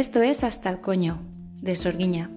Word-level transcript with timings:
Esto 0.00 0.22
es 0.22 0.44
Hasta 0.44 0.70
el 0.70 0.80
Coño, 0.80 1.18
de 1.60 1.76
Sorguiña. 1.76 2.30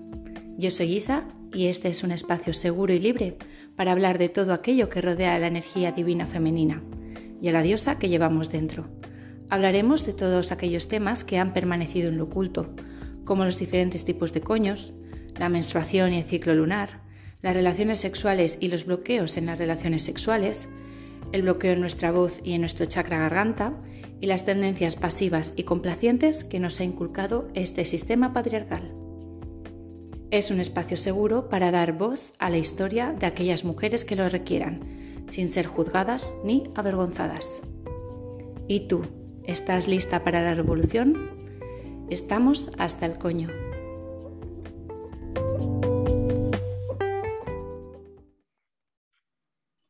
Yo 0.58 0.70
soy 0.70 0.98
Isa 0.98 1.24
y 1.54 1.68
este 1.68 1.88
es 1.88 2.04
un 2.04 2.12
espacio 2.12 2.54
seguro 2.54 2.92
y 2.92 3.00
libre 3.00 3.38
para 3.78 3.94
hablar 3.94 4.18
de 4.18 4.28
todo 4.28 4.52
aquello 4.52 4.90
que 4.90 5.02
rodea 5.02 5.34
a 5.34 5.40
la 5.40 5.48
energía 5.48 5.94
divina 5.94 6.26
femenina 6.26 6.84
y 7.42 7.48
a 7.48 7.54
la 7.54 7.62
diosa 7.62 7.98
que 8.00 8.10
llevamos 8.10 8.52
dentro. 8.52 8.90
Hablaremos 9.50 10.06
de 10.06 10.12
todos 10.12 10.52
aquellos 10.52 10.90
temas 10.90 11.24
que 11.24 11.40
han 11.40 11.54
permanecido 11.54 12.10
en 12.10 12.18
lo 12.18 12.26
oculto, 12.26 12.76
como 13.24 13.46
los 13.46 13.58
diferentes 13.58 14.04
tipos 14.04 14.34
de 14.34 14.42
coños, 14.42 14.92
la 15.38 15.48
menstruación 15.48 16.12
y 16.12 16.18
el 16.18 16.26
ciclo 16.26 16.54
lunar, 16.56 17.00
las 17.42 17.54
relaciones 17.54 18.00
sexuales 18.00 18.58
y 18.60 18.68
los 18.68 18.86
bloqueos 18.86 19.38
en 19.38 19.46
las 19.46 19.58
relaciones 19.58 20.04
sexuales, 20.04 20.68
el 21.32 21.44
bloqueo 21.44 21.72
en 21.72 21.80
nuestra 21.80 22.12
voz 22.12 22.42
y 22.44 22.56
en 22.56 22.60
nuestro 22.60 22.88
chakra 22.88 23.20
garganta 23.20 23.72
y 24.24 24.26
las 24.26 24.46
tendencias 24.46 24.96
pasivas 24.96 25.54
y 25.58 25.64
complacientes 25.64 26.46
que 26.46 26.58
nos 26.58 26.80
ha 26.80 26.86
inculcado 26.86 27.50
este 27.56 27.84
sistema 27.84 28.32
patriarcal. 28.32 28.96
Es 30.32 30.50
un 30.50 30.62
espacio 30.62 30.96
seguro 30.96 31.50
para 31.50 31.72
dar 31.72 31.98
voz 31.98 32.32
a 32.40 32.50
la 32.50 32.58
historia 32.58 33.12
de 33.12 33.26
aquellas 33.26 33.66
mujeres 33.66 34.06
que 34.06 34.16
lo 34.16 34.30
requieran, 34.30 35.26
sin 35.28 35.50
ser 35.50 35.66
juzgadas 35.66 36.34
ni 36.46 36.64
avergonzadas. 36.74 37.64
¿Y 38.70 38.88
tú? 38.88 39.02
¿Estás 39.44 39.90
lista 39.90 40.24
para 40.24 40.42
la 40.42 40.54
revolución? 40.54 41.30
Estamos 42.10 42.72
hasta 42.78 43.06
el 43.06 43.18
coño. 43.18 43.50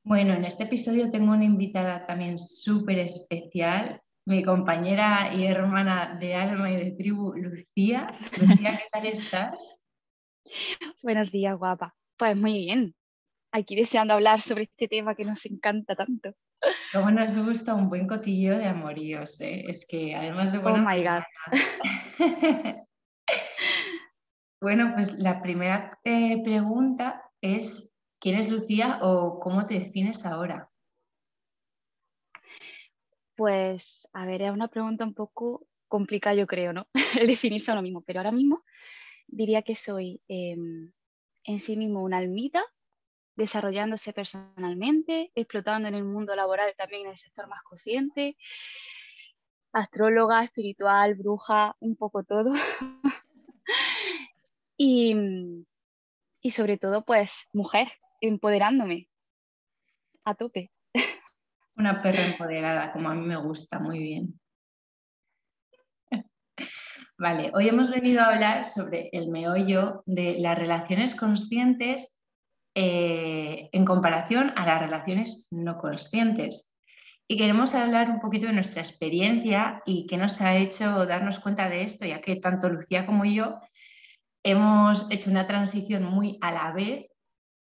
Bueno, 0.03 0.33
en 0.33 0.43
este 0.43 0.63
episodio 0.63 1.11
tengo 1.11 1.33
una 1.33 1.45
invitada 1.45 2.07
también 2.07 2.39
súper 2.39 2.97
especial, 2.97 4.01
mi 4.25 4.43
compañera 4.43 5.33
y 5.33 5.45
hermana 5.45 6.17
de 6.19 6.35
alma 6.35 6.71
y 6.71 6.77
de 6.77 6.91
tribu, 6.91 7.33
Lucía. 7.35 8.13
Lucía, 8.37 8.77
¿qué 8.77 8.87
tal 8.91 9.05
estás? 9.05 9.87
Buenos 11.01 11.31
días, 11.31 11.57
guapa. 11.57 11.95
Pues 12.17 12.35
muy 12.35 12.53
bien. 12.53 12.95
Aquí 13.51 13.75
deseando 13.75 14.13
hablar 14.13 14.41
sobre 14.41 14.63
este 14.63 14.87
tema 14.87 15.15
que 15.15 15.25
nos 15.25 15.45
encanta 15.45 15.95
tanto. 15.95 16.33
Cómo 16.91 17.11
nos 17.11 17.37
gusta 17.37 17.75
un 17.75 17.89
buen 17.89 18.07
cotillo 18.07 18.57
de 18.57 18.65
amoríos, 18.65 19.39
¿eh? 19.41 19.65
Es 19.67 19.85
que 19.85 20.15
además 20.15 20.53
de 20.53 20.59
bueno. 20.59 20.83
Oh 20.83 20.89
my 20.89 21.03
God. 21.03 21.23
bueno, 24.61 24.93
pues 24.95 25.13
la 25.19 25.41
primera 25.41 25.99
eh, 26.05 26.41
pregunta 26.43 27.21
es 27.41 27.93
¿Quién 28.23 28.37
es 28.37 28.49
Lucía 28.49 28.99
o 29.01 29.37
cómo 29.41 29.65
te 29.65 29.73
defines 29.73 30.25
ahora? 30.25 30.69
Pues, 33.35 34.07
a 34.13 34.25
ver, 34.25 34.43
es 34.43 34.51
una 34.51 34.67
pregunta 34.67 35.03
un 35.03 35.13
poco 35.13 35.67
complicada, 35.87 36.35
yo 36.35 36.47
creo, 36.47 36.73
¿no? 36.73 36.87
El 37.19 37.27
definirse 37.27 37.71
a 37.71 37.73
uno 37.73 37.81
mismo, 37.81 38.01
pero 38.01 38.19
ahora 38.19 38.31
mismo 38.31 38.63
diría 39.27 39.61
que 39.63 39.75
soy 39.75 40.21
em, 40.27 40.91
en 41.43 41.59
sí 41.59 41.75
mismo 41.77 42.03
una 42.03 42.17
almita, 42.17 42.63
desarrollándose 43.35 44.13
personalmente, 44.13 45.31
explotando 45.35 45.87
en 45.87 45.95
el 45.95 46.03
mundo 46.03 46.35
laboral 46.35 46.73
también 46.77 47.03
en 47.03 47.11
el 47.11 47.17
sector 47.17 47.47
más 47.47 47.63
consciente, 47.63 48.37
astróloga, 49.71 50.43
espiritual, 50.43 51.15
bruja, 51.15 51.75
un 51.79 51.95
poco 51.95 52.23
todo. 52.23 52.53
y, 54.77 55.15
y 56.41 56.51
sobre 56.51 56.77
todo, 56.77 57.03
pues, 57.03 57.47
mujer, 57.53 57.87
empoderándome 58.21 59.09
a 60.23 60.35
tope. 60.35 60.71
Una 61.83 62.01
perra 62.01 62.25
empoderada, 62.25 62.93
como 62.93 63.09
a 63.09 63.13
mí 63.13 63.27
me 63.27 63.35
gusta, 63.35 63.77
muy 63.77 63.99
bien. 63.99 64.39
Vale, 67.17 67.51
hoy 67.53 67.67
hemos 67.67 67.91
venido 67.91 68.21
a 68.21 68.27
hablar 68.27 68.69
sobre 68.69 69.09
el 69.11 69.27
meollo 69.27 70.01
de 70.05 70.37
las 70.39 70.57
relaciones 70.57 71.13
conscientes 71.13 72.21
eh, 72.73 73.67
en 73.73 73.83
comparación 73.83 74.53
a 74.55 74.65
las 74.65 74.79
relaciones 74.79 75.45
no 75.51 75.77
conscientes. 75.77 76.73
Y 77.27 77.35
queremos 77.35 77.75
hablar 77.75 78.09
un 78.09 78.21
poquito 78.21 78.47
de 78.47 78.53
nuestra 78.53 78.81
experiencia 78.81 79.83
y 79.85 80.07
qué 80.07 80.15
nos 80.15 80.39
ha 80.39 80.55
hecho 80.55 81.05
darnos 81.05 81.39
cuenta 81.39 81.67
de 81.67 81.83
esto, 81.83 82.05
ya 82.05 82.21
que 82.21 82.37
tanto 82.37 82.69
Lucía 82.69 83.05
como 83.05 83.25
yo 83.25 83.59
hemos 84.41 85.11
hecho 85.11 85.29
una 85.29 85.47
transición 85.47 86.05
muy 86.05 86.37
a 86.39 86.53
la 86.53 86.71
vez 86.71 87.07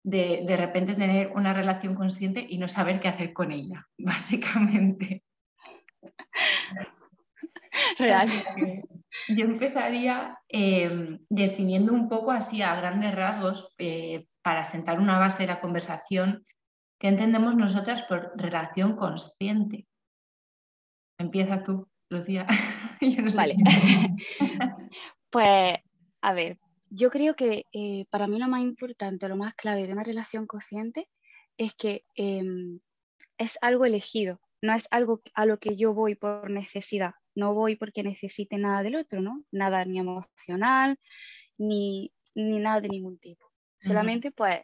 de, 0.04 0.44
de 0.48 0.58
repente 0.58 0.96
tener 0.96 1.32
una 1.36 1.54
relación 1.54 1.96
consciente 1.96 2.46
y 2.48 2.58
no 2.58 2.68
saber 2.68 3.00
qué 3.00 3.08
hacer 3.08 3.34
con 3.34 3.52
ella, 3.52 3.88
básicamente. 3.98 5.24
Real. 7.98 8.28
Yo 9.28 9.46
empezaría 9.46 10.38
em, 10.48 11.20
definiendo 11.30 11.94
un 11.94 12.10
poco 12.10 12.32
así 12.32 12.62
a 12.62 12.76
grandes 12.76 13.14
rasgos 13.14 13.74
eh, 13.78 14.28
para 14.42 14.64
sentar 14.64 15.00
una 15.00 15.20
base 15.20 15.44
de 15.44 15.48
la 15.48 15.60
conversación 15.60 16.46
que 17.00 17.08
entendemos 17.08 17.56
nosotras 17.56 18.04
por 18.04 18.32
relación 18.36 18.96
consciente. 18.96 19.88
Empieza 21.18 21.64
tú, 21.64 21.88
Lucía. 22.10 22.48
vale. 23.36 23.56
pues, 25.30 25.78
a 26.22 26.34
ver, 26.34 26.58
yo 26.90 27.10
creo 27.10 27.36
que 27.36 27.66
eh, 27.72 28.06
para 28.10 28.28
mí 28.28 28.40
lo 28.40 28.48
más 28.48 28.62
importante, 28.62 29.28
lo 29.30 29.36
más 29.36 29.54
clave 29.54 29.86
de 29.86 29.94
una 29.94 30.04
relación 30.04 30.48
consciente 30.48 31.08
es 31.58 31.74
que 31.76 32.06
em, 32.16 32.80
es 33.38 33.58
algo 33.62 33.86
elegido, 33.86 34.42
no 34.62 34.74
es 34.74 34.88
algo 34.92 35.22
a 35.34 35.46
lo 35.46 35.60
que 35.60 35.78
yo 35.78 35.94
voy 35.94 36.16
por 36.16 36.50
necesidad, 36.50 37.14
no 37.36 37.54
voy 37.54 37.76
porque 37.76 38.04
necesite 38.04 38.58
nada 38.58 38.84
del 38.84 38.96
otro, 38.96 39.22
¿no? 39.22 39.44
Nada 39.52 39.86
ni 39.86 40.00
emocional, 40.00 41.00
ni, 41.58 42.12
nada 42.36 42.82
de 42.82 42.90
ningún 42.90 43.20
tipo. 43.20 43.46
Solamente 43.82 44.32
pues 44.32 44.62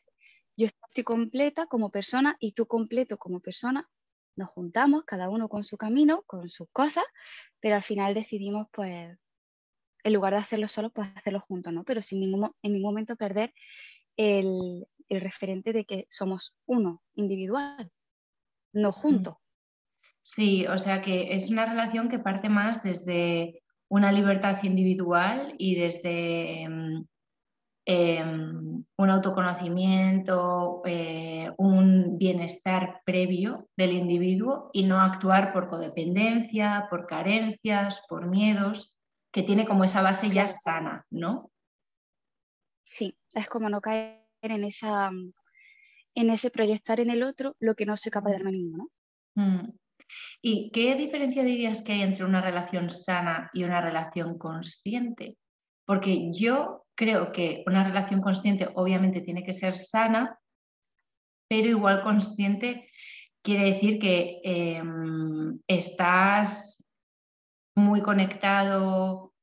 yo 0.58 0.68
estoy 0.68 1.04
completa 1.04 1.68
como 1.68 1.90
persona 1.90 2.38
y 2.40 2.54
tú 2.54 2.66
completo 2.66 3.18
como 3.18 3.40
persona, 3.40 3.90
nos 4.36 4.50
juntamos, 4.50 5.06
cada 5.06 5.30
uno 5.30 5.48
con 5.48 5.64
su 5.64 5.78
camino, 5.78 6.24
con 6.24 6.50
sus 6.50 6.68
cosas, 6.72 7.06
pero 7.62 7.76
al 7.76 7.84
final 7.84 8.14
decidimos 8.14 8.68
pues 8.72 9.18
en 10.06 10.14
lugar 10.14 10.34
de 10.34 10.40
hacerlo 10.40 10.68
solo, 10.68 10.92
pues 10.92 11.10
hacerlo 11.16 11.42
juntos, 11.42 11.74
¿no? 11.74 11.84
Pero 11.84 12.02
sin 12.04 12.20
ningún, 12.20 12.52
en 12.62 12.74
ningún 12.74 12.92
momento 12.92 13.16
perder 13.16 13.54
el, 14.16 14.86
referente 15.10 15.74
de 15.74 15.86
que 15.86 16.08
somos 16.10 16.56
uno, 16.68 17.02
individual, 17.16 17.92
no 18.72 18.92
junto. 18.92 19.40
Sí, 20.22 20.66
o 20.68 20.78
sea 20.78 21.02
que 21.02 21.34
es 21.34 21.50
una 21.50 21.66
relación 21.66 22.10
que 22.10 22.20
parte 22.20 22.50
más 22.50 22.84
desde 22.84 23.64
una 23.90 24.12
libertad 24.12 24.62
individual 24.64 25.56
y 25.58 25.76
desde 25.76 26.64
em, 26.64 27.06
em, 27.86 28.84
un 28.98 29.10
autoconocimiento, 29.10 30.82
eh, 30.86 31.52
un 31.58 32.18
bienestar 32.18 33.02
previo 33.06 33.70
del 33.76 33.94
individuo 33.94 34.70
y 34.72 34.84
no 34.84 35.00
actuar 35.00 35.52
por 35.52 35.68
codependencia, 35.68 36.88
por 36.90 37.08
carencias, 37.08 38.04
por 38.08 38.28
miedos 38.28 38.95
que 39.36 39.44
tiene 39.44 39.66
como 39.66 39.84
esa 39.84 40.02
base 40.02 40.30
ya 40.30 40.48
sana, 40.48 41.06
¿no? 41.10 41.52
Sí, 42.86 43.18
es 43.34 43.50
como 43.50 43.70
no 43.70 43.82
caer 43.82 44.24
en 44.42 44.64
esa 44.64 45.12
en 46.16 46.30
ese 46.30 46.50
proyectar 46.50 47.02
en 47.02 47.10
el 47.10 47.22
otro 47.22 47.58
lo 47.60 47.76
que 47.76 47.86
no 47.86 47.98
soy 47.98 48.14
capaz 48.14 48.30
de 48.30 48.36
darme 48.36 48.52
a 48.52 48.54
mí 48.54 48.60
mismo, 48.60 48.90
¿no? 49.36 49.44
Mm. 49.44 49.74
¿Y 50.42 50.72
qué 50.72 50.96
diferencia 50.96 51.44
dirías 51.44 51.84
que 51.84 51.92
hay 51.92 52.04
entre 52.04 52.24
una 52.24 52.40
relación 52.40 52.90
sana 52.90 53.50
y 53.54 53.66
una 53.66 53.82
relación 53.82 54.38
consciente? 54.38 55.36
Porque 55.86 56.32
yo 56.32 56.86
creo 56.96 57.34
que 57.34 57.66
una 57.68 57.84
relación 57.84 58.22
consciente 58.22 58.70
obviamente 58.76 59.20
tiene 59.20 59.44
que 59.44 59.52
ser 59.52 59.76
sana, 59.76 60.40
pero 61.50 61.68
igual 61.68 62.04
consciente 62.04 62.90
quiere 63.42 63.66
decir 63.66 64.00
que 64.00 64.40
em, 64.46 65.60
estás 65.68 66.75
muy 67.76 68.02
conectado 68.02 69.34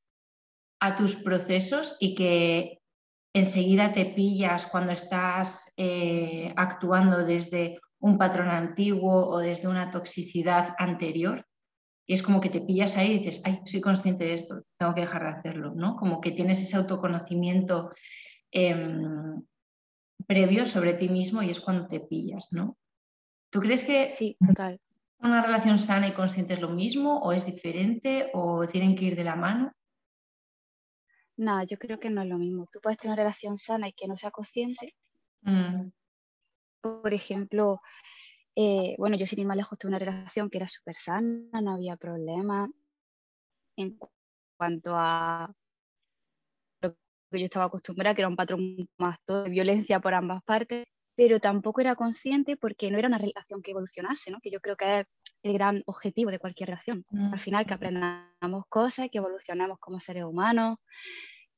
a 0.81 0.97
tus 0.97 1.17
procesos 1.17 1.97
y 2.01 2.15
que 2.15 2.83
enseguida 3.35 3.93
te 3.93 4.07
pillas 4.07 4.67
cuando 4.67 4.93
estás 4.93 5.73
eh, 5.77 6.53
actuando 6.57 7.25
desde 7.25 7.79
un 8.01 8.19
patrón 8.19 8.49
antiguo 8.49 9.29
o 9.29 9.39
desde 9.39 9.69
una 9.69 9.91
toxicidad 9.91 10.75
anterior. 10.79 11.47
Y 12.07 12.15
es 12.15 12.23
como 12.23 12.41
que 12.41 12.51
te 12.51 12.61
pillas 12.61 12.97
ahí 12.97 13.13
y 13.13 13.19
dices, 13.19 13.43
ay, 13.45 13.61
soy 13.65 13.81
consciente 13.81 14.25
de 14.25 14.35
esto, 14.35 14.63
tengo 14.77 14.95
que 14.95 15.03
dejar 15.03 15.23
de 15.23 15.29
hacerlo, 15.29 15.73
¿no? 15.75 15.97
Como 15.97 16.21
que 16.21 16.33
tienes 16.33 16.61
ese 16.61 16.77
autoconocimiento 16.77 17.93
em, 18.51 19.41
previo 20.27 20.67
sobre 20.67 20.95
ti 20.95 21.09
mismo 21.09 21.43
y 21.43 21.51
es 21.51 21.61
cuando 21.61 21.87
te 21.87 22.01
pillas, 22.01 22.49
¿no? 22.51 22.77
¿Tú 23.51 23.61
crees 23.61 23.85
que 23.85 24.11
sí, 24.11 24.37
total. 24.45 24.81
¿Una 25.23 25.41
relación 25.41 25.79
sana 25.79 26.09
y 26.09 26.15
consciente 26.15 26.55
es 26.55 26.61
lo 26.61 26.69
mismo 26.69 27.21
o 27.21 27.33
es 27.33 27.47
diferente 27.47 28.31
o 28.35 28.67
tienen 28.67 28.97
que 28.97 29.05
ir 29.05 29.17
de 29.17 29.23
la 29.23 29.37
mano? 29.37 29.73
No, 31.37 31.63
yo 31.65 31.79
creo 31.79 32.01
que 32.01 32.11
no 32.11 32.23
es 32.23 32.29
lo 32.29 32.39
mismo. 32.39 32.67
Tú 32.73 32.81
puedes 32.81 32.99
tener 32.99 33.13
una 33.13 33.23
relación 33.23 33.57
sana 33.57 33.89
y 33.89 33.93
que 33.93 34.09
no 34.09 34.17
sea 34.17 34.33
consciente. 34.33 34.95
Mm. 35.43 35.91
Por 36.81 37.15
ejemplo, 37.15 37.81
eh, 38.57 38.97
bueno, 38.99 39.17
yo 39.17 39.27
sin 39.27 39.39
ir 39.39 39.47
más 39.47 39.57
lejos 39.57 39.79
tuve 39.79 39.91
una 39.91 40.01
relación 40.01 40.51
que 40.51 40.59
era 40.59 40.69
súper 40.69 40.97
sana, 40.97 41.61
no 41.63 41.75
había 41.75 41.97
problema 41.97 42.69
en 43.77 43.99
cuanto 44.57 44.95
a 44.97 45.55
yo 46.83 47.45
estaba 47.47 47.67
acostumbrada, 47.67 48.15
que 48.15 48.21
era 48.21 48.29
un 48.29 48.37
patrón 48.37 48.89
más 48.99 49.17
de 49.27 49.49
violencia 49.49 50.01
por 50.01 50.15
ambas 50.15 50.43
partes, 50.43 50.87
pero 51.23 51.39
tampoco 51.39 51.81
era 51.81 51.95
consciente 51.95 52.57
porque 52.57 52.91
no 52.91 52.99
era 52.99 53.07
una 53.07 53.17
relación 53.17 53.63
que 53.63 53.71
evolucionase, 53.71 54.33
¿no? 54.33 54.41
que 54.41 54.51
yo 54.51 54.61
creo 54.61 54.77
que 54.77 55.01
es 55.01 55.07
el 55.45 55.53
gran 55.53 55.85
objetivo 55.87 56.33
de 56.33 56.41
cualquier 56.41 56.71
relación. 56.71 57.07
Al 57.33 57.39
final, 57.39 57.65
que 57.65 57.75
aprendamos 57.75 58.65
cosas, 58.69 59.09
que 59.09 59.19
evolucionemos 59.19 59.79
como 59.79 60.01
seres 60.01 60.25
humanos 60.25 60.79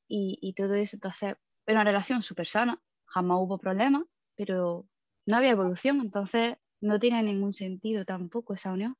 y, 0.07 0.39
y 0.43 0.53
todo 0.53 0.75
eso. 0.75 0.97
Entonces, 0.99 1.37
era 1.65 1.81
una 1.81 1.85
relación 1.85 2.21
súper 2.21 2.47
sana, 2.47 2.79
jamás 3.07 3.39
hubo 3.41 3.57
problemas, 3.57 4.03
pero 4.37 4.87
no 5.25 5.37
había 5.39 5.53
evolución, 5.53 6.03
entonces 6.03 6.57
no 6.83 7.01
tiene 7.01 7.23
ningún 7.23 7.55
sentido 7.55 8.05
tampoco 8.05 8.53
esa 8.53 8.71
unión. 8.71 8.95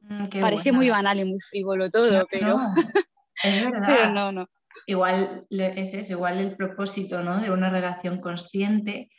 Mm, 0.00 0.40
Parece 0.40 0.72
muy 0.72 0.88
banal 0.88 1.20
y 1.20 1.26
muy 1.26 1.40
frívolo 1.40 1.90
todo, 1.90 2.26
pero... 2.30 2.56
es 3.44 3.62
verdad. 3.62 3.84
pero 3.86 4.10
no, 4.10 4.32
no. 4.32 4.48
Igual 4.86 5.46
es 5.50 5.92
eso, 5.92 6.12
igual 6.12 6.38
el 6.38 6.56
propósito 6.56 7.22
¿no? 7.22 7.38
de 7.42 7.50
una 7.50 7.68
relación 7.68 8.22
consciente 8.22 9.10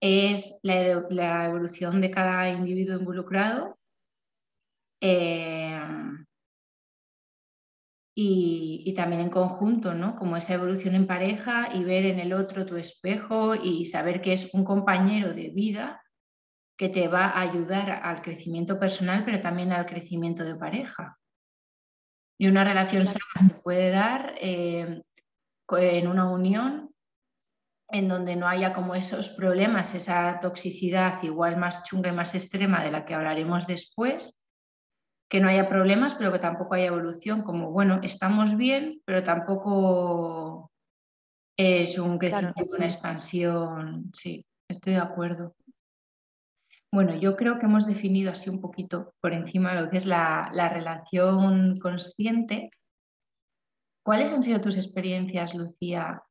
es 0.00 0.58
la, 0.62 1.46
evolución 1.46 2.00
de 2.00 2.10
cada 2.10 2.50
individuo 2.50 2.98
involucrado 2.98 3.78
eh, 5.00 5.80
y, 8.14 8.94
también 8.94 9.20
en 9.20 9.30
conjunto, 9.30 9.94
¿no? 9.94 10.16
Como 10.16 10.36
esa 10.36 10.54
evolución 10.54 10.94
en 10.94 11.06
pareja 11.06 11.68
y 11.74 11.84
ver 11.84 12.06
en 12.06 12.18
el 12.18 12.32
otro 12.32 12.64
tu 12.64 12.76
espejo 12.76 13.54
y 13.54 13.84
saber 13.84 14.22
que 14.22 14.32
es 14.32 14.54
un 14.54 14.64
compañero 14.64 15.34
de 15.34 15.50
vida 15.50 16.02
que 16.78 16.88
te 16.88 17.08
va 17.08 17.26
a 17.26 17.40
ayudar 17.40 17.90
al 17.90 18.22
crecimiento 18.22 18.78
personal, 18.78 19.24
pero 19.24 19.40
también 19.40 19.72
al 19.72 19.86
crecimiento 19.86 20.44
de 20.44 20.56
pareja. 20.56 21.18
Y 22.38 22.48
una 22.48 22.64
relación 22.64 23.06
sana 23.06 23.48
se 23.48 23.54
puede 23.54 23.90
dar 23.90 24.34
eh, 24.40 25.02
en 25.70 26.08
una 26.08 26.30
unión 26.30 26.94
en 27.88 28.08
donde 28.08 28.36
no 28.36 28.48
haya 28.48 28.72
como 28.72 28.94
esos 28.94 29.28
problemas, 29.30 29.94
esa 29.94 30.40
toxicidad 30.40 31.22
igual 31.22 31.56
más 31.56 31.84
chunga 31.84 32.10
y 32.10 32.12
más 32.12 32.34
extrema 32.34 32.82
de 32.82 32.90
la 32.90 33.04
que 33.04 33.14
hablaremos 33.14 33.66
después, 33.66 34.34
que 35.28 35.40
no 35.40 35.48
haya 35.48 35.68
problemas, 35.68 36.14
pero 36.14 36.32
que 36.32 36.38
tampoco 36.38 36.74
haya 36.74 36.86
evolución, 36.86 37.42
como, 37.42 37.70
bueno, 37.70 38.00
estamos 38.02 38.56
bien, 38.56 39.02
pero 39.04 39.22
tampoco 39.22 40.70
es 41.56 41.98
un 41.98 42.18
crecimiento, 42.18 42.76
una 42.76 42.84
expansión. 42.84 44.10
Sí, 44.14 44.44
estoy 44.68 44.94
de 44.94 45.00
acuerdo. 45.00 45.54
Bueno, 46.92 47.16
yo 47.16 47.36
creo 47.36 47.58
que 47.58 47.66
hemos 47.66 47.86
definido 47.86 48.30
así 48.30 48.48
un 48.48 48.60
poquito 48.60 49.12
por 49.20 49.32
encima 49.32 49.80
lo 49.80 49.90
que 49.90 49.96
es 49.96 50.06
la, 50.06 50.48
la 50.52 50.68
relación 50.68 51.78
consciente. 51.78 52.70
¿Cuáles 54.04 54.32
han 54.32 54.42
sido 54.42 54.60
tus 54.60 54.76
experiencias, 54.76 55.54
Lucía, 55.54 56.22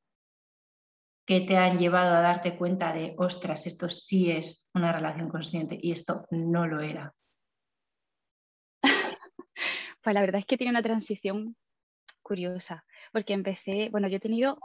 que 1.26 1.42
te 1.42 1.58
han 1.58 1.80
llevado 1.80 2.16
a 2.16 2.22
darte 2.22 2.56
cuenta 2.56 2.94
de, 2.94 3.16
ostras, 3.18 3.66
esto 3.66 3.90
sí 3.90 4.32
es 4.32 4.70
una 4.74 4.92
relación 4.92 5.30
consciente 5.30 5.78
y 5.82 5.92
esto 5.92 6.26
no 6.32 6.68
lo 6.68 6.82
era? 6.82 7.14
Pues 10.04 10.14
la 10.14 10.22
verdad 10.22 10.40
es 10.40 10.46
que 10.46 10.56
tiene 10.56 10.70
una 10.70 10.84
transición 10.84 11.56
curiosa, 12.22 12.86
porque 13.12 13.34
empecé, 13.34 13.90
bueno, 13.90 14.08
yo 14.08 14.18
he 14.18 14.20
tenido, 14.20 14.60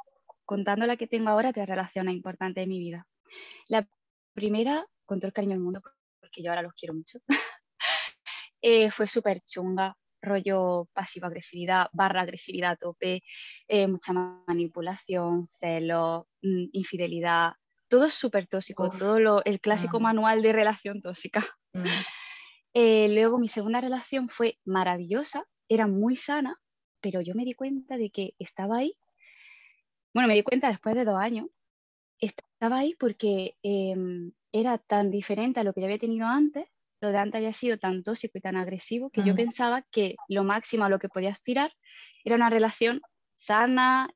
contando 0.45 0.87
la 0.87 0.99
que 0.99 1.07
tengo 1.07 1.31
ahora, 1.31 1.51
tres 1.53 1.67
relaciones 1.67 2.15
importantes 2.15 2.63
en 2.63 2.69
mi 2.69 2.79
vida. 2.79 3.07
La 3.67 3.89
primera, 4.35 4.87
con 5.07 5.19
todo 5.19 5.29
el 5.29 5.33
cariño 5.33 5.55
del 5.55 5.63
mundo, 5.63 5.81
porque 6.21 6.43
yo 6.43 6.51
ahora 6.51 6.61
los 6.61 6.75
quiero 6.75 6.93
mucho, 6.93 7.21
eh, 8.61 8.91
fue 8.91 9.07
súper 9.07 9.41
chunga, 9.41 9.97
rollo 10.23 10.89
pasivo-agresividad, 10.93 11.89
barra 11.93 12.23
agresividad 12.23 12.73
a 12.73 12.77
tope, 12.77 13.23
eh, 13.69 13.87
mucha 13.87 14.13
manipulación, 14.13 15.47
celo, 15.61 16.29
mm, 16.43 16.67
infidelidad, 16.73 17.53
todo 17.89 18.09
súper 18.09 18.47
tóxico, 18.47 18.91
todo 18.91 19.19
lo, 19.19 19.45
el 19.45 19.61
clásico 19.61 19.99
manual 19.99 20.43
de 20.43 20.53
relación 20.53 21.03
tóxica. 21.03 21.45
Mm. 21.73 21.85
Eh, 22.73 23.09
luego 23.09 23.41
mi 23.41 23.49
segunda 23.49 23.81
relación 23.81 24.29
fue 24.29 24.57
maravillosa, 24.65 25.45
era 25.69 25.89
muy 25.89 26.15
sana, 26.15 26.57
pero 27.01 27.21
yo 27.21 27.35
me 27.35 27.45
di 27.45 27.55
cuenta 27.55 27.97
de 27.97 28.11
que 28.11 28.35
estaba 28.39 28.77
ahí. 28.77 28.95
Bueno, 30.15 30.29
me 30.29 30.35
di 30.35 30.45
cuenta 30.45 30.69
después 30.69 30.95
de 30.95 31.05
dos 31.05 31.19
años. 31.19 31.49
Estaba 32.21 32.79
ahí 32.79 32.95
porque 32.97 33.57
em, 33.65 34.31
era 34.53 34.79
tan 34.79 35.11
diferente 35.11 35.59
a 35.59 35.65
lo 35.65 35.73
que 35.73 35.81
yo 35.81 35.87
había 35.87 35.99
tenido 35.99 36.29
antes. 36.29 36.69
Lo 37.01 37.11
de 37.11 37.19
antes 37.19 37.39
había 37.39 37.53
sido 37.53 37.79
tan 37.79 38.03
tóxico 38.03 38.39
y 38.39 38.41
tan 38.41 38.57
agresivo 38.57 39.11
que 39.11 39.23
yo 39.25 39.35
pensaba 39.35 39.83
que 39.91 40.17
lo 40.29 40.45
máximo 40.45 40.85
a 40.85 40.89
lo 40.89 40.99
que 40.99 41.09
podía 41.09 41.31
aspirar 41.31 41.73
era 42.25 42.37
una 42.37 42.51
relación 42.51 43.01
sana 43.37 44.11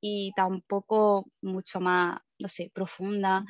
y 0.00 0.32
tampoco 0.36 1.26
mucho 1.40 1.80
más, 1.80 2.18
no 2.38 2.48
sé, 2.48 2.70
profunda 2.74 3.44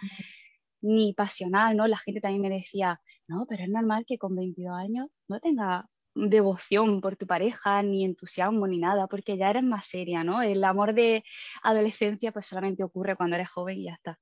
ni 0.80 1.14
pasional, 1.14 1.76
¿no? 1.76 1.88
La 1.88 1.98
gente 1.98 2.20
también 2.20 2.42
me 2.42 2.50
decía, 2.50 3.00
no, 3.26 3.46
pero 3.48 3.64
es 3.64 3.70
normal 3.70 4.04
que 4.06 4.18
con 4.18 4.36
22 4.36 4.76
años 4.76 5.08
no 5.28 5.40
tenga 5.40 5.88
devoción 6.14 7.00
por 7.00 7.16
tu 7.16 7.26
pareja, 7.26 7.82
ni 7.82 8.04
entusiasmo, 8.04 8.66
ni 8.66 8.78
nada, 8.78 9.06
porque 9.06 9.36
ya 9.36 9.50
eres 9.50 9.62
más 9.62 9.86
seria, 9.86 10.24
¿no? 10.24 10.42
El 10.42 10.62
amor 10.64 10.94
de 10.94 11.24
adolescencia 11.62 12.32
pues 12.32 12.46
solamente 12.46 12.84
ocurre 12.84 13.16
cuando 13.16 13.36
eres 13.36 13.50
joven 13.50 13.78
y 13.78 13.84
ya 13.84 13.94
está. 13.94 14.18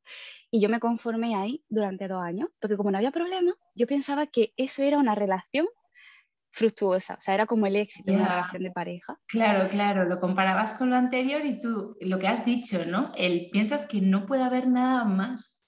Y 0.50 0.60
yo 0.60 0.68
me 0.68 0.80
conformé 0.80 1.34
ahí 1.34 1.62
durante 1.68 2.08
dos 2.08 2.22
años, 2.22 2.48
porque 2.60 2.76
como 2.76 2.90
no 2.90 2.98
había 2.98 3.10
problema, 3.10 3.54
yo 3.74 3.86
pensaba 3.86 4.26
que 4.26 4.52
eso 4.56 4.82
era 4.82 4.98
una 4.98 5.14
relación 5.14 5.66
fructuosa, 6.52 7.14
o 7.14 7.20
sea, 7.20 7.34
era 7.34 7.46
como 7.46 7.66
el 7.66 7.76
éxito 7.76 8.12
de 8.12 8.18
una 8.18 8.28
relación 8.28 8.62
de 8.62 8.70
pareja. 8.70 9.18
Claro, 9.26 9.68
claro, 9.70 10.04
lo 10.04 10.20
comparabas 10.20 10.74
con 10.74 10.90
lo 10.90 10.96
anterior 10.96 11.44
y 11.44 11.58
tú, 11.60 11.96
lo 12.00 12.18
que 12.18 12.28
has 12.28 12.44
dicho, 12.44 12.84
¿no? 12.84 13.10
El, 13.16 13.48
piensas 13.50 13.86
que 13.86 14.02
no 14.02 14.26
puede 14.26 14.42
haber 14.42 14.68
nada 14.68 15.04
más 15.04 15.61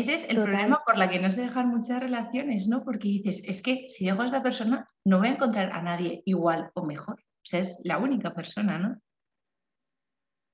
ese 0.00 0.14
es 0.14 0.24
el 0.28 0.36
problema 0.36 0.82
por 0.84 0.96
la 0.96 1.08
que 1.10 1.20
no 1.20 1.30
se 1.30 1.42
dejan 1.42 1.68
muchas 1.68 2.00
relaciones, 2.00 2.66
¿no? 2.68 2.82
Porque 2.84 3.08
dices, 3.08 3.42
es 3.44 3.62
que 3.62 3.88
si 3.88 4.06
dejo 4.06 4.22
a 4.22 4.26
esta 4.26 4.42
persona, 4.42 4.88
no 5.04 5.18
voy 5.18 5.28
a 5.28 5.32
encontrar 5.32 5.72
a 5.72 5.82
nadie 5.82 6.22
igual 6.24 6.70
o 6.74 6.84
mejor. 6.84 7.20
O 7.20 7.44
sea, 7.44 7.60
es 7.60 7.78
la 7.84 7.98
única 7.98 8.34
persona, 8.34 8.78
¿no? 8.78 9.00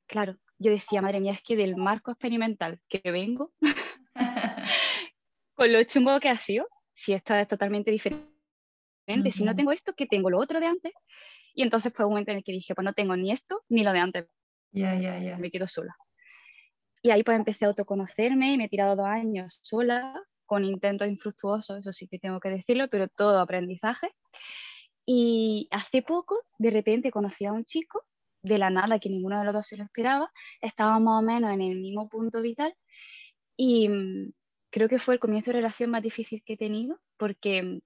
Claro, 0.08 0.36
yo 0.58 0.70
decía, 0.70 1.02
madre 1.02 1.20
mía, 1.20 1.32
es 1.32 1.42
que 1.42 1.56
del 1.56 1.76
marco 1.76 2.10
experimental 2.10 2.80
que 2.88 3.10
vengo, 3.10 3.52
con 5.54 5.72
lo 5.72 5.82
chumbo 5.84 6.18
que 6.20 6.28
ha 6.28 6.36
sido, 6.36 6.66
si 6.92 7.12
esto 7.12 7.34
es 7.34 7.48
totalmente 7.48 7.90
diferente, 7.90 8.26
si 9.32 9.44
no 9.44 9.54
tengo 9.54 9.72
esto, 9.72 9.94
que 9.94 10.06
tengo 10.06 10.30
lo 10.30 10.38
otro 10.38 10.60
de 10.60 10.66
antes. 10.66 10.92
Y 11.54 11.62
entonces 11.62 11.92
fue 11.94 12.04
un 12.04 12.12
momento 12.12 12.32
en 12.32 12.38
el 12.38 12.44
que 12.44 12.52
dije, 12.52 12.74
pues 12.74 12.84
no 12.84 12.92
tengo 12.92 13.16
ni 13.16 13.32
esto 13.32 13.62
ni 13.68 13.84
lo 13.84 13.92
de 13.92 14.00
antes. 14.00 14.26
Ya, 14.72 14.94
ya, 14.94 15.18
ya. 15.18 15.38
Me 15.38 15.50
quedo 15.50 15.66
sola. 15.66 15.96
Y 17.06 17.12
ahí 17.12 17.22
pues 17.22 17.38
empecé 17.38 17.64
a 17.64 17.68
autoconocerme 17.68 18.52
y 18.52 18.58
me 18.58 18.64
he 18.64 18.68
tirado 18.68 18.96
dos 18.96 19.06
años 19.06 19.60
sola, 19.62 20.12
con 20.44 20.64
intentos 20.64 21.06
infructuosos, 21.06 21.78
eso 21.78 21.92
sí 21.92 22.08
que 22.08 22.18
tengo 22.18 22.40
que 22.40 22.48
decirlo, 22.48 22.88
pero 22.88 23.06
todo 23.06 23.38
aprendizaje. 23.38 24.08
Y 25.06 25.68
hace 25.70 26.02
poco, 26.02 26.42
de 26.58 26.70
repente, 26.70 27.12
conocí 27.12 27.44
a 27.44 27.52
un 27.52 27.64
chico, 27.64 28.04
de 28.42 28.58
la 28.58 28.70
nada, 28.70 28.98
que 28.98 29.08
ninguno 29.08 29.38
de 29.38 29.44
los 29.44 29.54
dos 29.54 29.68
se 29.68 29.76
lo 29.76 29.84
esperaba, 29.84 30.32
estábamos 30.60 31.02
más 31.02 31.22
o 31.22 31.26
menos 31.26 31.52
en 31.52 31.60
el 31.60 31.78
mismo 31.78 32.08
punto 32.08 32.42
vital 32.42 32.74
y 33.56 33.88
mm, 33.88 34.32
creo 34.70 34.88
que 34.88 34.98
fue 34.98 35.14
el 35.14 35.20
comienzo 35.20 35.52
de 35.52 35.58
relación 35.58 35.90
más 35.90 36.02
difícil 36.02 36.42
que 36.44 36.54
he 36.54 36.56
tenido, 36.56 36.98
porque, 37.18 37.82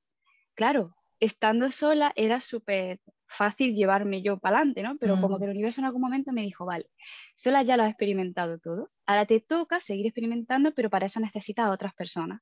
claro, 0.55 0.97
estando 1.21 1.71
sola 1.71 2.12
era 2.17 2.41
súper 2.41 3.00
fácil 3.27 3.75
llevarme 3.75 4.23
yo 4.23 4.39
para 4.39 4.57
adelante, 4.57 4.83
¿no? 4.83 4.97
Pero 4.99 5.21
como 5.21 5.37
mm. 5.37 5.39
que 5.39 5.45
el 5.45 5.50
universo 5.50 5.81
en 5.81 5.85
algún 5.85 6.00
momento 6.00 6.33
me 6.33 6.43
dijo, 6.43 6.67
vale, 6.67 6.91
sola 7.37 7.62
ya 7.62 7.77
lo 7.77 7.85
has 7.85 7.91
experimentado 7.91 8.59
todo, 8.59 8.91
ahora 9.07 9.27
te 9.27 9.41
toca 9.41 9.81
seguir 9.81 10.07
experimentando, 10.07 10.73
pero 10.75 10.91
para 10.91 11.07
eso 11.07 11.21
necesitas 11.21 11.67
a 11.67 11.71
otras 11.71 11.95
personas. 11.95 12.41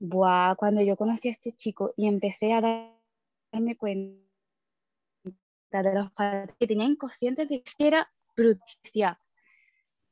Buah, 0.00 0.54
cuando 0.54 0.80
yo 0.80 0.96
conocí 0.96 1.28
a 1.28 1.32
este 1.32 1.52
chico 1.52 1.92
y 1.96 2.06
empecé 2.06 2.52
a 2.52 2.60
darme 3.52 3.76
cuenta 3.76 4.22
de 5.70 5.94
los 5.94 6.12
padres 6.12 6.54
que 6.58 6.66
tenía 6.66 6.86
inconscientes 6.86 7.48
de 7.48 7.62
que 7.62 7.86
era 7.86 8.10
brutal. 8.36 9.18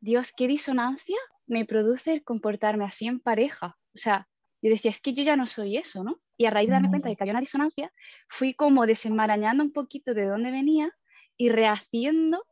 Dios, 0.01 0.33
qué 0.37 0.47
disonancia 0.49 1.17
me 1.47 1.65
produce 1.65 2.13
el 2.13 2.25
comportarme 2.25 2.85
así 2.85 3.07
en 3.07 3.21
pareja. 3.21 3.79
O 3.95 3.99
sea, 3.99 4.29
yo 4.61 4.71
decía, 4.71 4.91
es 4.91 5.01
que 5.01 5.15
yo 5.15 5.23
ya 5.23 5.37
no 5.37 5.47
soy 5.47 5.77
eso, 5.77 6.05
¿no? 6.05 6.21
Y 6.37 6.47
a 6.47 6.51
raíz 6.51 6.69
de 6.69 6.75
darme 6.75 6.91
cuenta 6.91 7.09
de 7.09 7.17
que 7.17 7.23
había 7.23 7.33
una 7.33 7.41
disonancia, 7.41 7.93
fui 8.29 8.55
como 8.55 8.87
desenmarañando 8.87 9.63
un 9.65 9.73
poquito 9.73 10.15
de 10.15 10.27
dónde 10.27 10.51
venía 10.51 10.91
y 11.37 11.49
rehaciendo 11.49 12.45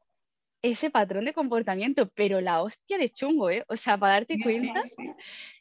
ese 0.62 0.90
patrón 0.90 1.26
de 1.26 1.34
comportamiento, 1.34 2.08
pero 2.14 2.40
la 2.40 2.62
hostia 2.62 2.96
de 2.96 3.10
chungo, 3.10 3.50
¿eh? 3.50 3.64
O 3.68 3.76
sea, 3.76 3.98
para 3.98 4.14
darte 4.14 4.40
cuenta 4.42 4.82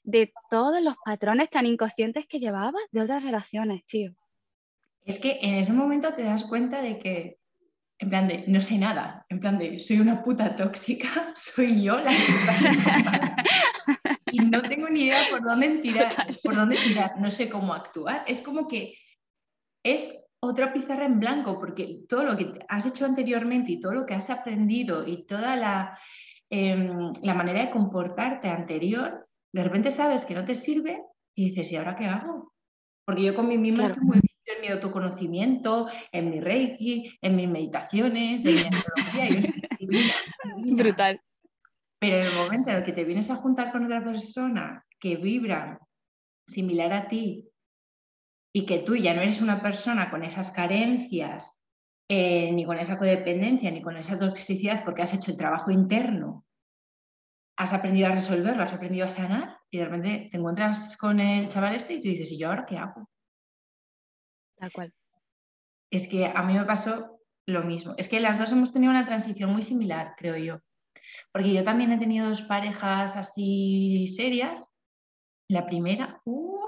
de 0.04 0.32
todos 0.50 0.82
los 0.82 0.96
patrones 1.04 1.50
tan 1.50 1.66
inconscientes 1.66 2.26
que 2.26 2.40
llevabas 2.40 2.84
de 2.92 3.02
otras 3.02 3.22
relaciones, 3.22 3.86
tío. 3.86 4.14
Es 5.04 5.20
que 5.20 5.40
en 5.42 5.56
ese 5.56 5.74
momento 5.74 6.14
te 6.14 6.24
das 6.24 6.46
cuenta 6.46 6.82
de 6.82 7.00
que, 7.00 7.38
en 8.00 8.10
plan 8.10 8.30
de, 8.30 8.46
no 8.48 8.62
sé 8.62 8.78
nada, 8.78 9.26
en 9.28 9.42
plan 9.42 9.58
de, 9.58 9.78
soy 9.80 10.00
una 10.00 10.24
puta 10.24 10.56
tóxica, 10.56 11.32
soy 11.36 11.84
yo 11.84 12.00
la 12.00 12.10
que 12.10 12.16
está 12.16 13.36
y 14.34 14.40
no 14.40 14.64
tengo 14.64 14.90
ni 14.90 15.04
idea 15.04 15.22
por 15.30 15.44
dónde 15.44 15.78
tirar, 15.78 16.12
por 16.44 16.56
dónde 16.56 16.76
tirar, 16.78 17.20
no 17.20 17.30
sé 17.30 17.50
cómo 17.50 17.72
actuar. 17.72 18.24
Es 18.26 18.42
como 18.42 18.68
que 18.68 18.96
es 19.86 20.10
otra 20.40 20.74
pizarra 20.74 21.06
en 21.06 21.20
blanco, 21.20 21.60
porque 21.60 22.00
todo 22.10 22.24
lo 22.24 22.36
que 22.36 22.60
has 22.68 22.88
hecho 22.88 23.06
anteriormente 23.06 23.74
y 23.74 23.80
todo 23.80 23.94
lo 23.94 24.06
que 24.08 24.16
has 24.16 24.32
aprendido 24.32 25.08
y 25.08 25.28
toda 25.28 25.56
la, 25.56 26.00
em, 26.50 27.12
la 27.22 27.36
manera 27.36 27.62
de 27.62 27.70
comportarte 27.70 28.50
anterior, 28.50 29.28
de 29.54 29.64
repente 29.64 29.92
sabes 29.92 30.26
que 30.26 30.34
no 30.34 30.44
te 30.44 30.56
sirve 30.56 31.04
y 31.36 31.50
dices, 31.50 31.72
¿y 31.72 31.76
ahora 31.76 31.96
qué 31.96 32.06
hago? 32.06 32.54
Porque 33.06 33.24
yo 33.24 33.36
con 33.36 33.48
mí 33.48 33.60
misma 33.60 33.84
estoy 33.84 34.04
muy 34.04 34.20
bien 34.20 34.58
en 34.58 34.62
mi 34.62 34.68
autoconocimiento, 34.70 35.88
en 36.12 36.32
mi 36.32 36.40
reiki, 36.40 37.18
en 37.22 37.36
mis 37.36 37.50
meditaciones, 37.50 38.44
en 38.44 38.56
mi 38.56 38.62
astrología, 38.62 39.30
yo 39.30 39.40
estoy 39.40 40.72
Brutal. 40.72 41.22
Pero 42.04 42.18
en 42.18 42.26
el 42.26 42.36
momento 42.36 42.70
en 42.70 42.76
el 42.76 42.84
que 42.84 42.92
te 42.92 43.06
vienes 43.06 43.32
a 43.32 43.38
juntar 43.38 43.72
con 43.72 43.86
otra 43.86 44.04
persona 44.04 44.86
que 45.00 45.16
vibra 45.16 45.80
similar 46.46 46.92
a 46.92 47.08
ti 47.08 47.50
y 48.54 48.66
que 48.66 48.80
tú 48.80 48.98
ya 48.98 49.14
no 49.14 49.22
eres 49.22 49.40
una 49.40 49.62
persona 49.62 50.12
con 50.12 50.22
esas 50.22 50.52
carencias, 50.52 51.64
eh, 52.10 52.52
ni 52.52 52.66
con 52.66 52.78
esa 52.78 53.00
codependencia, 53.00 53.72
ni 53.72 53.82
con 53.82 53.96
esa 53.96 54.20
toxicidad, 54.20 54.84
porque 54.84 55.02
has 55.02 55.14
hecho 55.14 55.32
el 55.32 55.38
trabajo 55.38 55.72
interno, 55.72 56.46
has 57.58 57.72
aprendido 57.72 58.08
a 58.08 58.12
resolverlo, 58.12 58.64
has 58.64 58.74
aprendido 58.74 59.08
a 59.08 59.10
sanar, 59.10 59.60
y 59.72 59.78
de 59.78 59.86
repente 59.86 60.28
te 60.30 60.38
encuentras 60.38 60.98
con 60.98 61.22
el 61.22 61.48
chaval 61.48 61.76
este 61.76 61.94
y 61.94 62.02
tú 62.02 62.10
dices, 62.10 62.34
¿y 62.34 62.38
yo 62.38 62.50
ahora 62.50 62.66
qué 62.66 62.80
hago? 62.80 63.10
Tal 64.58 64.74
cual. 64.74 64.94
Es 65.90 66.10
que 66.10 66.26
a 66.26 66.44
mí 66.44 66.54
me 66.54 66.66
pasó 66.66 67.22
lo 67.46 67.64
mismo. 67.64 67.94
Es 67.98 68.10
que 68.10 68.20
las 68.20 68.40
dos 68.40 68.52
hemos 68.52 68.74
tenido 68.74 68.92
una 68.92 69.06
transición 69.06 69.54
muy 69.54 69.62
similar, 69.62 70.16
creo 70.18 70.36
yo. 70.36 70.60
Porque 71.32 71.54
yo 71.54 71.64
también 71.64 71.92
he 71.92 71.98
tenido 71.98 72.30
dos 72.30 72.42
parejas 72.42 73.16
así 73.16 74.08
serias. 74.08 74.66
La 75.50 75.66
primera, 75.66 76.22
uh, 76.26 76.68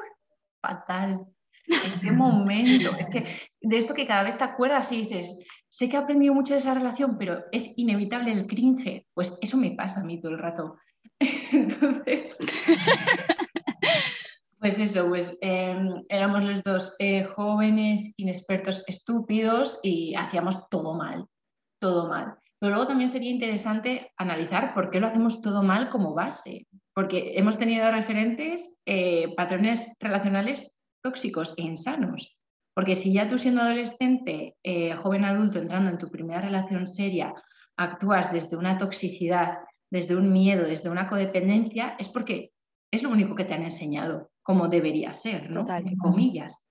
fatal. 0.61 1.25
¿En 1.67 1.99
qué 2.01 2.11
momento? 2.11 2.95
Es 2.97 3.09
que 3.09 3.25
de 3.61 3.77
esto 3.77 3.93
que 3.93 4.07
cada 4.07 4.23
vez 4.23 4.37
te 4.37 4.43
acuerdas 4.43 4.91
y 4.91 5.03
dices, 5.03 5.37
sé 5.67 5.89
que 5.89 5.95
he 5.95 5.99
aprendido 5.99 6.33
mucho 6.33 6.53
de 6.53 6.59
esa 6.59 6.73
relación, 6.73 7.17
pero 7.17 7.43
es 7.51 7.77
inevitable 7.77 8.31
el 8.31 8.47
cringe. 8.47 9.07
Pues 9.13 9.37
eso 9.41 9.57
me 9.57 9.71
pasa 9.71 10.01
a 10.01 10.03
mí 10.03 10.19
todo 10.19 10.33
el 10.33 10.39
rato. 10.39 10.77
Entonces, 11.51 12.37
pues 14.59 14.79
eso, 14.79 15.07
pues 15.07 15.37
em, 15.41 16.03
éramos 16.09 16.43
los 16.43 16.63
dos 16.63 16.95
eh, 16.99 17.23
jóvenes, 17.23 18.13
inexpertos, 18.17 18.83
estúpidos 18.87 19.79
y 19.83 20.15
hacíamos 20.15 20.67
todo 20.69 20.95
mal, 20.95 21.27
todo 21.79 22.07
mal. 22.07 22.37
Pero 22.65 22.77
luego 22.77 22.89
también 22.89 23.11
sería 23.11 23.29
interesante 23.29 24.11
analizar 24.17 24.73
por 24.73 24.89
qué 24.89 24.99
lo 24.99 25.05
hacemos 25.05 25.39
todo 25.39 25.61
mal 25.61 25.91
como 25.91 26.15
base, 26.15 26.65
porque 26.95 27.37
hemos 27.37 27.59
tenido 27.59 27.91
referentes, 27.91 28.81
eh, 28.87 29.35
patrones 29.35 29.93
relacionales 29.99 30.73
tóxicos 31.03 31.53
e 31.57 31.61
insanos. 31.61 32.35
Porque 32.73 32.95
si 32.95 33.13
ya 33.13 33.29
tú 33.29 33.37
siendo 33.37 33.61
adolescente, 33.61 34.55
eh, 34.63 34.95
joven 34.95 35.25
adulto, 35.25 35.59
entrando 35.59 35.91
en 35.91 35.99
tu 35.99 36.09
primera 36.09 36.41
relación 36.41 36.87
seria, 36.87 37.35
actúas 37.77 38.33
desde 38.33 38.57
una 38.57 38.79
toxicidad, 38.79 39.59
desde 39.91 40.15
un 40.15 40.33
miedo, 40.33 40.67
desde 40.67 40.89
una 40.89 41.07
codependencia, 41.07 41.95
es 41.99 42.09
porque 42.09 42.49
es 42.91 43.03
lo 43.03 43.11
único 43.11 43.35
que 43.35 43.45
te 43.45 43.53
han 43.53 43.61
enseñado, 43.61 44.31
como 44.41 44.69
debería 44.69 45.13
ser, 45.13 45.51
¿no? 45.51 45.67
Entre 45.69 45.97
comillas. 45.97 46.65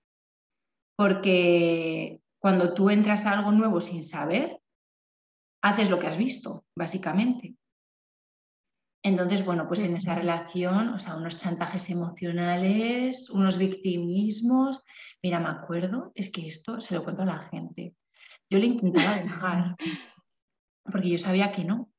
Porque 0.97 2.19
cuando 2.37 2.73
tú 2.73 2.89
entras 2.89 3.25
a 3.25 3.31
algo 3.31 3.53
nuevo 3.53 3.79
sin 3.79 4.03
saber, 4.03 4.59
haces 5.65 5.89
lo 5.89 5.99
que 5.99 6.07
has 6.07 6.17
visto, 6.17 6.63
básicamente. 6.75 7.55
Entonces, 9.03 9.43
bueno, 9.43 9.67
pues 9.67 9.83
en 9.83 9.95
esa 9.95 10.13
relación, 10.13 10.89
o 10.89 10.99
sea, 10.99 11.15
unos 11.15 11.39
chantajes 11.39 11.89
emocionales, 11.89 13.31
unos 13.31 13.57
victimismos. 13.57 14.83
Mira, 15.23 15.39
me 15.39 15.49
acuerdo, 15.49 16.11
es 16.13 16.31
que 16.31 16.47
esto 16.47 16.79
se 16.81 16.93
lo 16.93 17.03
cuento 17.03 17.23
a 17.23 17.25
la 17.25 17.39
gente. 17.39 17.95
Yo 18.47 18.59
le 18.59 18.67
intentaba 18.67 19.15
dejar, 19.23 19.75
porque 20.83 21.09
yo 21.09 21.17
sabía 21.17 21.51
que 21.51 21.63
no, 21.63 21.89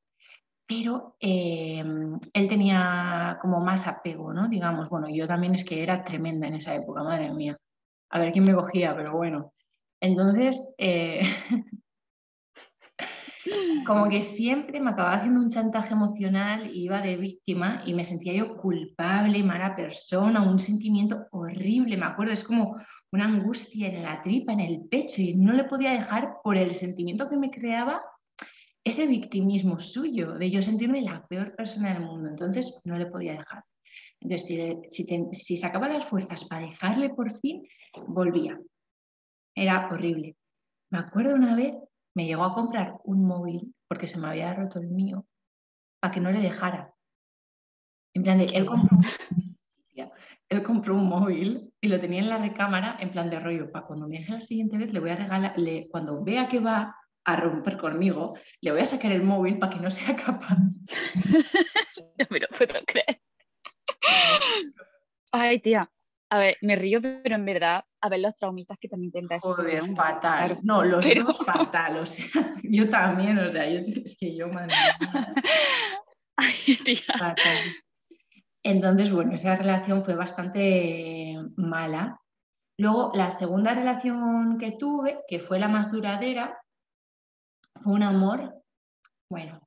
pero 0.64 1.16
em, 1.18 2.20
él 2.32 2.48
tenía 2.48 3.38
como 3.40 3.60
más 3.60 3.88
apego, 3.88 4.32
¿no? 4.32 4.48
Digamos, 4.48 4.88
bueno, 4.88 5.08
yo 5.08 5.26
también 5.26 5.56
es 5.56 5.64
que 5.64 5.82
era 5.82 6.04
tremenda 6.04 6.46
en 6.46 6.54
esa 6.54 6.74
época, 6.74 7.02
madre 7.02 7.32
mía. 7.32 7.56
A 8.10 8.20
ver 8.20 8.32
quién 8.32 8.44
me 8.44 8.54
cogía, 8.54 8.94
pero 8.94 9.16
bueno. 9.16 9.52
Entonces, 10.00 10.72
eh, 10.78 11.22
como 13.86 14.08
que 14.08 14.22
siempre 14.22 14.80
me 14.80 14.90
acababa 14.90 15.16
haciendo 15.16 15.40
un 15.40 15.50
chantaje 15.50 15.92
emocional, 15.92 16.70
iba 16.74 17.00
de 17.00 17.16
víctima 17.16 17.82
y 17.86 17.94
me 17.94 18.04
sentía 18.04 18.32
yo 18.32 18.56
culpable, 18.56 19.42
mala 19.42 19.76
persona, 19.76 20.42
un 20.42 20.58
sentimiento 20.58 21.26
horrible, 21.30 21.96
me 21.96 22.06
acuerdo, 22.06 22.32
es 22.32 22.44
como 22.44 22.76
una 23.12 23.26
angustia 23.26 23.88
en 23.88 24.02
la 24.02 24.22
tripa, 24.22 24.52
en 24.52 24.60
el 24.60 24.88
pecho 24.88 25.22
y 25.22 25.34
no 25.34 25.52
le 25.52 25.64
podía 25.64 25.92
dejar 25.92 26.36
por 26.42 26.56
el 26.56 26.72
sentimiento 26.72 27.28
que 27.28 27.36
me 27.36 27.50
creaba 27.50 28.02
ese 28.84 29.06
victimismo 29.06 29.80
suyo, 29.80 30.34
de 30.34 30.50
yo 30.50 30.62
sentirme 30.62 31.02
la 31.02 31.26
peor 31.26 31.56
persona 31.56 31.92
del 31.92 32.04
mundo, 32.04 32.28
entonces 32.28 32.80
no 32.84 32.96
le 32.96 33.06
podía 33.06 33.32
dejar. 33.32 33.64
Entonces, 34.20 34.78
si, 34.90 35.06
si 35.32 35.56
sacaba 35.56 35.88
las 35.88 36.04
fuerzas 36.06 36.44
para 36.44 36.66
dejarle 36.66 37.10
por 37.10 37.38
fin, 37.40 37.66
volvía. 38.06 38.58
Era 39.54 39.88
horrible. 39.90 40.36
Me 40.90 40.98
acuerdo 40.98 41.34
una 41.34 41.56
vez 41.56 41.74
me 42.16 42.24
llegó 42.24 42.44
a 42.44 42.54
comprar 42.54 42.98
un 43.04 43.26
móvil 43.26 43.74
porque 43.86 44.06
se 44.06 44.18
me 44.18 44.28
había 44.28 44.54
roto 44.54 44.80
el 44.80 44.88
mío 44.88 45.26
para 46.00 46.14
que 46.14 46.20
no 46.20 46.32
le 46.32 46.40
dejara. 46.40 46.94
En 48.14 48.22
plan 48.22 48.38
de, 48.38 48.46
él 48.46 48.64
compró, 48.64 48.98
él 50.48 50.62
compró 50.62 50.94
un 50.94 51.08
móvil 51.08 51.74
y 51.78 51.88
lo 51.88 52.00
tenía 52.00 52.20
en 52.20 52.30
la 52.30 52.38
recámara 52.38 52.96
en 53.00 53.10
plan 53.10 53.28
de 53.28 53.38
rollo, 53.38 53.70
para 53.70 53.84
cuando 53.86 54.08
me 54.08 54.18
deje 54.18 54.32
la 54.32 54.40
siguiente 54.40 54.78
vez 54.78 54.94
le 54.94 55.00
voy 55.00 55.10
a 55.10 55.16
regalar, 55.16 55.54
cuando 55.90 56.24
vea 56.24 56.48
que 56.48 56.58
va 56.58 56.96
a 57.24 57.36
romper 57.36 57.76
conmigo, 57.76 58.38
le 58.62 58.70
voy 58.70 58.80
a 58.80 58.86
sacar 58.86 59.12
el 59.12 59.22
móvil 59.22 59.58
para 59.58 59.74
que 59.74 59.80
no 59.80 59.90
sea 59.90 60.16
capaz. 60.16 60.56
no 60.58 62.26
me 62.30 62.40
lo 62.40 62.48
puedo 62.48 62.74
creer. 62.86 63.20
Ay, 65.32 65.60
tía, 65.60 65.90
a 66.30 66.38
ver, 66.38 66.56
me 66.60 66.76
río, 66.76 67.00
pero 67.00 67.36
en 67.36 67.44
verdad, 67.44 67.84
a 68.00 68.08
ver 68.08 68.20
los 68.20 68.34
traumitas 68.36 68.78
que 68.78 68.88
también 68.88 69.12
tendrás. 69.12 69.42
Joder, 69.42 69.94
fatal. 69.94 70.58
No, 70.62 70.82
los 70.84 71.04
dos 71.14 71.38
fatal, 71.44 71.98
o 71.98 72.06
sea, 72.06 72.26
yo 72.62 72.90
también, 72.90 73.38
o 73.38 73.48
sea, 73.48 73.68
yo, 73.68 73.80
es 74.04 74.16
que 74.18 74.36
yo, 74.36 74.48
madre 74.48 74.74
Ay, 76.36 76.76
tía. 76.84 77.00
Fatal. 77.18 77.58
Entonces, 78.62 79.12
bueno, 79.12 79.34
esa 79.34 79.56
relación 79.56 80.04
fue 80.04 80.16
bastante 80.16 81.36
mala. 81.56 82.20
Luego, 82.78 83.12
la 83.14 83.30
segunda 83.30 83.74
relación 83.74 84.58
que 84.58 84.72
tuve, 84.72 85.20
que 85.28 85.38
fue 85.38 85.58
la 85.58 85.68
más 85.68 85.90
duradera, 85.90 86.60
fue 87.82 87.94
un 87.94 88.02
amor, 88.02 88.62
bueno, 89.30 89.65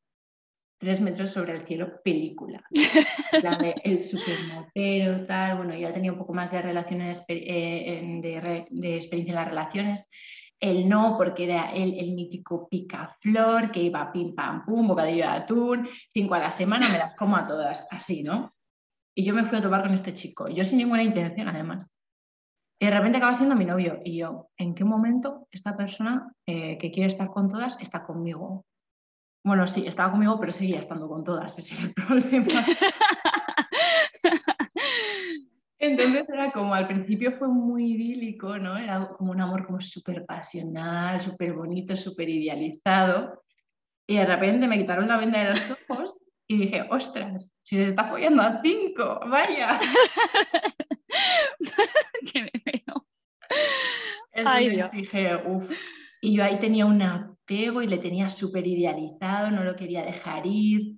tres 0.80 1.02
metros 1.02 1.32
sobre 1.32 1.54
el 1.54 1.68
cielo, 1.68 2.02
película. 2.04 2.64
La 3.44 3.58
de 3.58 3.76
el 3.84 4.00
supermotero, 4.00 5.26
tal. 5.26 5.58
Bueno, 5.58 5.76
ya 5.76 5.94
tenía 5.94 6.12
un 6.12 6.18
poco 6.18 6.34
más 6.34 6.52
de 6.52 6.62
relaciones, 6.62 7.24
eh, 7.28 8.02
de, 8.22 8.96
experiencia 8.96 9.32
en 9.32 9.36
las 9.36 9.48
relaciones. 9.48 10.10
El 10.60 10.90
no, 10.90 11.16
porque 11.18 11.46
era 11.46 11.72
el, 11.72 11.98
el 12.00 12.14
mítico 12.14 12.68
picaflor, 12.68 13.72
que 13.72 13.84
iba 13.84 14.12
pim 14.12 14.36
pam 14.36 14.66
pum, 14.66 14.88
bocadillo 14.88 15.24
de 15.24 15.32
atún, 15.32 15.88
cinco 16.14 16.34
a 16.34 16.40
la 16.40 16.52
semana, 16.52 16.90
me 16.90 16.98
las 16.98 17.16
como 17.16 17.38
a 17.38 17.48
todas, 17.48 17.88
así, 17.92 18.24
¿no? 18.24 18.54
Y 19.16 19.24
yo 19.24 19.34
me 19.34 19.46
fui 19.46 19.58
a 19.58 19.62
tomar 19.62 19.84
con 19.84 19.94
este 19.94 20.14
chico, 20.14 20.50
yo 20.50 20.64
sin 20.64 20.80
ninguna 20.80 21.04
intención, 21.04 21.48
además. 21.48 21.90
Y 22.82 22.86
de 22.86 22.92
repente 22.92 23.18
acaba 23.18 23.34
siendo 23.34 23.56
mi 23.56 23.66
novio. 23.66 24.00
Y 24.04 24.18
yo, 24.18 24.50
¿en 24.58 24.74
qué 24.74 24.86
momento 24.86 25.48
esta 25.52 25.76
persona 25.76 26.34
eh, 26.46 26.78
que 26.78 26.92
quiere 26.92 27.08
estar 27.08 27.28
con 27.28 27.50
todas 27.50 27.80
está 27.82 28.06
conmigo? 28.06 28.66
Bueno, 29.44 29.68
sí, 29.68 29.86
estaba 29.88 30.12
conmigo, 30.12 30.40
pero 30.40 30.52
seguía 30.52 30.80
estando 30.80 31.08
con 31.08 31.24
todas, 31.24 31.58
ese 31.58 31.74
es 31.74 31.82
el 31.82 31.94
problema. 31.94 32.66
Entonces 35.80 36.30
era 36.30 36.52
como, 36.52 36.74
al 36.74 36.88
principio 36.88 37.32
fue 37.32 37.48
muy 37.48 37.94
idílico, 37.94 38.58
¿no? 38.58 38.78
Era 38.78 39.08
como 39.18 39.32
un 39.32 39.40
amor 39.40 39.66
como 39.66 39.80
súper 39.80 40.26
pasional, 40.26 41.22
súper 41.22 41.54
bonito, 41.54 41.96
súper 41.96 42.28
idealizado. 42.28 43.42
Y 44.06 44.18
de 44.18 44.26
repente 44.26 44.68
me 44.68 44.78
quitaron 44.78 45.08
la 45.08 45.18
venda 45.18 45.40
de 45.40 45.52
los 45.52 45.72
ojos 45.72 46.20
y 46.48 46.58
dije, 46.58 46.86
ostras, 46.90 47.50
si 47.62 47.78
se 47.78 47.86
está 47.86 48.04
follando 48.06 48.42
a 48.42 48.60
cinco, 48.62 49.22
vaya. 49.28 49.80
veo. 52.34 53.08
Entonces 54.34 54.92
dije, 54.92 55.36
uff. 55.46 55.72
Y 56.22 56.36
yo 56.36 56.44
ahí 56.44 56.60
tenía 56.60 56.86
una 56.86 57.30
y 57.52 57.88
le 57.88 57.98
tenía 57.98 58.30
súper 58.30 58.68
idealizado, 58.68 59.50
no 59.50 59.64
lo 59.64 59.76
quería 59.76 60.04
dejar 60.04 60.46
ir. 60.46 60.98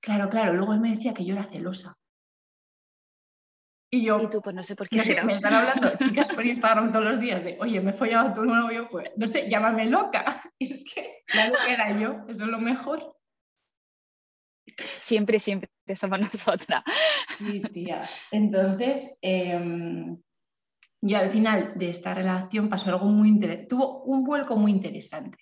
Claro, 0.00 0.28
claro, 0.28 0.52
luego 0.52 0.74
él 0.74 0.80
me 0.80 0.90
decía 0.90 1.14
que 1.14 1.24
yo 1.24 1.34
era 1.34 1.44
celosa. 1.44 1.94
Y 3.90 4.04
yo, 4.04 4.20
y 4.20 4.28
tú, 4.28 4.42
pues 4.42 4.56
no 4.56 4.64
sé 4.64 4.74
por 4.74 4.88
qué. 4.88 4.96
No 4.96 5.24
me 5.24 5.34
están 5.34 5.54
hablando 5.54 5.96
chicas 6.02 6.28
por 6.30 6.44
Instagram 6.44 6.92
todos 6.92 7.04
los 7.04 7.20
días 7.20 7.44
de, 7.44 7.56
oye, 7.60 7.80
me 7.80 7.90
he 7.90 7.94
follado 7.94 8.30
a 8.30 8.34
tu 8.34 8.44
novio, 8.44 8.88
pues 8.90 9.08
no 9.16 9.28
sé, 9.28 9.48
llámame 9.48 9.86
loca. 9.86 10.42
Y 10.58 10.72
es 10.72 10.84
que 10.84 11.22
la 11.34 11.48
loca 11.48 11.72
era 11.72 11.96
yo, 11.98 12.24
eso 12.28 12.44
es 12.44 12.50
lo 12.50 12.58
mejor. 12.58 13.16
Siempre, 14.98 15.38
siempre 15.38 15.70
somos 15.94 16.20
nosotras. 16.20 16.82
Sí, 17.38 17.60
tía. 17.72 18.08
Entonces, 18.32 19.12
em, 19.20 20.20
Y 21.06 21.12
al 21.12 21.28
final 21.28 21.74
de 21.76 21.90
esta 21.90 22.14
relación 22.14 22.70
pasó 22.70 22.88
algo 22.88 23.04
muy 23.04 23.28
interesante, 23.28 23.66
tuvo 23.66 24.04
un 24.04 24.24
vuelco 24.24 24.56
muy 24.56 24.70
interesante, 24.70 25.36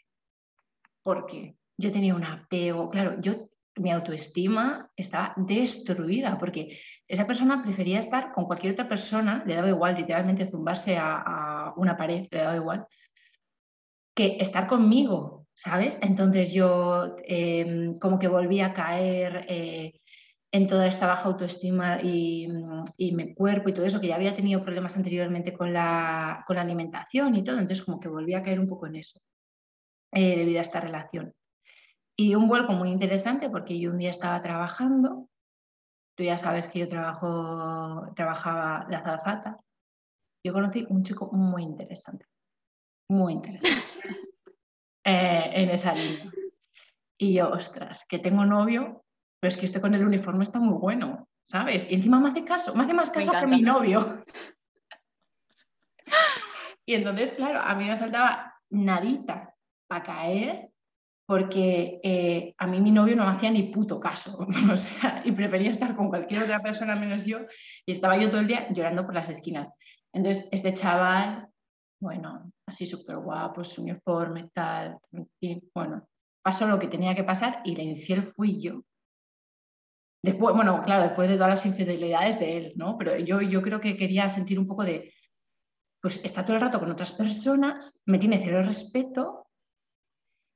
porque 1.04 1.54
yo 1.78 1.92
tenía 1.92 2.16
un 2.16 2.24
apego, 2.24 2.90
claro, 2.90 3.20
yo 3.20 3.48
mi 3.76 3.92
autoestima 3.92 4.90
estaba 4.96 5.34
destruida 5.36 6.36
porque 6.36 6.80
esa 7.06 7.28
persona 7.28 7.62
prefería 7.62 8.00
estar 8.00 8.32
con 8.32 8.46
cualquier 8.46 8.72
otra 8.72 8.88
persona, 8.88 9.44
le 9.46 9.54
daba 9.54 9.68
igual 9.68 9.94
literalmente 9.94 10.50
zumbarse 10.50 10.98
a, 10.98 11.72
una 11.76 11.96
pared, 11.96 12.26
le 12.28 12.38
daba 12.38 12.56
igual, 12.56 12.86
que 14.16 14.38
estar 14.40 14.66
conmigo, 14.66 15.46
¿sabes? 15.54 15.96
Entonces 16.02 16.52
yo 16.52 17.14
em, 17.24 18.00
como 18.00 18.18
que 18.18 18.26
volví 18.26 18.60
a 18.60 18.74
caer 18.74 19.46
eh, 19.48 20.00
en 20.54 20.66
toda 20.66 20.86
esta 20.86 21.06
baja 21.06 21.28
autoestima 21.28 22.00
y, 22.02 22.46
mi 22.98 23.34
cuerpo 23.34 23.70
y 23.70 23.72
todo 23.72 23.86
eso, 23.86 24.00
que 24.00 24.08
ya 24.08 24.16
había 24.16 24.36
tenido 24.36 24.62
problemas 24.62 24.96
anteriormente 24.96 25.54
con 25.54 25.72
la, 25.72 26.44
con 26.46 26.56
la 26.56 26.62
alimentación 26.62 27.34
y 27.34 27.42
todo, 27.42 27.58
entonces 27.58 27.82
como 27.84 27.98
que 27.98 28.08
volví 28.08 28.34
a 28.34 28.42
caer 28.42 28.60
un 28.60 28.68
poco 28.68 28.86
en 28.86 28.96
eso 28.96 29.18
eh, 30.12 30.36
debido 30.36 30.58
a 30.58 30.62
esta 30.62 30.80
relación. 30.80 31.32
Y 32.18 32.34
un 32.34 32.48
vuelco 32.48 32.72
muy 32.74 32.90
interesante 32.90 33.48
porque 33.48 33.80
yo 33.80 33.90
un 33.90 33.98
día 33.98 34.10
estaba 34.10 34.42
trabajando, 34.42 35.30
tú 36.14 36.24
ya 36.24 36.36
sabes 36.36 36.68
que 36.68 36.80
yo 36.80 36.88
trabajo, 36.88 38.12
trabajaba 38.14 38.86
de 38.90 38.96
azafata, 38.96 39.58
yo 40.44 40.52
conocí 40.52 40.86
un 40.90 41.02
chico 41.02 41.30
muy 41.32 41.62
interesante, 41.62 42.26
muy 43.08 43.32
interesante 43.32 43.80
eh, 45.04 45.50
en 45.54 45.70
esa 45.70 45.94
línea. 45.94 46.30
Y 47.16 47.34
yo, 47.34 47.50
ostras, 47.50 48.04
que 48.06 48.18
tengo 48.18 48.44
novio, 48.44 49.02
pero 49.42 49.48
es 49.48 49.56
que 49.56 49.66
este 49.66 49.80
con 49.80 49.92
el 49.92 50.06
uniforme 50.06 50.44
está 50.44 50.60
muy 50.60 50.78
bueno, 50.78 51.28
¿sabes? 51.50 51.90
Y 51.90 51.96
encima 51.96 52.20
me 52.20 52.28
hace 52.28 52.44
caso, 52.44 52.76
me 52.76 52.84
hace 52.84 52.94
más 52.94 53.10
caso 53.10 53.32
que 53.32 53.46
mi 53.48 53.60
novio. 53.60 54.24
y 56.86 56.94
entonces, 56.94 57.32
claro, 57.32 57.58
a 57.58 57.74
mí 57.74 57.86
me 57.86 57.96
faltaba 57.96 58.54
nadita 58.70 59.52
para 59.88 60.04
caer 60.04 60.70
porque 61.26 61.98
eh, 62.04 62.54
a 62.56 62.68
mí 62.68 62.80
mi 62.80 62.92
novio 62.92 63.16
no 63.16 63.24
me 63.24 63.32
hacía 63.32 63.50
ni 63.50 63.64
puto 63.64 63.98
caso, 63.98 64.46
o 64.72 64.76
sea, 64.76 65.22
y 65.24 65.32
prefería 65.32 65.72
estar 65.72 65.96
con 65.96 66.08
cualquier 66.08 66.44
otra 66.44 66.60
persona 66.60 66.94
menos 66.94 67.24
yo, 67.24 67.40
y 67.84 67.90
estaba 67.90 68.16
yo 68.16 68.30
todo 68.30 68.42
el 68.42 68.46
día 68.46 68.68
llorando 68.70 69.04
por 69.04 69.14
las 69.14 69.28
esquinas. 69.28 69.72
Entonces, 70.12 70.48
este 70.52 70.72
chaval, 70.72 71.48
bueno, 72.00 72.52
así 72.64 72.86
súper 72.86 73.16
guapo, 73.16 73.64
su 73.64 73.82
uniforme, 73.82 74.50
tal, 74.54 74.98
y 75.40 75.60
bueno, 75.74 76.06
pasó 76.44 76.68
lo 76.68 76.78
que 76.78 76.86
tenía 76.86 77.16
que 77.16 77.24
pasar 77.24 77.60
y 77.64 77.74
la 77.74 77.82
infiel 77.82 78.32
fui 78.36 78.62
yo. 78.62 78.84
Después, 80.22 80.54
bueno, 80.54 80.82
claro, 80.84 81.02
después 81.02 81.28
de 81.28 81.34
todas 81.34 81.50
las 81.50 81.66
infidelidades 81.66 82.38
de 82.38 82.56
él, 82.56 82.72
¿no? 82.76 82.96
Pero 82.96 83.18
yo, 83.18 83.40
yo 83.40 83.60
creo 83.60 83.80
que 83.80 83.96
quería 83.96 84.28
sentir 84.28 84.58
un 84.58 84.68
poco 84.68 84.84
de, 84.84 85.12
pues 86.00 86.24
está 86.24 86.44
todo 86.44 86.56
el 86.56 86.62
rato 86.62 86.78
con 86.78 86.90
otras 86.90 87.12
personas, 87.12 88.02
me 88.06 88.18
tiene 88.18 88.40
cero 88.42 88.62
respeto 88.62 89.46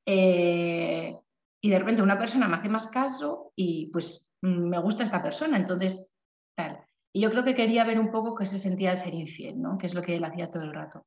eh, 0.07 1.17
y 1.61 1.71
de 1.71 1.79
repente 1.79 2.03
una 2.03 2.19
persona 2.19 2.47
me 2.47 2.57
hace 2.57 2.69
más 2.69 2.87
caso 2.89 3.53
y 3.57 3.91
pues 3.91 4.29
me 4.43 4.79
gusta 4.79 5.03
esta 5.03 5.23
persona, 5.23 5.57
entonces 5.57 6.09
tal. 6.55 6.81
Y 7.13 7.21
yo 7.21 7.31
creo 7.31 7.45
que 7.45 7.57
quería 7.57 7.85
ver 7.85 7.99
un 7.99 8.13
poco 8.13 8.35
qué 8.35 8.47
se 8.47 8.59
sentía 8.59 8.91
al 8.91 8.99
ser 8.99 9.15
infiel, 9.15 9.61
¿no? 9.61 9.79
que 9.79 9.87
es 9.87 9.95
lo 9.95 10.03
que 10.03 10.17
él 10.17 10.25
hacía 10.25 10.51
todo 10.51 10.63
el 10.65 10.75
rato. 10.75 11.07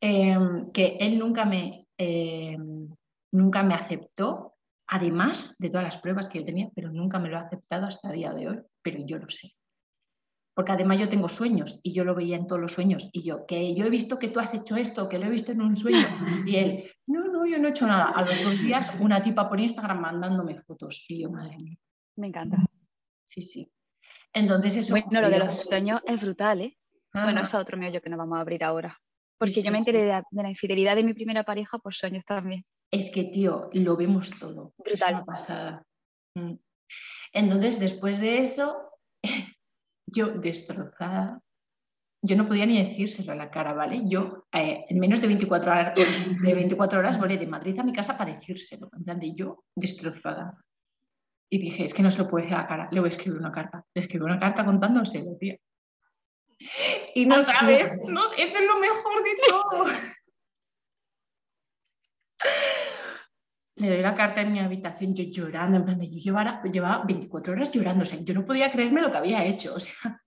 Em, 0.00 0.70
que 0.70 0.96
él 0.98 1.18
nunca 1.18 1.44
me, 1.44 1.86
em, 1.98 2.88
nunca 3.32 3.62
me 3.62 3.74
aceptó, 3.74 4.49
además 4.90 5.56
de 5.58 5.70
todas 5.70 5.84
las 5.84 5.98
pruebas 5.98 6.28
que 6.28 6.40
yo 6.40 6.44
tenía, 6.44 6.68
pero 6.74 6.90
nunca 6.90 7.18
me 7.18 7.28
lo 7.28 7.38
ha 7.38 7.42
aceptado 7.42 7.86
hasta 7.86 8.10
el 8.10 8.16
día 8.16 8.34
de 8.34 8.48
hoy, 8.48 8.60
pero 8.82 8.98
yo 9.06 9.18
lo 9.18 9.28
sé 9.28 9.50
porque 10.60 10.72
además 10.72 10.98
yo 10.98 11.08
tengo 11.08 11.30
sueños 11.30 11.80
y 11.82 11.94
yo 11.94 12.04
lo 12.04 12.14
veía 12.14 12.36
en 12.36 12.46
todos 12.46 12.60
los 12.60 12.74
sueños 12.74 13.08
y 13.12 13.22
yo, 13.22 13.46
que 13.46 13.74
yo 13.74 13.86
he 13.86 13.88
visto 13.88 14.18
que 14.18 14.28
tú 14.28 14.40
has 14.40 14.52
hecho 14.52 14.76
esto, 14.76 15.08
que 15.08 15.18
lo 15.18 15.24
he 15.24 15.30
visto 15.30 15.52
en 15.52 15.62
un 15.62 15.74
sueño 15.74 15.98
y 16.46 16.56
él, 16.56 16.92
no, 17.06 17.28
no, 17.28 17.46
yo 17.46 17.58
no 17.58 17.68
he 17.68 17.70
hecho 17.70 17.86
nada. 17.86 18.10
A 18.10 18.22
los 18.22 18.42
dos 18.42 18.58
días 18.58 18.92
una 19.00 19.22
tipa 19.22 19.48
por 19.48 19.58
Instagram 19.58 20.00
mandándome 20.00 20.60
fotos 20.60 21.06
y 21.08 21.22
yo, 21.22 21.30
madre 21.30 21.56
mía. 21.56 21.76
Me 22.16 22.26
encanta. 22.26 22.58
Sí, 23.26 23.40
sí. 23.40 23.72
Entonces 24.34 24.76
eso... 24.76 24.92
Bueno, 24.92 25.22
lo 25.22 25.30
de 25.30 25.38
los 25.38 25.60
sueños 25.60 26.02
es 26.06 26.20
brutal, 26.20 26.60
¿eh? 26.60 26.76
Bueno, 27.14 27.40
eso 27.40 27.56
es 27.56 27.62
otro 27.62 27.78
meollo 27.78 28.02
que 28.02 28.10
no 28.10 28.18
vamos 28.18 28.36
a 28.36 28.42
abrir 28.42 28.62
ahora. 28.62 29.00
Porque 29.38 29.62
yo 29.62 29.72
me 29.72 29.78
enteré 29.78 30.02
de, 30.02 30.22
la, 30.30 30.48
infidelidad 30.50 30.94
de 30.94 31.04
mi 31.04 31.14
primera 31.14 31.42
pareja 31.42 31.78
por 31.78 31.94
sueños 31.94 32.22
también. 32.26 32.66
Es 32.90 33.10
que, 33.10 33.24
tío, 33.24 33.70
lo 33.72 33.96
vemos 33.96 34.30
todo. 34.38 34.74
Brutal. 34.78 35.14
Es 35.20 35.24
pasada. 35.24 35.86
Mm. 36.34 36.54
Entonces, 37.32 37.78
después 37.78 38.20
de 38.20 38.38
eso, 38.40 38.90
yo 40.06 40.26
destrozada, 40.26 41.40
yo 42.22 42.36
no 42.36 42.46
podía 42.46 42.66
ni 42.66 42.82
decírselo 42.82 43.32
a 43.32 43.36
la 43.36 43.50
cara, 43.50 43.72
¿vale? 43.72 44.02
Yo 44.06 44.46
eh, 44.52 44.84
en 44.88 44.98
menos 44.98 45.20
de 45.20 45.28
24 45.28 45.70
horas, 45.70 45.94
de 46.42 46.54
24 46.54 46.98
horas 46.98 47.18
volé 47.18 47.38
de 47.38 47.46
Madrid 47.46 47.78
a 47.78 47.84
mi 47.84 47.92
casa 47.92 48.18
para 48.18 48.32
decírselo, 48.32 48.90
en 48.92 49.04
plan 49.04 49.20
de 49.20 49.34
yo 49.34 49.64
destrozada. 49.74 50.58
Y 51.52 51.58
dije, 51.58 51.84
es 51.84 51.94
que 51.94 52.02
no 52.02 52.10
se 52.10 52.18
lo 52.18 52.28
puedo 52.28 52.44
decir 52.44 52.58
a 52.58 52.62
la 52.62 52.68
cara, 52.68 52.88
le 52.92 53.00
voy 53.00 53.08
a 53.08 53.10
escribir 53.10 53.40
una 53.40 53.52
carta. 53.52 53.84
Le 53.94 54.02
escribí 54.02 54.24
una 54.24 54.38
carta 54.38 54.64
contándoselo, 54.64 55.36
tía. 55.36 55.56
Y 57.14 57.26
no 57.26 57.42
sabes, 57.42 57.98
no, 58.06 58.30
es 58.32 58.52
lo 58.52 58.78
mejor 58.78 59.24
de 59.24 59.30
todo. 59.48 59.84
le 63.76 63.88
doy 63.88 64.02
la 64.02 64.14
carta 64.14 64.42
en 64.42 64.52
mi 64.52 64.60
habitación, 64.60 65.14
yo 65.14 65.24
llorando, 65.24 65.78
en 65.78 65.84
plan 65.84 65.98
de 65.98 66.10
yo 66.10 66.18
llevaba, 66.18 66.62
llevaba 66.62 67.04
24 67.04 67.52
horas 67.52 67.72
llorando, 67.72 68.02
o 68.02 68.06
sea, 68.06 68.18
yo 68.20 68.34
no 68.34 68.44
podía 68.44 68.70
creerme 68.70 69.00
lo 69.00 69.10
que 69.10 69.18
había 69.18 69.44
hecho, 69.44 69.74
o 69.74 69.80
sea, 69.80 69.94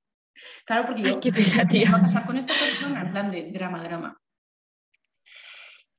claro, 0.65 0.87
porque 0.87 1.03
yo 1.03 1.19
qué 1.19 1.31
pena, 1.31 1.65
me 1.71 1.77
iba 1.77 1.97
a 1.97 2.01
pasar 2.01 2.25
con 2.25 2.37
esta 2.37 2.53
persona, 2.53 3.01
en 3.01 3.11
plan 3.11 3.31
de 3.31 3.51
drama, 3.51 3.83
drama. 3.83 4.17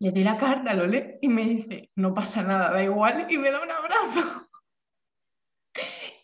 Le 0.01 0.11
doy 0.11 0.25
la 0.25 0.37
carta, 0.37 0.75
lo 0.75 0.87
lee 0.87 1.19
y 1.23 1.29
me 1.29 1.45
dice, 1.45 1.91
no 1.95 2.13
pasa 2.13 2.43
nada, 2.43 2.73
da 2.73 2.83
igual, 2.83 3.27
y 3.31 3.39
me 3.39 3.51
da 3.51 3.63
un 3.63 3.71
abrazo. 3.71 4.49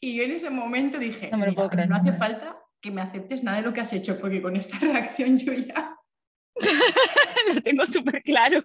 Y 0.03 0.17
yo 0.17 0.23
en 0.23 0.31
ese 0.31 0.49
momento 0.49 0.99
dije, 0.99 1.31
no, 1.31 1.39
no 1.47 1.97
hace 1.97 2.15
falta 2.15 2.57
que 2.81 2.91
me 2.91 3.03
aceptes 3.03 3.45
nada 3.45 3.59
de 3.59 3.65
lo 3.65 3.75
que 3.75 3.83
has 3.83 3.93
hecho, 3.93 4.19
porque 4.19 4.41
con 4.41 4.57
esta 4.57 4.79
reacción 4.79 5.37
yo 5.37 5.53
ya... 5.53 5.95
lo 7.53 7.61
tengo 7.61 7.85
súper 7.85 8.23
claro 8.23 8.65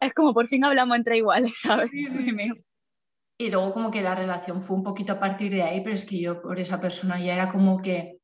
es 0.00 0.14
como 0.14 0.34
por 0.34 0.48
fin 0.48 0.64
hablamos 0.64 0.96
entre 0.96 1.18
iguales, 1.18 1.60
¿sabes? 1.60 1.90
Y 3.38 3.50
luego 3.50 3.72
como 3.72 3.90
que 3.90 4.02
la 4.02 4.14
relación 4.14 4.62
fue 4.62 4.76
un 4.76 4.84
poquito 4.84 5.14
a 5.14 5.20
partir 5.20 5.50
de 5.52 5.62
ahí, 5.62 5.80
pero 5.80 5.94
es 5.94 6.04
que 6.04 6.20
yo 6.20 6.40
por 6.40 6.60
esa 6.60 6.80
persona 6.80 7.18
ya 7.20 7.34
era 7.34 7.48
como 7.50 7.80
que 7.80 8.18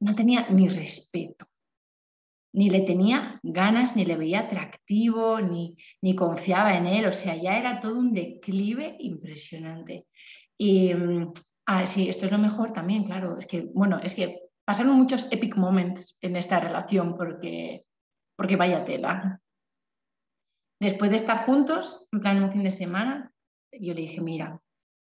no 0.00 0.14
tenía 0.14 0.48
ni 0.50 0.68
respeto, 0.68 1.46
ni 2.54 2.70
le 2.70 2.80
tenía 2.80 3.38
ganas, 3.42 3.94
ni 3.94 4.04
le 4.04 4.16
veía 4.16 4.40
atractivo, 4.40 5.40
ni, 5.40 5.76
ni 6.02 6.16
confiaba 6.16 6.76
en 6.76 6.86
él, 6.86 7.06
o 7.06 7.12
sea, 7.12 7.36
ya 7.36 7.56
era 7.58 7.80
todo 7.80 7.98
un 7.98 8.12
declive 8.12 8.96
impresionante. 8.98 10.06
Y 10.58 10.94
mm, 10.94 11.32
ah, 11.66 11.86
sí, 11.86 12.08
esto 12.08 12.26
es 12.26 12.32
lo 12.32 12.38
mejor 12.38 12.72
también, 12.72 13.04
claro, 13.04 13.38
es 13.38 13.46
que, 13.46 13.68
bueno, 13.72 14.00
es 14.02 14.14
que 14.14 14.40
pasaron 14.64 14.96
muchos 14.96 15.30
epic 15.30 15.56
moments 15.56 16.16
en 16.20 16.36
esta 16.36 16.58
relación 16.58 17.16
porque 17.16 17.84
porque 18.40 18.56
vaya 18.56 18.86
tela. 18.86 19.38
Después 20.80 21.10
de 21.10 21.18
estar 21.18 21.44
juntos, 21.44 22.08
en 22.10 22.20
plan 22.20 22.42
un 22.42 22.50
fin 22.50 22.62
de 22.62 22.70
semana, 22.70 23.34
yo 23.70 23.92
le 23.92 24.00
dije, 24.00 24.22
mira, 24.22 24.58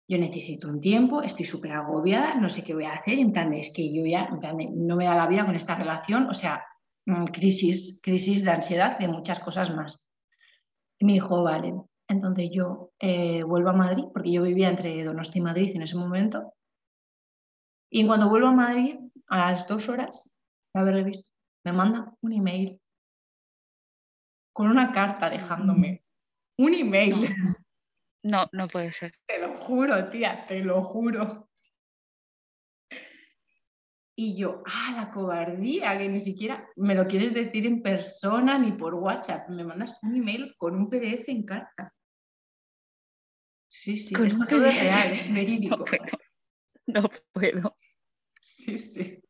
yo 0.09 0.17
necesito 0.17 0.69
un 0.69 0.79
tiempo, 0.79 1.21
estoy 1.21 1.43
súper 1.43 1.73
agobiada, 1.73 2.35
no 2.35 2.47
sé 2.47 2.63
qué 2.63 2.73
voy 2.73 2.85
a 2.85 2.93
hacer, 2.93 3.19
en 3.19 3.33
plan 3.33 3.51
es 3.53 3.73
que 3.73 3.93
yo 3.93 4.05
ya, 4.05 4.23
en 4.27 4.39
plan 4.39 4.55
no 4.73 4.95
me 4.95 5.03
da 5.03 5.15
la 5.15 5.27
vida 5.27 5.45
con 5.45 5.53
esta 5.53 5.75
relación, 5.75 6.29
o 6.29 6.33
sea, 6.33 6.63
mm, 7.07 7.25
crisis, 7.25 7.99
crisis 8.01 8.45
de 8.45 8.51
ansiedad, 8.51 8.97
de 8.99 9.09
muchas 9.09 9.41
cosas 9.41 9.75
más. 9.75 10.09
Y 10.97 11.03
me 11.03 11.11
dijo, 11.11 11.43
vale, 11.43 11.73
entonces 12.07 12.49
yo 12.53 12.93
eh, 13.01 13.43
vuelvo 13.43 13.71
a 13.71 13.73
Madrid, 13.73 14.05
porque 14.13 14.31
yo 14.31 14.43
vivía 14.43 14.69
entre 14.69 15.03
Donosti 15.03 15.39
y 15.39 15.41
Madrid 15.41 15.75
en 15.75 15.81
ese 15.81 15.97
momento, 15.97 16.53
y 17.91 18.07
cuando 18.07 18.29
vuelvo 18.29 18.47
a 18.47 18.53
Madrid, 18.53 18.95
a 19.27 19.39
las 19.39 19.67
dos 19.67 19.89
horas 19.89 20.31
de 20.73 20.79
haberle 20.79 21.03
visto, 21.03 21.27
me 21.65 21.73
manda 21.73 22.15
un 22.21 22.31
email 22.31 22.79
con 24.55 24.69
una 24.69 24.93
carta 24.93 25.29
dejándome 25.29 26.05
un 26.57 26.73
email. 26.73 27.35
No, 28.23 28.47
no 28.53 28.69
puede 28.69 28.93
ser. 28.93 29.11
Te 29.27 29.37
lo 29.37 29.53
juro, 29.53 30.09
tía, 30.09 30.45
te 30.47 30.63
lo 30.63 30.81
juro. 30.81 31.49
Y 34.17 34.37
yo, 34.37 34.63
ah, 34.65 34.93
la 34.95 35.11
cobardía, 35.11 35.97
que 35.97 36.07
ni 36.07 36.19
siquiera 36.19 36.69
me 36.77 36.95
lo 36.95 37.05
quieres 37.05 37.33
decir 37.33 37.65
en 37.65 37.81
persona 37.81 38.57
ni 38.57 38.71
por 38.71 38.93
WhatsApp. 38.93 39.49
Me 39.49 39.65
mandas 39.65 39.99
un 40.03 40.15
email 40.15 40.55
con 40.57 40.73
un 40.73 40.89
PDF 40.89 41.27
en 41.27 41.43
carta. 41.43 41.93
Sí, 43.67 43.97
sí, 43.97 44.15
es 44.17 44.39
real, 44.49 45.11
es 45.11 45.33
verídico. 45.35 45.75
No 45.75 45.83
puedo. 45.83 46.05
no 46.87 47.09
puedo. 47.33 47.77
Sí, 48.39 48.77
sí. 48.77 49.21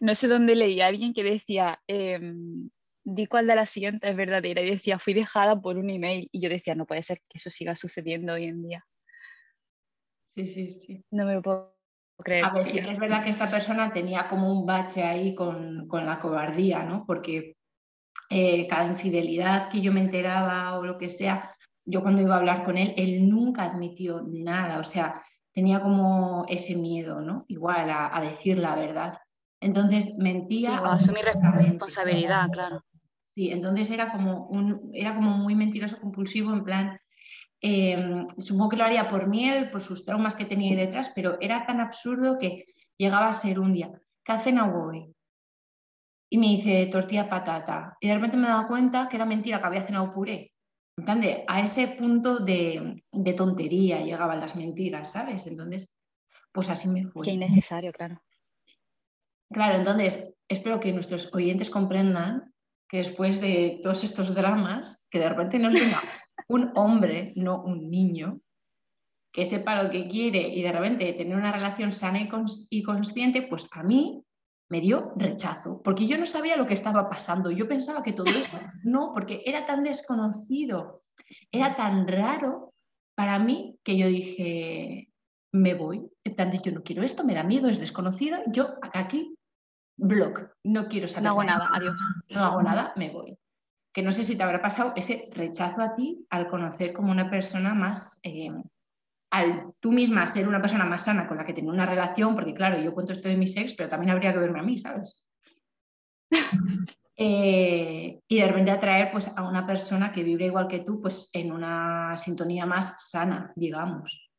No 0.00 0.16
sé 0.16 0.26
dónde 0.26 0.56
leí 0.56 0.80
a 0.80 0.88
alguien 0.88 1.14
que 1.14 1.22
decía, 1.22 1.80
em, 1.86 2.68
di 3.12 3.26
cuál 3.26 3.46
de 3.46 3.56
las 3.56 3.70
siguientes 3.70 4.08
es 4.08 4.16
verdadera 4.16 4.62
y 4.62 4.70
decía, 4.70 4.98
fui 4.98 5.14
dejada 5.14 5.60
por 5.60 5.76
un 5.76 5.90
email. 5.90 6.28
Y 6.32 6.40
yo 6.40 6.48
decía, 6.48 6.74
no 6.74 6.86
puede 6.86 7.02
ser 7.02 7.20
que 7.28 7.38
eso 7.38 7.50
siga 7.50 7.74
sucediendo 7.74 8.34
hoy 8.34 8.44
en 8.44 8.62
día. 8.62 8.86
Sí, 10.34 10.46
sí, 10.46 10.70
sí. 10.70 11.04
No 11.10 11.26
me 11.26 11.34
lo 11.34 11.42
puedo 11.42 11.76
creer. 12.18 12.44
A 12.44 12.52
ver, 12.52 12.64
sí 12.64 12.80
que 12.80 12.90
es 12.90 12.98
verdad 12.98 13.24
que 13.24 13.30
esta 13.30 13.50
persona 13.50 13.92
tenía 13.92 14.28
como 14.28 14.52
un 14.52 14.64
bache 14.64 15.02
ahí 15.02 15.34
con, 15.34 15.88
la 15.88 16.20
cobardía, 16.20 16.84
¿no? 16.84 17.04
Porque 17.04 17.56
eh, 18.30 18.68
cada 18.68 18.86
infidelidad 18.86 19.68
que 19.70 19.80
yo 19.80 19.92
me 19.92 20.00
enteraba 20.00 20.78
o 20.78 20.84
lo 20.84 20.96
que 20.96 21.08
sea, 21.08 21.56
yo 21.84 22.02
cuando 22.02 22.22
iba 22.22 22.36
a 22.36 22.38
hablar 22.38 22.64
con 22.64 22.78
él, 22.78 22.94
él 22.96 23.28
nunca 23.28 23.64
admitió 23.64 24.22
nada, 24.24 24.78
o 24.78 24.84
sea, 24.84 25.24
tenía 25.52 25.80
como 25.80 26.44
ese 26.48 26.76
miedo, 26.76 27.20
¿no? 27.20 27.44
Igual 27.48 27.90
a, 27.90 28.20
decir 28.20 28.58
la 28.58 28.76
verdad. 28.76 29.18
Entonces 29.60 30.16
mentía. 30.16 30.78
Sí, 30.78 30.84
asumir 30.84 31.24
responsabilidad, 31.24 32.48
claro. 32.52 32.84
Sí, 33.40 33.50
entonces 33.50 33.88
era 33.88 34.12
como, 34.12 34.48
un, 34.48 34.90
era 34.92 35.14
como 35.14 35.30
muy 35.30 35.54
mentiroso 35.54 35.98
compulsivo, 35.98 36.52
en 36.52 36.62
plan, 36.62 37.00
em, 37.62 38.28
supongo 38.36 38.68
que 38.68 38.76
lo 38.76 38.84
haría 38.84 39.08
por 39.08 39.28
miedo 39.28 39.64
y 39.64 39.70
por 39.70 39.80
sus 39.80 40.04
traumas 40.04 40.36
que 40.36 40.44
tenía 40.44 40.72
ahí 40.72 40.76
detrás, 40.76 41.10
pero 41.14 41.38
era 41.40 41.64
tan 41.64 41.80
absurdo 41.80 42.36
que 42.38 42.66
llegaba 42.98 43.30
a 43.30 43.32
ser 43.32 43.58
un 43.58 43.72
día, 43.72 43.90
¿qué 44.22 44.32
hacen 44.32 44.58
hoy? 44.58 45.10
Y 46.28 46.36
me 46.36 46.48
dice 46.48 46.90
tortilla 46.92 47.30
patata. 47.30 47.96
Y 47.98 48.08
de 48.08 48.14
repente 48.16 48.36
me 48.36 48.46
he 48.46 48.50
dado 48.50 48.68
cuenta 48.68 49.08
que 49.08 49.16
era 49.16 49.24
mentira, 49.24 49.58
que 49.58 49.66
había 49.68 49.86
cenado 49.86 50.12
puré. 50.12 50.52
En 50.98 51.24
a 51.48 51.60
ese 51.62 51.88
punto 51.88 52.40
de, 52.40 53.02
tontería 53.34 54.02
llegaban 54.02 54.40
las 54.40 54.54
mentiras, 54.54 55.12
¿sabes? 55.12 55.46
Entonces, 55.46 55.88
pues 56.52 56.68
así 56.68 56.88
me 56.88 57.06
fue. 57.06 57.24
Qué 57.24 57.30
innecesario, 57.30 57.90
claro. 57.90 58.20
Claro, 59.50 59.78
entonces 59.78 60.34
espero 60.46 60.78
que 60.78 60.92
nuestros 60.92 61.34
oyentes 61.34 61.70
comprendan 61.70 62.50
que 62.90 62.98
después 62.98 63.40
de 63.40 63.78
todos 63.82 64.02
estos 64.02 64.34
dramas, 64.34 65.06
que 65.08 65.20
de 65.20 65.28
repente 65.28 65.58
nos 65.58 65.72
venga 65.72 66.02
un 66.48 66.72
hombre, 66.74 67.32
no 67.36 67.62
un 67.62 67.88
niño, 67.88 68.40
que 69.32 69.46
sepa 69.46 69.80
lo 69.80 69.90
que 69.90 70.08
quiere 70.08 70.48
y 70.48 70.62
de 70.62 70.72
repente 70.72 71.12
tener 71.12 71.36
una 71.36 71.52
relación 71.52 71.92
sana 71.92 72.28
y 72.68 72.82
consciente, 72.82 73.42
pues 73.42 73.68
a 73.70 73.84
mí 73.84 74.24
me 74.68 74.80
dio 74.80 75.12
rechazo, 75.16 75.80
porque 75.82 76.06
yo 76.06 76.18
no 76.18 76.26
sabía 76.26 76.56
lo 76.56 76.66
que 76.66 76.74
estaba 76.74 77.08
pasando. 77.08 77.50
Yo 77.50 77.68
pensaba 77.68 78.02
que 78.02 78.12
todo 78.12 78.30
esto, 78.30 78.58
no, 78.84 79.12
porque 79.12 79.42
era 79.46 79.66
tan 79.66 79.84
desconocido, 79.84 81.04
era 81.52 81.76
tan 81.76 82.08
raro 82.08 82.72
para 83.14 83.38
mí 83.38 83.78
que 83.84 83.96
yo 83.96 84.08
dije, 84.08 85.10
me 85.52 85.74
voy. 85.74 86.08
En 86.24 86.34
plan, 86.34 86.52
yo 86.60 86.72
no 86.72 86.82
quiero 86.82 87.02
esto, 87.04 87.22
me 87.22 87.34
da 87.34 87.44
miedo, 87.44 87.68
es 87.68 87.78
desconocido, 87.78 88.38
yo 88.48 88.74
aquí, 88.92 89.36
blog, 90.00 90.50
no 90.64 90.88
quiero 90.88 91.08
saber. 91.08 91.24
No 91.24 91.30
hago 91.30 91.44
nada, 91.44 91.68
adiós. 91.72 91.94
No 92.30 92.44
hago 92.44 92.62
nada, 92.62 92.92
me 92.96 93.10
voy. 93.10 93.38
Que 93.92 94.02
no 94.02 94.12
sé 94.12 94.24
si 94.24 94.36
te 94.36 94.42
habrá 94.42 94.62
pasado 94.62 94.92
ese 94.96 95.28
rechazo 95.32 95.80
a 95.80 95.94
ti 95.94 96.26
al 96.30 96.48
conocer 96.48 96.92
como 96.92 97.10
una 97.10 97.30
persona 97.30 97.74
más... 97.74 98.18
Eh, 98.22 98.50
al 99.32 99.74
tú 99.78 99.92
misma 99.92 100.26
ser 100.26 100.48
una 100.48 100.60
persona 100.60 100.84
más 100.84 101.04
sana 101.04 101.28
con 101.28 101.36
la 101.36 101.46
que 101.46 101.52
tener 101.52 101.70
una 101.70 101.86
relación, 101.86 102.34
porque 102.34 102.52
claro, 102.52 102.80
yo 102.80 102.92
cuento 102.92 103.12
esto 103.12 103.28
de 103.28 103.36
mi 103.36 103.46
sex, 103.46 103.74
pero 103.74 103.88
también 103.88 104.10
habría 104.10 104.32
que 104.32 104.40
verme 104.40 104.58
a 104.60 104.64
mí, 104.64 104.76
¿sabes? 104.76 105.26
Eh, 107.22 108.18
y 108.26 108.40
de 108.40 108.48
repente 108.48 108.70
atraer 108.70 109.12
pues, 109.12 109.28
a 109.36 109.46
una 109.46 109.66
persona 109.66 110.10
que 110.10 110.22
vibre 110.22 110.46
igual 110.46 110.68
que 110.68 110.78
tú, 110.78 111.02
pues 111.02 111.28
en 111.34 111.52
una 111.52 112.16
sintonía 112.16 112.64
más 112.64 112.94
sana, 113.10 113.52
digamos. 113.56 114.30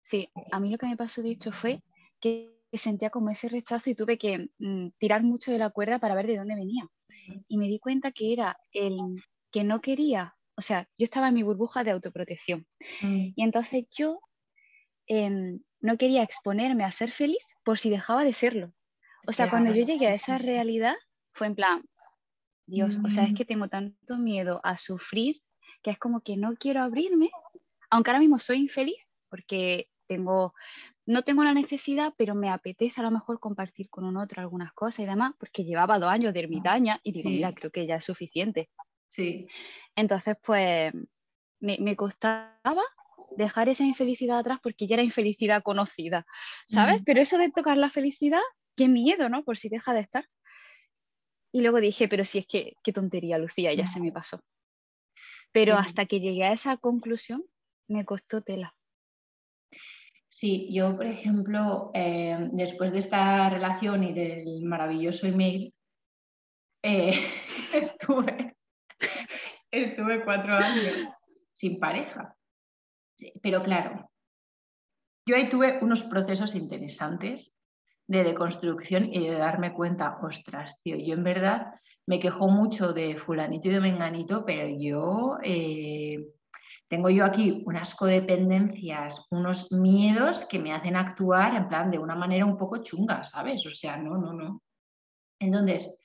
Sí, 0.00 0.30
a 0.50 0.58
mí 0.58 0.70
lo 0.70 0.78
que 0.78 0.86
me 0.86 0.96
pasó 0.96 1.20
de 1.20 1.32
hecho 1.32 1.52
fue 1.52 1.82
que 2.20 2.55
sentía 2.72 3.10
como 3.10 3.30
ese 3.30 3.48
rechazo 3.48 3.90
y 3.90 3.94
tuve 3.94 4.18
que 4.18 4.48
mm, 4.58 4.88
tirar 4.98 5.22
mucho 5.22 5.50
de 5.50 5.58
la 5.58 5.70
cuerda 5.70 5.98
para 5.98 6.14
ver 6.14 6.26
de 6.26 6.36
dónde 6.36 6.54
venía. 6.54 6.86
Y 7.48 7.58
me 7.58 7.66
di 7.66 7.78
cuenta 7.78 8.12
que 8.12 8.32
era 8.32 8.56
el 8.72 8.98
que 9.50 9.64
no 9.64 9.80
quería 9.80 10.36
o 10.56 10.62
sea, 10.62 10.88
yo 10.98 11.04
estaba 11.04 11.28
en 11.28 11.34
mi 11.34 11.42
burbuja 11.42 11.84
de 11.84 11.90
autoprotección. 11.90 12.66
Mm. 13.02 13.28
Y 13.36 13.42
entonces 13.42 13.84
yo 13.90 14.20
em, 15.06 15.60
no 15.80 15.98
quería 15.98 16.22
exponerme 16.22 16.84
a 16.84 16.92
ser 16.92 17.12
feliz 17.12 17.38
por 17.64 17.78
si 17.78 17.90
dejaba 17.90 18.24
de 18.24 18.32
serlo. 18.32 18.72
O 19.26 19.32
sea, 19.32 19.50
cuando 19.50 19.74
yo 19.74 19.84
llegué 19.84 20.06
a 20.06 20.14
esa 20.14 20.38
realidad, 20.38 20.94
fue 21.34 21.48
en 21.48 21.56
plan, 21.56 21.84
Dios, 22.66 22.98
o 23.04 23.10
sea, 23.10 23.24
es 23.24 23.32
mm. 23.32 23.34
que 23.34 23.44
tengo 23.44 23.68
tanto 23.68 24.18
miedo 24.18 24.60
a 24.64 24.78
sufrir 24.78 25.42
que 25.82 25.90
es 25.90 25.98
como 25.98 26.20
que 26.20 26.36
no 26.36 26.54
quiero 26.56 26.80
abrirme, 26.80 27.30
aunque 27.90 28.10
ahora 28.10 28.20
mismo 28.20 28.38
soy 28.38 28.58
infeliz 28.58 28.96
porque 29.28 29.88
tengo, 30.06 30.54
no 31.06 31.22
tengo 31.22 31.44
la 31.44 31.54
necesidad, 31.54 32.12
pero 32.16 32.34
me 32.34 32.50
apetece 32.50 33.00
a 33.00 33.04
lo 33.04 33.12
mejor 33.12 33.38
compartir 33.38 33.88
con 33.88 34.04
un 34.04 34.16
otro 34.16 34.42
algunas 34.42 34.72
cosas 34.72 35.00
y 35.00 35.06
demás, 35.06 35.34
porque 35.38 35.64
llevaba 35.64 36.00
dos 36.00 36.10
años 36.10 36.34
de 36.34 36.40
ermitaña 36.40 37.00
y 37.04 37.12
digo, 37.12 37.30
mira, 37.30 37.54
creo 37.54 37.70
que 37.70 37.86
ya 37.86 37.96
es 37.96 38.04
suficiente. 38.04 38.68
Sí. 39.08 39.46
Entonces, 39.94 40.36
pues 40.44 40.92
me, 41.60 41.96
costaba 41.96 42.82
dejar 43.36 43.68
esa 43.68 43.84
infelicidad 43.84 44.40
atrás 44.40 44.58
porque 44.60 44.88
ya 44.88 44.96
era 44.96 45.02
infelicidad 45.04 45.62
conocida, 45.62 46.26
¿sabes? 46.66 47.02
Pero 47.06 47.20
eso 47.20 47.38
de 47.38 47.50
tocar 47.52 47.76
la 47.76 47.88
felicidad, 47.88 48.42
qué 48.76 48.88
miedo, 48.88 49.28
¿no? 49.28 49.44
Por 49.44 49.58
si 49.58 49.68
deja 49.68 49.94
de 49.94 50.00
estar. 50.00 50.26
Y 51.52 51.60
luego 51.60 51.80
dije, 51.80 52.08
pero 52.08 52.24
si 52.24 52.38
es 52.38 52.46
que, 52.46 52.74
qué 52.82 52.92
tontería, 52.92 53.38
Lucía, 53.38 53.72
ya 53.72 53.86
se 53.86 54.00
me 54.00 54.10
pasó. 54.10 54.40
Pero 55.52 55.76
hasta 55.76 56.04
que 56.06 56.20
llegué 56.20 56.44
a 56.44 56.52
esa 56.52 56.76
conclusión, 56.76 57.44
me 57.88 58.04
costó 58.04 58.42
tela. 58.42 58.74
Sí, 60.38 60.68
yo, 60.70 60.94
por 60.94 61.06
ejemplo, 61.06 61.90
eh, 61.94 62.36
después 62.52 62.92
de 62.92 62.98
esta 62.98 63.48
relación 63.48 64.04
y 64.04 64.12
del 64.12 64.64
maravilloso 64.64 65.26
email, 65.26 65.72
eh, 66.82 67.14
estuve 67.72 68.54
Estuve 69.70 70.24
cuatro 70.26 70.54
años 70.54 71.06
sin 71.54 71.80
pareja. 71.80 72.36
pero 73.42 73.62
claro, 73.62 74.10
yo 75.26 75.36
ahí 75.36 75.48
tuve 75.48 75.78
unos 75.80 76.02
procesos 76.02 76.54
interesantes 76.54 77.54
de 78.06 78.22
deconstrucción 78.22 79.06
y 79.10 79.28
de 79.30 79.38
darme 79.38 79.72
cuenta, 79.72 80.18
ostras, 80.20 80.82
tío, 80.82 80.98
yo 80.98 81.14
en 81.14 81.24
verdad 81.24 81.80
me 82.06 82.20
quejo 82.20 82.48
mucho 82.48 82.92
de 82.92 83.16
fulanito 83.16 83.68
y 83.68 83.72
de 83.72 83.80
menganito, 83.80 84.44
pero 84.44 84.68
yo 84.68 85.38
eh, 85.42 86.26
tengo 86.88 87.10
yo 87.10 87.24
aquí 87.24 87.62
unas 87.66 87.94
codependencias, 87.94 89.26
unos 89.30 89.70
miedos 89.72 90.44
que 90.44 90.58
me 90.58 90.72
hacen 90.72 90.96
actuar 90.96 91.54
en 91.54 91.68
plan 91.68 91.90
de 91.90 91.98
una 91.98 92.14
manera 92.14 92.44
un 92.44 92.56
poco 92.56 92.82
chunga, 92.82 93.24
¿sabes? 93.24 93.66
O 93.66 93.70
sea, 93.70 93.96
no, 93.96 94.16
no, 94.16 94.32
no. 94.32 94.62
Entonces, 95.40 95.98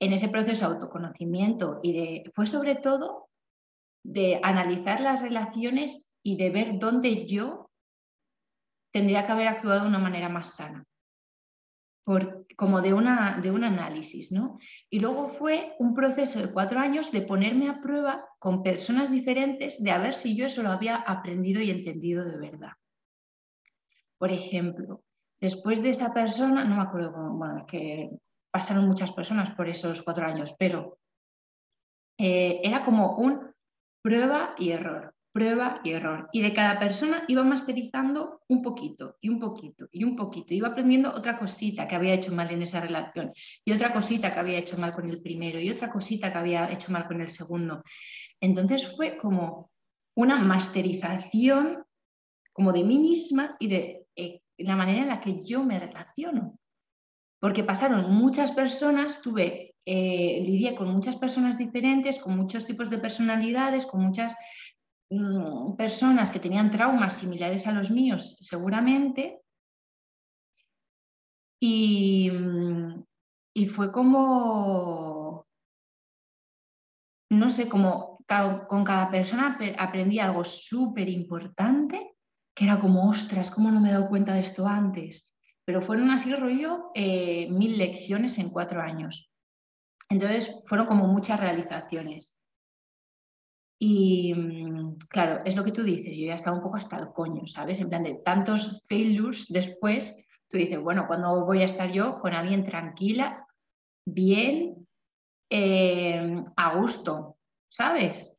en 0.00 0.12
ese 0.12 0.28
proceso 0.28 0.68
de 0.68 0.74
autoconocimiento 0.74 1.80
y 1.82 1.92
de, 1.92 2.32
fue 2.34 2.46
sobre 2.46 2.76
todo 2.76 3.28
de 4.04 4.40
analizar 4.42 5.00
las 5.00 5.20
relaciones 5.20 6.08
y 6.24 6.36
de 6.36 6.50
ver 6.50 6.78
dónde 6.78 7.26
yo 7.26 7.70
tendría 8.92 9.26
que 9.26 9.32
haber 9.32 9.48
actuado 9.48 9.82
de 9.82 9.88
una 9.88 9.98
manera 9.98 10.28
más 10.28 10.56
sana, 10.56 10.84
por, 12.04 12.46
como 12.56 12.80
de, 12.80 12.94
una, 12.94 13.38
de 13.40 13.50
un 13.50 13.64
análisis, 13.64 14.32
¿no? 14.32 14.58
Y 14.90 15.00
luego 15.00 15.28
fue 15.28 15.74
un 15.78 15.94
proceso 15.94 16.40
de 16.40 16.52
cuatro 16.52 16.80
años 16.80 17.12
de 17.12 17.22
ponerme 17.22 17.68
a 17.68 17.80
prueba 17.80 18.26
con 18.38 18.62
personas 18.62 19.10
diferentes, 19.10 19.82
de 19.82 19.90
a 19.90 19.98
ver 19.98 20.14
si 20.14 20.36
yo 20.36 20.46
eso 20.46 20.62
lo 20.62 20.70
había 20.70 20.96
aprendido 20.96 21.60
y 21.60 21.70
entendido 21.70 22.24
de 22.24 22.38
verdad. 22.38 22.72
Por 24.18 24.32
ejemplo, 24.32 25.02
después 25.40 25.82
de 25.82 25.90
esa 25.90 26.12
persona, 26.12 26.64
no 26.64 26.76
me 26.76 26.82
acuerdo 26.82 27.12
cómo, 27.12 27.36
bueno, 27.36 27.66
que 27.66 28.10
pasaron 28.50 28.86
muchas 28.86 29.12
personas 29.12 29.50
por 29.52 29.68
esos 29.68 30.02
cuatro 30.02 30.26
años, 30.26 30.54
pero 30.58 30.98
eh, 32.18 32.60
era 32.62 32.84
como 32.84 33.16
un 33.16 33.52
prueba 34.02 34.54
y 34.58 34.70
error, 34.70 35.14
prueba 35.32 35.80
y 35.82 35.92
error. 35.92 36.28
Y 36.32 36.42
de 36.42 36.52
cada 36.52 36.78
persona 36.78 37.24
iba 37.28 37.42
masterizando 37.42 38.40
un 38.48 38.62
poquito 38.62 39.16
y 39.20 39.28
un 39.28 39.40
poquito 39.40 39.88
y 39.90 40.04
un 40.04 40.16
poquito. 40.16 40.54
Iba 40.54 40.68
aprendiendo 40.68 41.12
otra 41.14 41.38
cosita 41.38 41.88
que 41.88 41.94
había 41.94 42.14
hecho 42.14 42.32
mal 42.32 42.50
en 42.50 42.62
esa 42.62 42.80
relación 42.80 43.32
y 43.64 43.72
otra 43.72 43.92
cosita 43.92 44.32
que 44.32 44.40
había 44.40 44.58
hecho 44.58 44.78
mal 44.78 44.94
con 44.94 45.08
el 45.08 45.22
primero 45.22 45.58
y 45.58 45.70
otra 45.70 45.90
cosita 45.90 46.32
que 46.32 46.38
había 46.38 46.70
hecho 46.70 46.92
mal 46.92 47.06
con 47.06 47.20
el 47.20 47.28
segundo. 47.28 47.82
Entonces 48.40 48.94
fue 48.96 49.16
como 49.16 49.70
una 50.14 50.36
masterización 50.36 51.84
como 52.52 52.72
de 52.72 52.84
mí 52.84 52.98
misma 52.98 53.56
y 53.58 53.68
de 53.68 54.06
eh, 54.14 54.40
la 54.58 54.76
manera 54.76 55.02
en 55.02 55.08
la 55.08 55.20
que 55.20 55.42
yo 55.42 55.64
me 55.64 55.80
relaciono 55.80 56.58
porque 57.42 57.64
pasaron 57.64 58.08
muchas 58.14 58.52
personas, 58.52 59.20
tuve, 59.20 59.74
eh, 59.84 60.40
lidié 60.46 60.76
con 60.76 60.92
muchas 60.92 61.16
personas 61.16 61.58
diferentes, 61.58 62.20
con 62.20 62.36
muchos 62.36 62.64
tipos 62.64 62.88
de 62.88 62.98
personalidades, 62.98 63.84
con 63.84 64.00
muchas 64.00 64.36
mm, 65.12 65.76
personas 65.76 66.30
que 66.30 66.40
tenían 66.40 66.70
traumas 66.70 67.14
similares 67.14 67.66
a 67.66 67.72
los 67.72 67.90
míos, 67.90 68.36
seguramente. 68.40 69.40
Y, 71.60 72.30
mm, 72.30 73.04
y 73.54 73.66
fue 73.66 73.92
como, 73.92 75.46
no 77.30 77.50
sé, 77.50 77.68
como 77.68 78.18
con 78.68 78.82
cada 78.84 79.10
persona 79.10 79.58
aprendí 79.78 80.18
algo 80.18 80.42
súper 80.44 81.08
importante, 81.08 82.16
que 82.54 82.64
era 82.64 82.80
como, 82.80 83.08
ostras, 83.10 83.50
¿cómo 83.50 83.70
no 83.70 83.80
me 83.80 83.90
he 83.90 83.92
dado 83.92 84.08
cuenta 84.08 84.34
de 84.34 84.40
esto 84.40 84.66
antes? 84.66 85.32
pero 85.64 85.80
fueron 85.80 86.10
así 86.10 86.34
rollo 86.34 86.90
eh, 86.94 87.48
mil 87.50 87.78
lecciones 87.78 88.38
en 88.38 88.50
cuatro 88.50 88.80
años. 88.80 89.32
Entonces 90.08 90.60
fueron 90.66 90.86
como 90.86 91.06
muchas 91.06 91.40
realizaciones. 91.40 92.36
Y 93.84 94.32
mm, 94.32 94.96
claro, 95.08 95.42
es 95.44 95.56
lo 95.56 95.64
que 95.64 95.72
tú 95.72 95.82
dices, 95.82 96.16
yo 96.16 96.26
ya 96.26 96.36
estaba 96.36 96.56
un 96.56 96.62
poco 96.62 96.76
hasta 96.76 96.96
el 96.98 97.08
coño, 97.08 97.48
¿sabes? 97.48 97.80
En 97.80 97.88
plan 97.88 98.04
de 98.04 98.14
tantos 98.14 98.80
failures 98.88 99.48
después, 99.48 100.24
tú 100.48 100.56
dices, 100.56 100.78
bueno, 100.78 101.08
¿cuándo 101.08 101.44
voy 101.44 101.62
a 101.62 101.64
estar 101.64 101.90
yo 101.90 102.20
con 102.20 102.32
alguien 102.32 102.62
tranquila, 102.62 103.44
bien, 104.06 104.86
eh, 105.50 106.44
a 106.56 106.76
gusto, 106.76 107.38
¿sabes? 107.68 108.38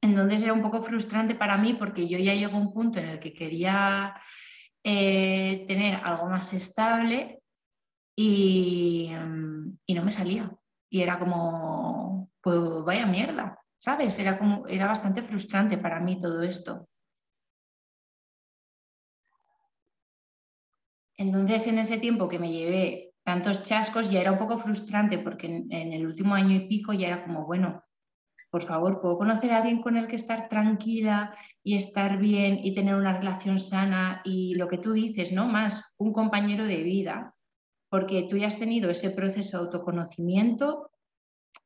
Entonces 0.00 0.42
era 0.42 0.54
un 0.54 0.62
poco 0.62 0.80
frustrante 0.80 1.34
para 1.34 1.58
mí 1.58 1.74
porque 1.74 2.08
yo 2.08 2.16
ya 2.18 2.32
llego 2.32 2.56
a 2.56 2.60
un 2.60 2.72
punto 2.72 3.00
en 3.00 3.08
el 3.10 3.20
que 3.20 3.34
quería 3.34 4.16
eh, 4.82 5.66
tener 5.68 5.96
algo 5.96 6.30
más 6.30 6.54
estable 6.54 7.42
y, 8.16 9.10
mm, 9.12 9.76
y, 9.84 9.94
no 9.94 10.02
me 10.02 10.10
salía. 10.10 10.50
Y 10.88 11.02
era 11.02 11.18
como, 11.18 12.30
pues 12.40 12.58
vaya 12.86 13.04
mierda, 13.04 13.58
¿sabes? 13.84 14.18
Era, 14.18 14.38
como, 14.38 14.66
era 14.66 14.86
bastante 14.86 15.20
frustrante 15.20 15.76
para 15.76 16.00
mí 16.00 16.18
todo 16.18 16.42
esto. 16.42 16.88
Entonces, 21.18 21.66
en 21.66 21.78
ese 21.78 21.98
tiempo 21.98 22.26
que 22.30 22.38
me 22.38 22.50
llevé 22.50 23.12
tantos 23.22 23.62
chascos, 23.62 24.10
ya 24.10 24.22
era 24.22 24.32
un 24.32 24.38
poco 24.38 24.58
frustrante 24.58 25.18
porque 25.18 25.48
en, 25.48 25.70
en, 25.70 25.92
el 25.92 26.06
último 26.06 26.34
año 26.34 26.56
y 26.56 26.66
pico 26.66 26.94
ya 26.94 27.08
era 27.08 27.24
como, 27.24 27.44
bueno, 27.44 27.84
por 28.50 28.62
favor, 28.62 29.02
¿puedo 29.02 29.18
conocer 29.18 29.52
a 29.52 29.58
alguien 29.58 29.82
con 29.82 29.98
el 29.98 30.06
que 30.06 30.16
estar 30.16 30.48
tranquila 30.48 31.36
y 31.62 31.76
estar 31.76 32.18
bien 32.18 32.60
y 32.64 32.74
tener 32.74 32.94
una 32.94 33.18
relación 33.18 33.58
sana 33.58 34.22
y 34.24 34.54
lo 34.54 34.66
que 34.66 34.78
tú 34.78 34.92
dices, 34.92 35.30
¿no? 35.30 35.46
Más 35.46 35.92
un 35.98 36.14
compañero 36.14 36.64
de 36.64 36.82
vida, 36.82 37.34
porque 37.90 38.28
tú 38.30 38.38
ya 38.38 38.46
has 38.46 38.58
tenido 38.58 38.90
ese 38.90 39.10
proceso 39.10 39.58
de 39.58 39.64
autoconocimiento, 39.64 40.90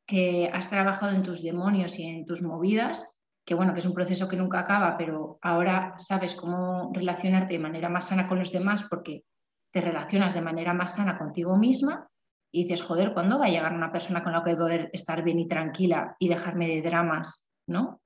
que 0.08 0.50
has 0.50 0.70
trabajado 0.70 1.14
en 1.14 1.22
tus 1.22 1.42
demonios 1.42 1.98
y 1.98 2.06
en 2.06 2.24
tus 2.24 2.40
movidas, 2.42 3.14
que 3.44 3.54
bueno, 3.54 3.74
que 3.74 3.80
es 3.80 3.86
un 3.86 3.92
proceso 3.92 4.26
que 4.26 4.38
nunca 4.38 4.60
acaba, 4.60 4.96
pero 4.96 5.38
ahora 5.42 5.94
sabes 5.98 6.32
cómo 6.32 6.90
relacionarte 6.94 7.52
de 7.52 7.58
manera 7.58 7.90
más 7.90 8.06
sana 8.06 8.26
con 8.26 8.38
los 8.38 8.50
demás 8.50 8.84
porque 8.88 9.24
te 9.70 9.82
relacionas 9.82 10.32
de 10.32 10.40
manera 10.40 10.72
más 10.72 10.94
sana 10.94 11.18
contigo 11.18 11.58
misma 11.58 12.08
y 12.50 12.62
dices, 12.62 12.82
joder, 12.82 13.12
¿cuándo 13.12 13.38
va 13.38 13.46
a 13.46 13.50
llegar 13.50 13.74
una 13.74 13.92
persona 13.92 14.24
con 14.24 14.32
la 14.32 14.42
que 14.42 14.56
poder 14.56 14.88
estar 14.94 15.22
bien 15.22 15.40
y 15.40 15.46
tranquila 15.46 16.16
y 16.18 16.28
dejarme 16.28 16.68
de 16.68 16.80
dramas, 16.80 17.50
¿no? 17.66 18.00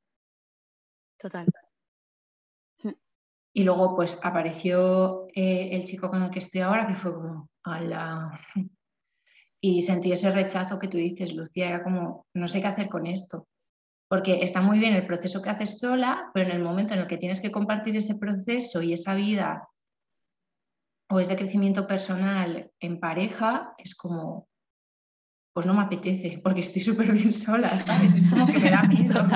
Total. 1.19 1.47
Y 3.55 3.63
luego 3.63 3.95
pues 3.95 4.19
apareció 4.23 5.29
eh, 5.35 5.69
el 5.73 5.85
chico 5.85 6.11
con 6.11 6.23
el 6.23 6.31
que 6.31 6.41
estoy 6.41 6.63
ahora, 6.63 6.87
que 6.89 6.97
fue 6.97 7.15
como, 7.15 7.49
ala. 7.63 8.41
Y 9.65 9.83
sentí 9.83 10.11
ese 10.11 10.33
rechazo 10.33 10.79
que 10.79 10.89
tú 10.89 10.97
dices, 10.97 11.35
Lucía, 11.35 11.69
era 11.69 11.85
como, 11.85 12.27
no 12.35 12.49
sé 12.49 12.61
qué 12.61 12.67
hacer 12.67 12.89
con 12.89 13.07
esto. 13.07 13.47
Porque 14.09 14.43
está 14.43 14.61
muy 14.61 14.81
bien 14.81 14.95
el 14.95 15.07
proceso 15.07 15.41
que 15.41 15.51
haces 15.51 15.79
sola, 15.79 16.31
pero 16.35 16.51
en 16.51 16.57
el 16.57 16.63
momento 16.63 16.95
en 16.95 17.01
el 17.01 17.07
que 17.07 17.17
tienes 17.17 17.41
que 17.41 17.53
compartir 17.53 17.97
ese 17.97 18.17
proceso 18.17 18.83
y 18.83 18.93
esa 18.93 19.15
vida 19.15 19.69
o 21.11 21.21
ese 21.21 21.37
crecimiento 21.37 21.87
personal 21.87 22.73
en 22.81 22.99
pareja, 22.99 23.75
es 23.79 23.95
como, 23.95 24.49
pues 25.55 25.67
no 25.67 25.75
me 25.75 25.83
apetece, 25.83 26.41
porque 26.43 26.61
estoy 26.61 26.83
súper 26.83 27.13
bien 27.13 27.31
sola, 27.31 27.79
¿sabes? 27.79 28.17
Es 28.17 28.31
como 28.31 28.47
que 28.47 28.59
me 28.59 28.71
da 28.71 28.83
miedo. 28.89 29.29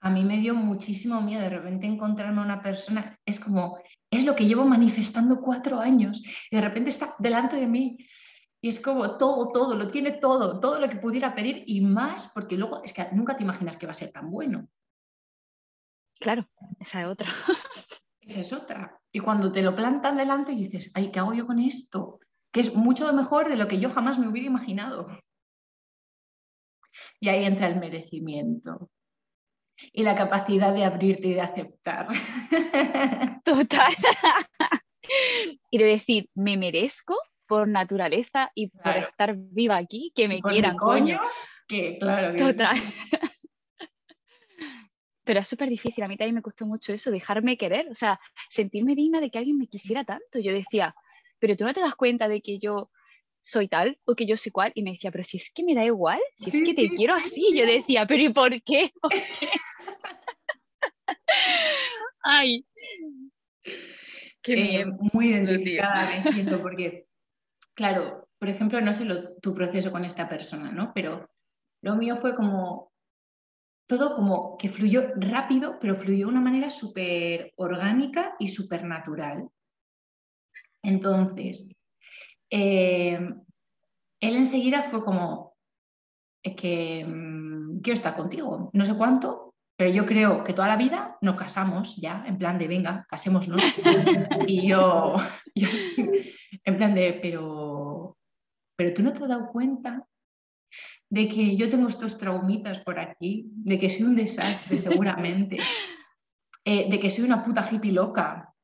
A 0.00 0.10
mí 0.10 0.24
me 0.24 0.38
dio 0.38 0.54
muchísimo 0.54 1.20
miedo 1.20 1.42
de 1.42 1.50
repente 1.50 1.86
encontrarme 1.86 2.40
a 2.40 2.44
una 2.44 2.62
persona, 2.62 3.16
es 3.24 3.38
como, 3.38 3.78
es 4.12 4.24
lo 4.24 4.36
que 4.36 4.46
llevo 4.46 4.64
manifestando 4.64 5.40
cuatro 5.40 5.80
años 5.80 6.22
y 6.50 6.56
de 6.56 6.62
repente 6.62 6.90
está 6.90 7.16
delante 7.18 7.56
de 7.56 7.66
mí 7.66 7.96
y 8.60 8.68
es 8.68 8.78
como 8.78 9.16
todo, 9.16 9.50
todo, 9.50 9.74
lo 9.74 9.90
tiene 9.90 10.12
todo, 10.12 10.60
todo 10.60 10.78
lo 10.78 10.88
que 10.88 10.96
pudiera 10.96 11.34
pedir 11.34 11.64
y 11.66 11.80
más, 11.80 12.28
porque 12.28 12.56
luego 12.56 12.82
es 12.84 12.92
que 12.92 13.06
nunca 13.12 13.34
te 13.34 13.42
imaginas 13.42 13.76
que 13.76 13.86
va 13.86 13.92
a 13.92 13.94
ser 13.94 14.12
tan 14.12 14.30
bueno. 14.30 14.68
Claro, 16.20 16.46
esa 16.78 17.00
es 17.00 17.08
otra. 17.08 17.28
Esa 18.24 18.38
es 18.38 18.52
otra. 18.52 19.00
Y 19.10 19.18
cuando 19.18 19.50
te 19.50 19.62
lo 19.62 19.74
plantan 19.74 20.16
delante 20.16 20.52
y 20.52 20.68
dices, 20.68 20.92
ay, 20.94 21.10
¿qué 21.10 21.18
hago 21.18 21.34
yo 21.34 21.44
con 21.44 21.58
esto? 21.58 22.20
Que 22.52 22.60
es 22.60 22.72
mucho 22.72 23.12
mejor 23.12 23.48
de 23.48 23.56
lo 23.56 23.66
que 23.66 23.80
yo 23.80 23.90
jamás 23.90 24.16
me 24.16 24.28
hubiera 24.28 24.46
imaginado. 24.46 25.08
Y 27.18 27.28
ahí 27.28 27.44
entra 27.44 27.66
el 27.66 27.80
merecimiento 27.80 28.92
y 29.92 30.02
la 30.02 30.14
capacidad 30.14 30.72
de 30.72 30.84
abrirte 30.84 31.28
y 31.28 31.34
de 31.34 31.40
aceptar. 31.40 32.08
Total. 33.44 33.94
y 35.70 35.78
de 35.78 35.84
decir, 35.84 36.28
me 36.34 36.56
merezco 36.56 37.16
por 37.46 37.68
naturaleza 37.68 38.50
y 38.54 38.68
por 38.68 38.96
estar 38.96 39.34
viva 39.36 39.76
aquí, 39.76 40.12
que 40.14 40.28
me 40.28 40.40
quieran, 40.40 40.76
coño. 40.76 41.20
Que 41.66 41.98
claro. 41.98 42.36
Total 42.36 42.78
pero 45.24 45.40
es 45.40 45.48
súper 45.48 45.68
difícil. 45.68 46.04
A 46.04 46.08
mí 46.08 46.16
también 46.16 46.34
me 46.34 46.42
costó 46.42 46.66
mucho 46.66 46.92
eso, 46.92 47.10
dejarme 47.10 47.56
querer, 47.56 47.88
o 47.90 47.94
sea, 47.94 48.20
sentirme 48.48 48.94
digna 48.94 49.20
de 49.20 49.30
que 49.30 49.38
alguien 49.38 49.58
me 49.58 49.66
quisiera 49.66 50.04
tanto. 50.04 50.38
Yo 50.38 50.52
decía, 50.52 50.94
pero 51.38 51.56
tú 51.56 51.64
no 51.64 51.74
te 51.74 51.80
das 51.80 51.94
cuenta 51.94 52.28
de 52.28 52.40
que 52.40 52.58
yo 52.58 52.90
soy 53.42 53.68
tal 53.68 53.98
o 54.04 54.14
que 54.14 54.26
yo 54.26 54.36
soy 54.36 54.52
cual. 54.52 54.72
Y 54.74 54.82
me 54.82 54.92
decía, 54.92 55.10
pero 55.10 55.24
si 55.24 55.36
es 55.36 55.50
que 55.50 55.64
me 55.64 55.74
da 55.74 55.84
igual, 55.84 56.20
si 56.36 56.50
es 56.50 56.62
que 56.62 56.74
te 56.74 56.88
quiero 56.90 57.14
así. 57.14 57.54
Yo 57.54 57.66
decía, 57.66 58.06
pero 58.06 58.22
¿y 58.22 58.28
por 58.30 58.62
qué? 58.62 58.92
Ay. 62.22 62.66
Qué 64.42 64.80
eh, 64.80 64.86
muy 65.12 65.28
identificada 65.28 66.10
me 66.10 66.32
siento 66.32 66.60
porque, 66.60 67.06
claro, 67.74 68.28
por 68.38 68.48
ejemplo, 68.48 68.80
no 68.80 68.92
sé 68.92 69.06
tu 69.40 69.54
proceso 69.54 69.92
con 69.92 70.04
esta 70.04 70.28
persona, 70.28 70.72
¿no? 70.72 70.92
Pero 70.94 71.28
lo 71.82 71.94
mío 71.96 72.16
fue 72.16 72.34
como 72.34 72.92
todo 73.86 74.16
como 74.16 74.56
que 74.56 74.68
fluyó 74.68 75.12
rápido, 75.16 75.78
pero 75.80 75.96
fluyó 75.96 76.26
de 76.26 76.32
una 76.32 76.40
manera 76.40 76.70
súper 76.70 77.52
orgánica 77.56 78.34
y 78.38 78.48
súper 78.48 78.84
natural. 78.84 79.48
Entonces, 80.82 81.74
eh, 82.54 83.18
él 84.20 84.36
enseguida 84.36 84.82
fue 84.90 85.02
como, 85.02 85.56
es 86.42 86.54
que 86.54 87.02
mm, 87.04 87.80
quiero 87.80 87.96
estar 87.96 88.14
contigo, 88.14 88.70
no 88.74 88.84
sé 88.84 88.94
cuánto, 88.94 89.54
pero 89.74 89.90
yo 89.90 90.04
creo 90.04 90.44
que 90.44 90.52
toda 90.52 90.68
la 90.68 90.76
vida 90.76 91.16
nos 91.22 91.36
casamos 91.36 91.96
ya, 91.96 92.24
en 92.26 92.36
plan 92.36 92.58
de, 92.58 92.68
venga, 92.68 93.06
casémonos. 93.08 93.48
y 94.46 94.68
yo, 94.68 95.16
yo 95.54 95.68
en 96.64 96.76
plan 96.76 96.94
de, 96.94 97.18
pero, 97.22 98.18
pero 98.76 98.92
tú 98.92 99.02
no 99.02 99.14
te 99.14 99.22
has 99.22 99.28
dado 99.28 99.48
cuenta 99.48 100.06
de 101.08 101.28
que 101.28 101.56
yo 101.56 101.70
tengo 101.70 101.88
estos 101.88 102.18
traumitas 102.18 102.80
por 102.80 103.00
aquí, 103.00 103.50
de 103.54 103.78
que 103.78 103.88
soy 103.88 104.02
un 104.02 104.16
desastre 104.16 104.76
seguramente, 104.76 105.56
eh, 106.64 106.90
de 106.90 107.00
que 107.00 107.08
soy 107.08 107.24
una 107.24 107.42
puta 107.42 107.66
hippie 107.68 107.92
loca, 107.92 108.54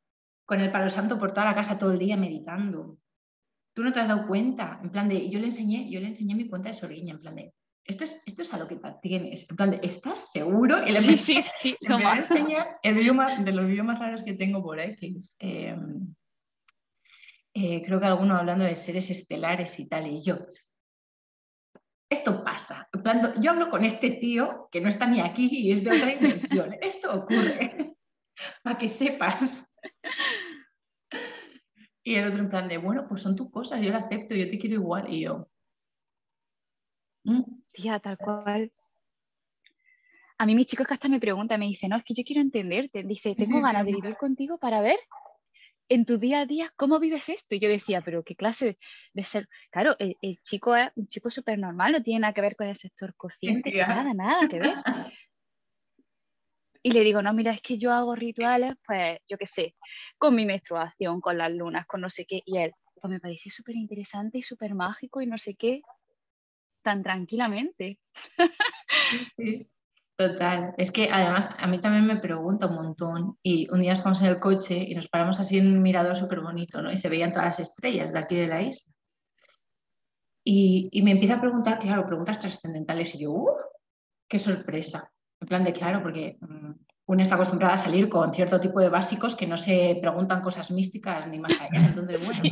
con 0.46 0.60
el 0.60 0.70
palo 0.70 0.90
santo 0.90 1.18
por 1.18 1.32
toda 1.32 1.46
la 1.46 1.54
casa 1.54 1.78
todo 1.78 1.92
el 1.92 1.98
día 1.98 2.18
meditando. 2.18 2.98
Tú 3.78 3.84
no 3.84 3.92
te 3.92 4.00
has 4.00 4.08
dado 4.08 4.26
cuenta, 4.26 4.80
en 4.82 4.90
plan 4.90 5.08
de, 5.08 5.30
yo 5.30 5.38
le 5.38 5.46
enseñé, 5.46 5.88
yo 5.88 6.00
le 6.00 6.08
enseñé 6.08 6.34
mi 6.34 6.48
cuenta 6.48 6.68
de 6.68 6.74
Sorguiña, 6.74 7.12
en 7.12 7.20
plan 7.20 7.36
de, 7.36 7.54
esto 7.84 8.02
es, 8.02 8.20
esto 8.26 8.42
es 8.42 8.52
a 8.52 8.58
lo 8.58 8.66
que 8.66 8.76
tienes, 9.00 9.48
en 9.48 9.56
plan 9.56 9.70
de, 9.70 9.78
¿estás 9.84 10.32
seguro? 10.32 10.84
Y 10.84 10.90
le 10.90 11.00
sí, 11.00 11.16
sí, 11.16 11.40
sí, 11.62 11.76
le 11.82 11.94
voy 11.94 12.02
a 12.02 12.16
enseñar 12.16 12.80
el 12.82 12.98
idioma, 12.98 13.38
de 13.38 13.52
los 13.52 13.70
idiomas 13.70 14.00
raros 14.00 14.24
que 14.24 14.32
tengo 14.32 14.64
por 14.64 14.80
ahí, 14.80 14.96
que 14.96 15.06
es, 15.16 15.36
em, 15.38 16.12
eh, 17.54 17.80
creo 17.86 18.00
que 18.00 18.06
alguno 18.06 18.34
hablando 18.34 18.64
de 18.64 18.74
seres 18.74 19.10
estelares 19.10 19.78
y 19.78 19.88
tal, 19.88 20.08
y 20.08 20.24
yo, 20.24 20.38
esto 22.10 22.42
pasa. 22.42 22.88
Yo 23.40 23.52
hablo 23.52 23.70
con 23.70 23.84
este 23.84 24.10
tío 24.10 24.68
que 24.72 24.80
no 24.80 24.88
está 24.88 25.06
ni 25.06 25.20
aquí 25.20 25.48
y 25.52 25.70
es 25.70 25.84
de 25.84 25.92
otra 25.92 26.08
dimensión. 26.08 26.74
Esto 26.80 27.14
ocurre, 27.14 27.94
para 28.64 28.76
que 28.76 28.88
sepas. 28.88 29.72
Y 32.08 32.14
el 32.14 32.26
otro 32.26 32.40
en 32.40 32.48
plan 32.48 32.66
de, 32.68 32.78
bueno, 32.78 33.06
pues 33.06 33.20
son 33.20 33.36
tus 33.36 33.50
cosas, 33.50 33.82
yo 33.82 33.90
lo 33.90 33.98
acepto, 33.98 34.34
yo 34.34 34.48
te 34.48 34.58
quiero 34.58 34.76
igual. 34.76 35.12
Y 35.12 35.24
yo... 35.24 35.46
¿Mm? 37.24 37.42
Tía, 37.70 38.00
tal 38.00 38.16
cual. 38.16 38.72
A 40.38 40.46
mí 40.46 40.54
mis 40.54 40.64
chicos 40.64 40.86
que 40.86 40.94
hasta 40.94 41.10
me 41.10 41.20
preguntan, 41.20 41.60
me 41.60 41.66
dicen, 41.66 41.90
no, 41.90 41.96
es 41.96 42.04
que 42.04 42.14
yo 42.14 42.22
quiero 42.24 42.40
entenderte. 42.40 43.02
Dice, 43.02 43.34
tengo 43.34 43.60
ganas 43.60 43.84
de 43.84 43.92
vivir 43.92 44.16
contigo 44.16 44.56
para 44.56 44.80
ver 44.80 44.98
en 45.90 46.06
tu 46.06 46.16
día 46.16 46.40
a 46.40 46.46
día, 46.46 46.72
¿cómo 46.76 46.98
vives 46.98 47.28
esto? 47.28 47.54
Y 47.54 47.60
yo 47.60 47.68
decía, 47.68 48.00
pero 48.00 48.22
qué 48.22 48.34
clase 48.34 48.78
de 49.12 49.24
ser. 49.24 49.46
Claro, 49.70 49.94
el, 49.98 50.38
chico 50.42 50.76
es 50.76 50.90
un 50.94 51.08
chico 51.08 51.28
súper 51.28 51.58
normal, 51.58 51.92
no 51.92 52.02
tiene 52.02 52.20
nada 52.20 52.32
que 52.32 52.40
ver 52.40 52.56
con 52.56 52.68
el 52.68 52.76
sector 52.76 53.14
cociente, 53.16 53.70
nada, 53.76 54.14
nada 54.14 54.48
que 54.48 54.60
ver. 54.60 54.74
Y 56.82 56.92
le 56.92 57.00
digo, 57.00 57.22
no, 57.22 57.32
mira, 57.32 57.52
es 57.52 57.60
que 57.60 57.78
yo 57.78 57.92
hago 57.92 58.14
rituales, 58.14 58.74
pues 58.86 59.18
yo 59.28 59.36
qué 59.36 59.46
sé, 59.46 59.74
con 60.16 60.34
mi 60.34 60.46
menstruación, 60.46 61.20
con 61.20 61.38
las 61.38 61.50
lunas, 61.50 61.86
con 61.86 62.00
no 62.00 62.08
sé 62.08 62.24
qué. 62.24 62.42
Y 62.46 62.58
él, 62.58 62.72
pues 63.00 63.10
me 63.10 63.20
parece 63.20 63.50
súper 63.50 63.76
interesante 63.76 64.38
y 64.38 64.42
súper 64.42 64.74
mágico 64.74 65.20
y 65.20 65.26
no 65.26 65.38
sé 65.38 65.54
qué, 65.54 65.82
tan 66.82 67.02
tranquilamente. 67.02 67.98
Sí. 69.36 69.68
Total, 70.18 70.74
es 70.76 70.90
que 70.90 71.08
además 71.12 71.54
a 71.56 71.68
mí 71.68 71.80
también 71.80 72.04
me 72.04 72.16
pregunta 72.16 72.66
un 72.66 72.74
montón 72.74 73.38
y 73.40 73.70
un 73.70 73.82
día 73.82 73.92
estamos 73.92 74.20
en 74.20 74.26
el 74.26 74.40
coche 74.40 74.76
y 74.76 74.92
nos 74.96 75.06
paramos 75.08 75.38
así 75.38 75.58
en 75.58 75.68
un 75.68 75.80
mirador 75.80 76.16
súper 76.16 76.40
bonito, 76.40 76.82
¿no? 76.82 76.90
Y 76.90 76.96
se 76.96 77.08
veían 77.08 77.30
todas 77.30 77.46
las 77.46 77.60
estrellas 77.60 78.12
de 78.12 78.18
aquí 78.18 78.34
de 78.34 78.48
la 78.48 78.60
isla. 78.60 78.92
Y, 80.42 80.90
me 81.04 81.12
empieza 81.12 81.34
a 81.34 81.40
preguntar, 81.40 81.78
claro, 81.78 82.04
preguntas 82.04 82.40
trascendentales. 82.40 83.14
Y 83.14 83.20
yo, 83.20 83.30
¡uh! 83.30 83.50
¡Qué 84.26 84.40
sorpresa! 84.40 85.08
En 85.40 85.48
plan 85.48 85.64
de 85.64 85.72
claro, 85.72 86.02
porque 86.02 86.36
mm, 86.40 86.72
uno 87.06 87.22
está 87.22 87.36
acostumbrada 87.36 87.74
a 87.74 87.78
salir 87.78 88.08
con 88.08 88.34
cierto 88.34 88.60
tipo 88.60 88.80
de 88.80 88.88
básicos 88.88 89.36
que 89.36 89.46
no 89.46 89.56
se 89.56 89.98
preguntan 90.00 90.42
cosas 90.42 90.70
místicas 90.70 91.26
ni 91.28 91.38
más 91.38 91.60
allá. 91.60 91.70
Entonces, 91.88 92.24
bueno, 92.24 92.42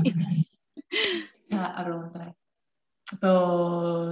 a, 1.51 1.81
a 1.81 1.85
preguntar. 1.85 2.37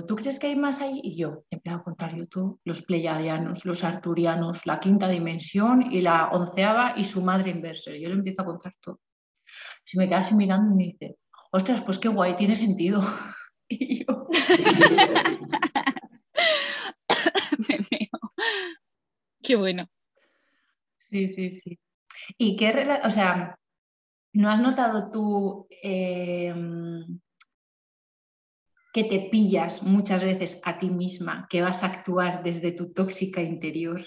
¿tú 0.07 0.17
crees 0.17 0.39
que 0.39 0.49
hay 0.49 0.57
más 0.57 0.81
ahí? 0.81 1.01
Y 1.03 1.17
yo 1.17 1.45
empiezo 1.51 1.79
a 1.79 1.83
contar 1.83 2.15
YouTube, 2.15 2.61
los 2.65 2.83
pleiadianos, 2.83 3.65
los 3.65 3.83
arturianos, 3.83 4.67
la 4.67 4.81
quinta 4.81 5.09
dimensión 5.09 5.91
y 5.91 6.01
la 6.01 6.29
onceava 6.29 6.95
y 6.97 7.05
su 7.05 7.23
madre 7.23 7.51
inversa. 7.51 7.91
Yo 7.93 8.09
le 8.09 8.15
empiezo 8.15 8.43
a 8.43 8.47
contar 8.47 8.75
todo. 8.81 9.01
Si 9.85 9.99
me 9.99 10.09
queda 10.09 10.19
así 10.19 10.35
mirando 10.35 10.73
y 10.73 10.77
me 10.77 10.85
dice, 10.85 11.19
ostras, 11.51 11.83
pues 11.83 11.99
qué 11.99 12.09
guay, 12.09 12.37
tiene 12.37 12.55
sentido. 12.55 13.03
y 13.69 14.05
yo... 14.05 14.29
me 17.69 17.79
veo. 17.91 18.21
Qué 19.45 19.57
bueno. 19.57 19.89
Sí, 20.97 21.29
sí, 21.29 21.51
sí. 21.53 21.79
¿Y 22.39 22.57
qué, 22.57 23.01
o 23.05 23.11
sea, 23.11 23.59
no 24.33 24.51
has 24.51 24.61
notado 24.61 25.11
tú... 25.11 25.69
Em, 25.83 27.21
que 28.95 29.05
te 29.05 29.29
pillas 29.29 29.83
muchas 29.83 30.23
veces 30.23 30.61
a 30.65 30.79
ti 30.79 30.89
misma, 30.89 31.49
que 31.51 31.61
vas 31.61 31.83
a 31.83 31.87
actuar 31.87 32.45
desde 32.45 32.71
tu 32.71 32.93
tóxica 32.93 33.43
interior. 33.43 34.07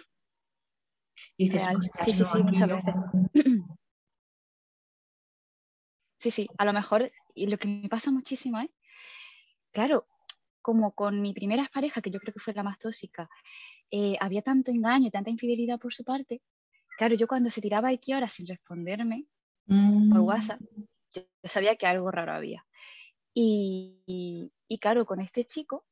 Y 1.35 1.49
dices, 1.49 1.63
sí, 2.05 2.13
sí, 2.13 2.23
sí, 2.23 2.43
muchas 2.43 2.69
veces. 2.69 2.95
Sí, 6.19 6.31
sí, 6.31 6.47
a 6.57 6.65
lo 6.65 6.73
mejor, 6.73 7.11
y 7.35 7.45
lo 7.45 7.59
que 7.59 7.67
me 7.67 7.89
pasa 7.89 8.09
muchísimo 8.09 8.59
es, 8.59 8.71
claro, 9.71 10.07
como 10.67 10.91
con 10.91 11.21
mi 11.21 11.33
primera 11.33 11.65
pareja, 11.73 12.01
que 12.01 12.11
yo 12.11 12.19
creo 12.19 12.33
que 12.33 12.41
fue 12.41 12.53
la 12.53 12.61
más 12.61 12.77
tóxica, 12.77 13.29
eh, 13.89 14.17
había 14.19 14.41
tanto 14.41 14.69
engaño 14.69 15.07
y 15.07 15.11
tanta 15.11 15.29
infidelidad 15.29 15.79
por 15.79 15.93
su 15.93 16.03
parte, 16.03 16.41
claro, 16.97 17.15
yo 17.15 17.25
cuando 17.25 17.49
se 17.49 17.61
tiraba 17.61 17.93
X 17.93 18.13
horas 18.13 18.33
sin 18.33 18.47
responderme 18.47 19.27
por 19.65 19.77
mm. 19.77 20.25
WhatsApp, 20.25 20.59
yo, 21.13 21.21
sabía 21.45 21.77
que 21.77 21.87
algo 21.87 22.11
raro 22.11 22.33
había. 22.33 22.65
Y, 23.33 24.51
claro, 24.81 25.05
con 25.05 25.21
este 25.21 25.45
chico, 25.45 25.85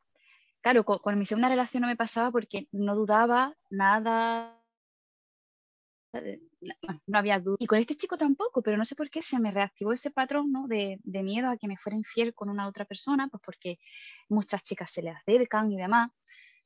claro, 0.59 0.83
con, 0.83 1.17
mi 1.17 1.25
segunda 1.25 1.47
relación 1.47 1.79
no 1.79 1.87
me 1.87 1.95
pasaba 1.95 2.29
porque 2.29 2.67
no 2.73 2.95
dudaba 2.95 3.55
nada, 3.69 4.61
no 7.07 7.17
había 7.17 7.39
duda. 7.39 7.57
Y 7.59 7.67
con 7.67 7.79
este 7.79 7.95
chico 7.95 8.17
tampoco, 8.17 8.61
pero 8.61 8.77
no 8.77 8.85
sé 8.85 8.95
por 8.95 9.09
qué 9.09 9.21
se 9.21 9.39
me 9.39 9.51
reactivó 9.51 9.93
ese 9.93 10.11
patrón 10.11 10.51
¿no? 10.51 10.67
de, 10.67 10.99
de, 11.03 11.23
miedo 11.23 11.49
a 11.49 11.57
que 11.57 11.67
me 11.67 11.77
fuera 11.77 11.97
infiel 11.97 12.33
con 12.33 12.49
una 12.49 12.67
otra 12.67 12.85
persona, 12.85 13.27
pues 13.27 13.41
porque 13.45 13.79
muchas 14.29 14.63
chicas 14.63 14.91
se 14.91 15.01
le 15.01 15.11
acercan 15.11 15.71
y 15.71 15.77
demás, 15.77 16.11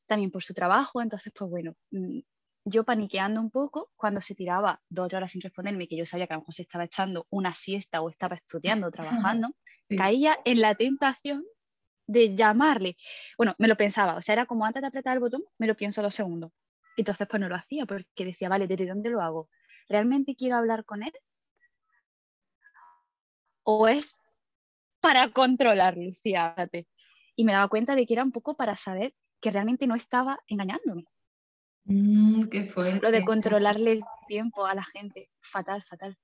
también 0.07 0.31
por 0.31 0.43
su 0.43 0.53
trabajo, 0.53 1.01
entonces 1.01 1.31
pues 1.35 1.49
bueno, 1.49 1.75
mm, 1.91 2.19
yo 2.65 2.83
paniqueando 2.83 3.41
un 3.41 3.51
poco 3.51 3.91
cuando 3.95 4.21
se 4.21 4.35
tiraba 4.35 4.81
dos 4.89 5.05
o 5.05 5.07
tres 5.09 5.17
horas 5.17 5.31
sin 5.31 5.41
responderme, 5.41 5.87
que 5.87 5.97
yo 5.97 6.05
sabía 6.05 6.27
que 6.27 6.33
a 6.33 6.37
lo 6.37 6.41
mejor 6.41 6.53
se 6.53 6.63
estaba 6.63 6.83
echando 6.85 7.25
una 7.29 7.53
siesta 7.53 8.01
o 8.01 8.09
estaba 8.09 8.35
estudiando 8.35 8.87
o 8.87 8.91
trabajando, 8.91 9.55
caía 10.13 10.37
en 10.45 10.61
la 10.61 10.75
tentación 10.75 11.45
de 12.07 12.35
llamarle. 12.35 12.97
Bueno, 13.37 13.55
me 13.59 13.67
lo 13.67 13.77
pensaba, 13.77 14.15
o 14.15 14.21
sea, 14.21 14.33
era 14.33 14.45
como 14.45 14.65
antes 14.65 14.81
de 14.81 14.87
apretar 14.87 15.13
el 15.13 15.19
botón, 15.19 15.43
me 15.57 15.67
lo 15.67 15.75
pienso 15.75 16.01
dos 16.01 16.15
segundos. 16.15 16.51
Entonces, 16.97 17.27
pues 17.29 17.39
no 17.39 17.47
lo 17.47 17.55
hacía 17.55 17.85
porque 17.85 18.25
decía, 18.25 18.49
vale, 18.49 18.67
¿desde 18.67 18.87
dónde 18.87 19.09
lo 19.09 19.21
hago? 19.21 19.49
¿Realmente 19.89 20.35
quiero 20.35 20.55
hablar 20.55 20.85
con 20.85 21.03
él? 21.03 21.11
¿O 23.63 23.87
es 23.87 24.15
para 25.01 25.29
controlarlo? 25.31 26.11
Fíjate. 26.21 26.87
Y 27.35 27.43
me 27.43 27.53
daba 27.53 27.67
cuenta 27.67 27.95
de 27.95 28.05
que 28.05 28.13
era 28.13 28.23
un 28.23 28.31
poco 28.31 28.55
para 28.55 28.77
saber 28.77 29.15
que 29.41 29.51
realmente 29.51 29.87
no 29.87 29.95
estaba 29.95 30.39
engañándome. 30.47 31.05
Mm, 31.85 32.49
qué 32.49 32.65
fuerte. 32.65 32.99
Lo 33.01 33.11
de 33.11 33.25
controlarle 33.25 33.93
el 33.93 34.03
tiempo 34.27 34.65
a 34.65 34.75
la 34.75 34.83
gente, 34.83 35.29
fatal, 35.41 35.83
fatal. 35.83 36.17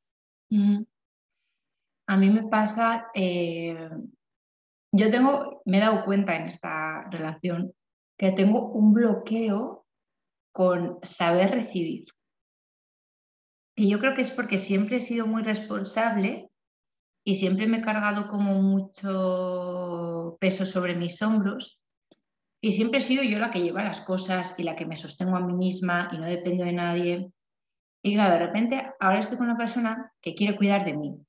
Mm. 0.50 0.84
A 2.08 2.18
mí 2.18 2.30
me 2.30 2.44
pasa, 2.44 3.08
eh, 3.16 3.90
yo 4.92 5.10
tengo, 5.10 5.64
me 5.66 5.78
he 5.78 5.80
dado 5.80 6.06
cuenta 6.06 6.36
en 6.36 6.44
esta 6.48 7.10
relación 7.10 7.74
que 8.16 8.32
tengo 8.32 8.72
un 8.74 8.94
bloqueo 8.94 9.88
con 10.52 11.00
saber 11.02 11.52
recibir. 11.52 12.06
Y 13.76 13.90
yo 13.90 14.00
creo 14.00 14.16
que 14.16 14.22
es 14.22 14.32
porque 14.32 14.58
siempre 14.58 14.98
he 14.98 15.00
sido 15.00 15.28
muy 15.28 15.44
responsable 15.44 16.50
y 17.26 17.36
siempre 17.36 17.68
me 17.68 17.78
he 17.78 17.82
cargado 17.82 18.30
como 18.30 18.62
mucho 18.62 20.38
peso 20.40 20.66
sobre 20.66 20.96
mis 20.96 21.22
hombros 21.22 21.80
y 22.62 22.72
siempre 22.72 23.00
he 23.00 23.02
sido 23.02 23.24
yo 23.24 23.38
la 23.38 23.52
que 23.52 23.62
lleva 23.62 23.84
las 23.84 24.02
cosas 24.02 24.56
y 24.58 24.64
la 24.64 24.76
que 24.76 24.86
me 24.86 24.96
sostengo 24.96 25.36
a 25.36 25.42
mí 25.42 25.54
misma 25.54 26.10
y 26.12 26.18
no 26.18 26.26
dependo 26.26 26.64
de 26.64 26.74
nadie. 26.74 27.32
Y 28.02 28.14
claro, 28.14 28.34
de 28.34 28.46
repente 28.46 28.94
ahora 29.00 29.20
estoy 29.20 29.38
con 29.38 29.48
una 29.48 29.58
persona 29.58 30.12
que 30.22 30.36
quiere 30.36 30.56
cuidar 30.56 30.86
de 30.86 30.96
mí, 30.96 31.26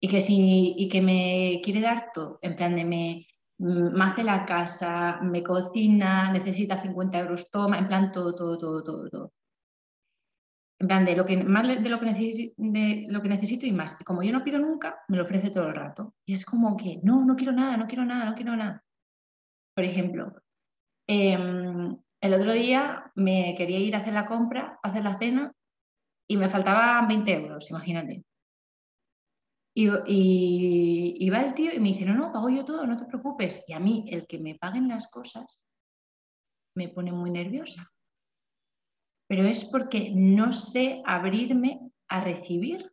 y 0.00 0.08
que, 0.08 0.20
si, 0.20 0.74
y 0.76 0.88
que 0.88 1.02
me 1.02 1.60
quiere 1.62 1.80
dar 1.80 2.10
todo, 2.14 2.38
en 2.42 2.56
plan 2.56 2.76
de 2.76 2.84
me, 2.84 3.26
mm, 3.58 4.00
hace 4.00 4.24
la 4.24 4.46
casa, 4.46 5.20
me 5.22 5.42
cocina, 5.42 6.32
necesita 6.32 6.80
50 6.80 7.18
euros, 7.18 7.50
toma, 7.50 7.78
en 7.78 7.88
plan 7.88 8.12
todo, 8.12 8.34
todo, 8.34 8.58
todo, 8.58 8.84
todo, 8.84 9.08
todo. 9.08 9.32
En 10.80 10.86
plan 10.86 11.04
de 11.04 11.16
lo 11.16 11.26
que, 11.26 11.36
más 11.36 11.66
de 11.66 11.88
lo 11.88 11.98
que, 11.98 12.06
necesito, 12.06 13.66
y 13.66 13.72
más. 13.72 13.96
Y 14.00 14.04
como 14.04 14.22
yo 14.22 14.32
no 14.32 14.44
pido 14.44 14.60
nunca, 14.60 15.00
me 15.08 15.16
lo 15.16 15.24
ofrece 15.24 15.50
todo 15.50 15.68
el 15.68 15.74
rato. 15.74 16.14
Y 16.24 16.34
es 16.34 16.44
como 16.44 16.76
que, 16.76 17.00
no, 17.02 17.24
no 17.24 17.34
quiero 17.34 17.52
nada, 17.52 17.76
no 17.76 17.86
quiero 17.88 18.04
nada, 18.04 18.24
no 18.26 18.34
quiero 18.36 18.54
nada. 18.54 18.84
Por 19.74 19.84
ejemplo, 19.84 20.40
em, 21.08 21.96
el 22.20 22.34
otro 22.34 22.52
día 22.52 23.10
me 23.16 23.54
quería 23.56 23.78
ir 23.80 23.96
a 23.96 24.00
hacer 24.00 24.14
la 24.14 24.26
compra, 24.26 24.78
a 24.82 24.88
hacer 24.88 25.02
la 25.02 25.18
cena, 25.18 25.52
y 26.28 26.36
me 26.36 26.48
faltaban 26.48 27.08
20 27.08 27.32
euros, 27.32 27.70
imagínate. 27.70 28.24
Y, 29.74 31.30
va 31.30 31.42
el 31.42 31.54
tío 31.54 31.72
y 31.72 31.78
me 31.78 31.88
dice, 31.88 32.04
no, 32.04 32.14
no, 32.14 32.32
pago 32.32 32.48
yo 32.50 32.64
todo, 32.64 32.86
no 32.86 32.96
te 32.96 33.04
preocupes. 33.04 33.64
Y 33.68 33.72
a 33.72 33.78
mí, 33.78 34.08
el 34.10 34.26
que 34.26 34.38
me 34.38 34.56
paguen 34.56 34.88
las 34.88 35.08
cosas 35.08 35.64
me 36.74 36.88
pone 36.88 37.12
muy 37.12 37.30
nerviosa. 37.30 37.88
Pero 39.28 39.44
es 39.44 39.64
porque 39.64 40.10
no 40.14 40.52
sé 40.52 41.02
abrirme 41.04 41.80
a 42.08 42.20
recibir. 42.22 42.90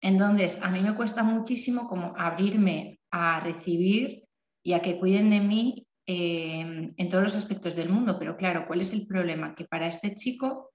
Entonces, 0.00 0.58
a 0.62 0.70
mí 0.70 0.80
me 0.80 0.96
cuesta 0.96 1.22
muchísimo 1.22 1.86
como 1.86 2.14
abrirme 2.16 2.98
a 3.10 3.40
recibir 3.40 4.24
y 4.64 4.72
a 4.72 4.80
que 4.80 4.98
cuiden 4.98 5.30
de 5.30 5.40
mí 5.40 5.86
eh, 6.06 6.92
en 6.96 7.08
todos 7.08 7.24
los 7.24 7.36
aspectos 7.36 7.76
del 7.76 7.90
mundo. 7.90 8.16
Pero 8.18 8.36
claro, 8.36 8.64
¿cuál 8.66 8.80
es 8.80 8.92
el 8.92 9.06
problema? 9.06 9.54
Que 9.54 9.66
para 9.66 9.86
este 9.86 10.14
chico 10.14 10.72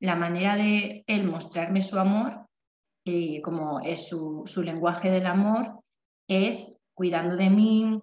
la 0.00 0.16
manera 0.16 0.56
de 0.56 1.04
él 1.06 1.24
mostrarme 1.24 1.82
su 1.82 1.98
amor, 1.98 2.46
y 3.04 3.40
como 3.40 3.80
es 3.80 4.08
su, 4.08 4.44
lenguaje 4.64 5.10
del 5.10 5.26
amor, 5.26 5.80
es 6.28 6.78
cuidando 6.94 7.36
de 7.36 7.50
mí, 7.50 8.00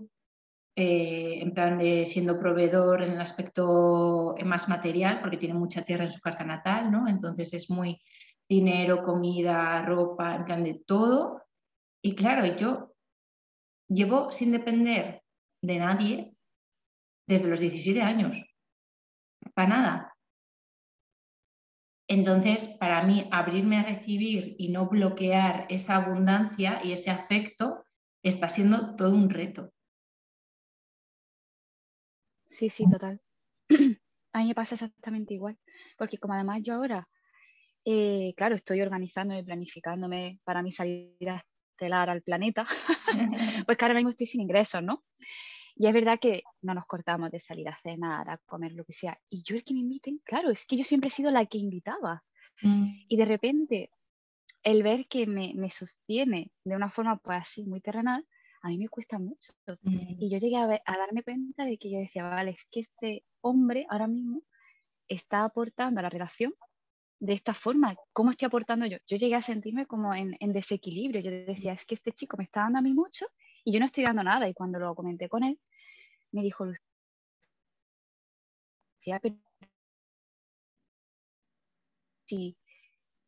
eh, 0.76 1.40
en 1.42 1.54
plan 1.54 1.78
de 1.78 2.06
siendo 2.06 2.40
proveedor 2.40 3.04
en 3.04 3.14
el 3.14 3.22
aspecto 3.22 4.36
más 4.44 4.70
material, 4.70 5.22
porque 5.22 5.38
tiene 5.38 5.54
mucha 5.54 5.84
tierra 5.84 6.06
en 6.06 6.12
su 6.12 6.20
carta 6.20 6.44
natal, 6.44 6.92
¿no? 6.92 7.08
Entonces 7.08 7.54
es 7.54 7.70
muy 7.70 8.02
dinero, 8.50 9.04
comida, 9.04 9.84
ropa, 9.84 10.36
en 10.36 10.46
plan 10.46 10.64
de 10.64 10.82
todo. 10.86 11.44
Y 12.02 12.16
claro, 12.16 12.46
yo 12.58 12.94
llevo 13.88 14.32
sin 14.32 14.52
depender 14.52 15.24
de 15.62 15.78
nadie 15.78 16.34
desde 17.28 17.50
los 17.50 17.60
17 17.60 18.02
años. 18.02 18.38
Para 19.54 19.70
nada. 19.70 20.14
Entonces, 22.08 22.68
para 22.80 23.04
mí, 23.04 23.28
abrirme 23.32 23.78
a 23.78 23.84
recibir 23.84 24.56
y 24.60 24.70
no 24.70 24.88
bloquear 24.88 25.66
esa 25.70 25.96
abundancia 25.96 26.82
y 26.84 26.92
ese 26.92 27.10
afecto 27.10 27.86
está 28.24 28.50
siendo 28.50 28.96
todo 28.96 29.16
un 29.16 29.30
reto. 29.30 29.73
Sí, 32.54 32.70
sí, 32.70 32.86
total. 32.90 33.20
A 34.34 34.40
mí 34.40 34.48
me 34.48 34.56
pasa 34.56 34.76
exactamente 34.76 35.34
igual, 35.34 35.58
porque 35.98 36.18
como 36.18 36.34
además 36.34 36.62
yo 36.64 36.76
ahora, 36.76 37.08
eh, 37.86 38.34
claro, 38.36 38.56
estoy 38.56 38.82
organizándome, 38.82 39.44
planificándome 39.44 40.40
para 40.44 40.62
mi 40.64 40.72
salida 40.72 41.46
estelar 41.72 42.10
al 42.10 42.22
planeta, 42.22 42.66
pues 43.68 43.78
que 43.78 43.86
ahora 43.86 43.96
mismo 43.96 44.10
estoy 44.12 44.28
sin 44.28 44.42
ingresos, 44.42 44.84
¿no? 44.84 45.04
Y 45.76 45.88
es 45.88 45.94
verdad 45.94 46.20
que 46.20 46.44
no 46.62 46.76
nos 46.76 46.86
cortamos 46.86 47.32
de 47.32 47.40
salir 47.40 47.68
a 47.68 47.78
cenar, 47.82 48.30
a 48.30 48.38
comer, 48.46 48.74
lo 48.74 48.86
que 48.86 48.94
sea. 48.94 49.20
Y 49.30 49.42
yo 49.44 49.56
el 49.56 49.64
que 49.64 49.74
me 49.74 49.80
inviten, 49.80 50.20
claro, 50.24 50.52
es 50.52 50.66
que 50.68 50.78
yo 50.78 50.84
siempre 50.84 51.08
he 51.08 51.12
sido 51.12 51.32
la 51.32 51.48
que 51.48 51.58
invitaba. 51.58 52.24
Mm. 52.62 53.06
Y 53.08 53.18
de 53.18 53.26
repente, 53.26 53.90
el 54.62 54.84
ver 54.84 55.08
que 55.08 55.26
me, 55.26 55.54
me, 55.56 55.72
sostiene 55.72 56.52
de 56.64 56.76
una 56.76 56.90
forma 56.90 57.18
pues 57.18 57.42
así 57.42 57.64
muy 57.64 57.82
terrenal, 57.82 58.24
a 58.64 58.70
mí 58.70 58.78
me 58.78 58.88
cuesta 58.88 59.20
mucho. 59.20 59.54
Mm. 59.84 60.16
Y 60.20 60.30
yo 60.30 60.38
llegué 60.40 60.58
a, 60.58 60.64
a, 60.64 60.98
darme 60.98 61.24
cuenta 61.24 61.66
de 61.66 61.78
que 61.78 61.92
yo 61.92 62.00
decía, 62.00 62.24
vale, 62.24 62.52
es 62.52 62.66
que 62.72 62.80
este 62.80 63.26
hombre 63.42 63.86
ahora 63.90 64.08
mismo 64.08 64.42
está 65.08 65.44
aportando 65.44 66.00
a 66.00 66.04
la 66.04 66.10
relación 66.10 66.54
de 67.20 67.34
esta 67.34 67.54
forma, 67.54 67.96
¿cómo 68.14 68.32
estoy 68.32 68.48
aportando 68.48 68.86
yo? 68.86 68.98
Yo 69.08 69.18
llegué 69.18 69.36
a 69.36 69.42
sentirme 69.42 69.86
como 69.86 70.14
en, 70.14 70.36
en 70.40 70.54
desequilibrio. 70.54 71.22
Yo 71.22 71.32
decía, 71.32 71.74
es 71.74 71.86
que 71.86 71.96
este 71.96 72.12
chico 72.14 72.38
me 72.38 72.46
está 72.46 72.62
dando 72.62 72.80
a 72.80 72.82
mí 72.82 72.94
mucho 72.94 73.28
y 73.64 73.74
yo 73.74 73.80
no 73.80 73.86
estoy 73.86 74.04
dando 74.04 74.24
nada. 74.24 74.48
Y 74.48 74.54
cuando 74.54 74.80
lo 74.80 74.96
comenté 74.96 75.30
con 75.30 75.44
él, 75.44 75.60
me 76.32 76.42
dijo, 76.42 76.66
Lucía, 76.66 76.80
pero 79.22 79.36
si 82.26 82.58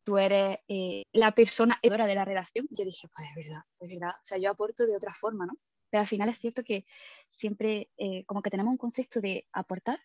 tú 0.06 0.18
eres 0.18 0.60
eh, 0.68 1.02
la 1.12 1.32
persona 1.32 1.80
de 1.82 2.14
la 2.14 2.24
relación, 2.24 2.68
yo 2.70 2.84
dije, 2.84 3.08
pues 3.12 3.28
es 3.28 3.34
verdad, 3.34 3.62
es 3.80 3.88
verdad. 3.88 4.10
O 4.10 4.24
sea, 4.24 4.38
yo 4.38 4.50
aporto 4.50 4.86
de 4.86 4.96
otra 4.96 5.12
forma, 5.12 5.46
¿no? 5.46 5.54
Pero 5.90 6.02
al 6.02 6.06
final 6.06 6.28
es 6.28 6.38
cierto 6.38 6.62
que 6.62 6.86
siempre 7.28 7.90
eh, 7.96 8.24
como 8.24 8.40
que 8.40 8.50
tenemos 8.50 8.70
un 8.70 8.78
concepto 8.78 9.20
de 9.20 9.48
aportar, 9.52 9.98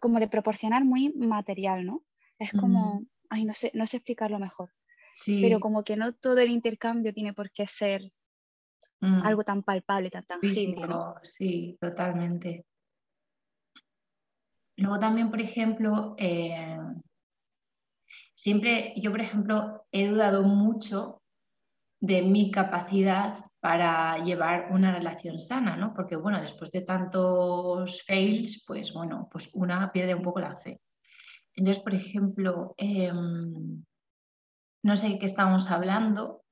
como 0.00 0.18
de 0.18 0.28
proporcionar 0.28 0.84
muy 0.86 1.12
material, 1.12 1.84
¿no? 1.84 2.02
Es 2.38 2.50
como, 2.52 3.04
ay, 3.28 3.44
no 3.44 3.52
sé, 3.52 3.70
no 3.74 3.86
sé 3.86 3.98
explicarlo 3.98 4.38
mejor. 4.38 4.70
Sí. 5.12 5.42
Pero 5.42 5.60
como 5.60 5.84
que 5.84 5.96
no 5.96 6.14
todo 6.14 6.38
el 6.38 6.50
intercambio 6.50 7.12
tiene 7.12 7.34
por 7.34 7.50
qué 7.50 7.66
ser 7.66 8.10
mm. 9.00 9.26
algo 9.26 9.44
tan 9.44 9.64
palpable, 9.64 10.08
tan 10.08 10.24
tangible. 10.24 10.86
¿no? 10.86 11.14
Sí, 11.24 11.76
totalmente. 11.78 12.64
Luego 14.76 14.98
también, 14.98 15.30
por 15.30 15.40
ejemplo, 15.40 16.14
eh, 16.16 16.78
siempre 18.38 18.94
yo, 18.94 19.10
por 19.10 19.20
ejemplo, 19.20 19.84
he 19.90 20.06
dudado 20.06 20.44
mucho 20.44 21.20
de 22.00 22.22
mi 22.22 22.52
capacidad 22.52 23.36
para 23.58 24.16
llevar 24.18 24.68
una 24.70 24.94
relación 24.94 25.40
sana, 25.40 25.76
¿no? 25.76 25.92
Porque, 25.92 26.14
bueno, 26.14 26.40
después 26.40 26.70
de 26.70 26.82
tantos 26.82 28.04
fails, 28.06 28.62
pues, 28.64 28.92
bueno, 28.92 29.28
pues 29.28 29.50
una 29.54 29.90
pierde 29.90 30.14
un 30.14 30.22
poco 30.22 30.38
la 30.38 30.56
fe. 30.56 30.80
Entonces, 31.56 31.82
por 31.82 31.94
ejemplo, 31.94 32.74
em, 32.76 33.84
no 34.84 34.96
sé 34.96 35.18
qué 35.18 35.26
estábamos 35.26 35.68
hablando 35.72 36.44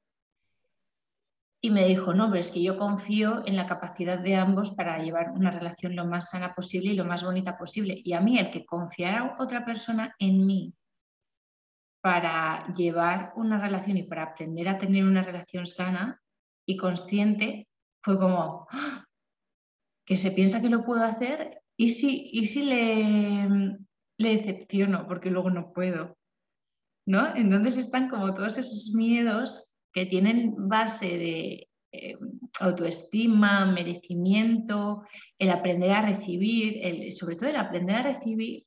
y 1.61 1.71
me 1.71 1.87
dijo, 1.87 2.15
no, 2.15 2.27
pero 2.31 2.41
es 2.41 2.51
que 2.51 2.65
yo 2.65 2.79
confío 2.79 3.47
en 3.47 3.55
la 3.55 3.69
capacidad 3.69 4.19
de 4.19 4.35
ambos 4.35 4.73
para 4.73 4.99
llevar 4.99 5.31
una 5.31 5.53
relación 5.53 5.95
lo 5.95 6.05
más 6.05 6.31
sana 6.31 6.53
posible 6.53 6.91
y 6.91 6.97
lo 6.97 7.05
más 7.05 7.23
bonita 7.23 7.57
posible. 7.57 7.95
Y 8.05 8.13
a 8.13 8.21
mí 8.21 8.41
el 8.41 8.51
que 8.51 8.67
confiara 8.67 9.37
otra 9.39 9.65
persona 9.65 10.17
en 10.19 10.45
mí 10.45 10.75
para 12.07 12.73
llevar 12.77 13.33
una 13.35 13.61
relación 13.61 13.97
y 13.97 14.05
para 14.05 14.23
aprender 14.23 14.69
a 14.69 14.79
tener 14.79 15.03
una 15.03 15.25
relación 15.25 15.67
sana 15.67 16.23
y 16.65 16.77
consciente, 16.77 17.67
fue 18.01 18.17
como, 18.17 18.69
¡ah! 18.71 19.05
que 20.07 20.17
se 20.17 20.31
piensa 20.31 20.63
que 20.63 20.69
lo 20.69 20.85
puedo 20.85 21.03
hacer 21.03 21.63
y 21.77 21.91
si, 21.91 22.31
y 22.33 22.47
si 22.47 22.63
le, 22.63 23.77
decepciono 24.19 25.09
porque 25.09 25.31
luego 25.31 25.51
no 25.51 25.73
puedo. 25.73 26.17
¿no? 27.09 27.35
Entonces 27.35 27.77
están 27.77 28.09
como 28.09 28.33
todos 28.35 28.57
esos 28.57 28.93
miedos 28.95 29.75
que 29.93 30.07
tienen 30.07 30.55
base 30.69 31.07
de 31.07 31.69
eh, 31.91 32.17
autoestima, 32.61 33.67
merecimiento, 33.67 35.03
el 35.41 35.51
aprender 35.51 35.91
a 35.91 36.03
recibir, 36.03 36.79
el, 36.83 37.11
sobre 37.11 37.35
todo 37.35 37.49
el 37.49 37.57
aprender 37.57 37.97
a 37.97 38.03
recibir, 38.03 38.65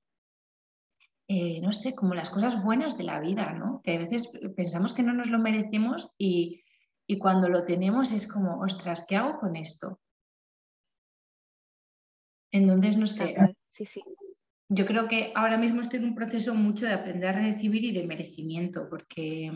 eh, 1.29 1.61
no 1.61 1.71
sé, 1.71 1.95
como 1.95 2.13
las 2.13 2.29
cosas 2.29 2.61
buenas 2.61 2.97
de 2.97 3.05
la 3.05 3.21
vida, 3.21 3.53
¿no? 3.53 3.81
Que 3.83 3.95
a 3.95 3.99
veces 3.99 4.33
pensamos 4.57 4.93
que 4.93 5.03
no 5.03 5.13
nos 5.13 5.29
lo 5.29 5.39
merecemos 5.39 6.11
y, 6.17 6.61
y 7.07 7.17
cuando 7.17 7.47
lo 7.47 7.63
tenemos 7.63 8.11
es 8.11 8.27
como, 8.27 8.59
ostras, 8.59 9.05
¿qué 9.07 9.15
hago 9.15 9.39
con 9.39 9.55
esto? 9.55 10.01
Entonces, 12.51 12.97
no 12.97 13.07
sé. 13.07 13.37
Sí, 13.71 13.85
sí 13.85 14.01
yo 14.69 14.85
creo 14.85 15.07
que 15.07 15.31
ahora 15.35 15.57
mismo 15.57 15.81
estoy 15.81 15.99
en 15.99 16.05
un 16.05 16.15
proceso 16.15 16.53
mucho 16.53 16.85
de 16.85 16.93
aprender 16.93 17.29
a 17.29 17.39
recibir 17.39 17.83
y 17.83 17.91
de 17.91 18.05
merecimiento, 18.05 18.87
porque 18.87 19.51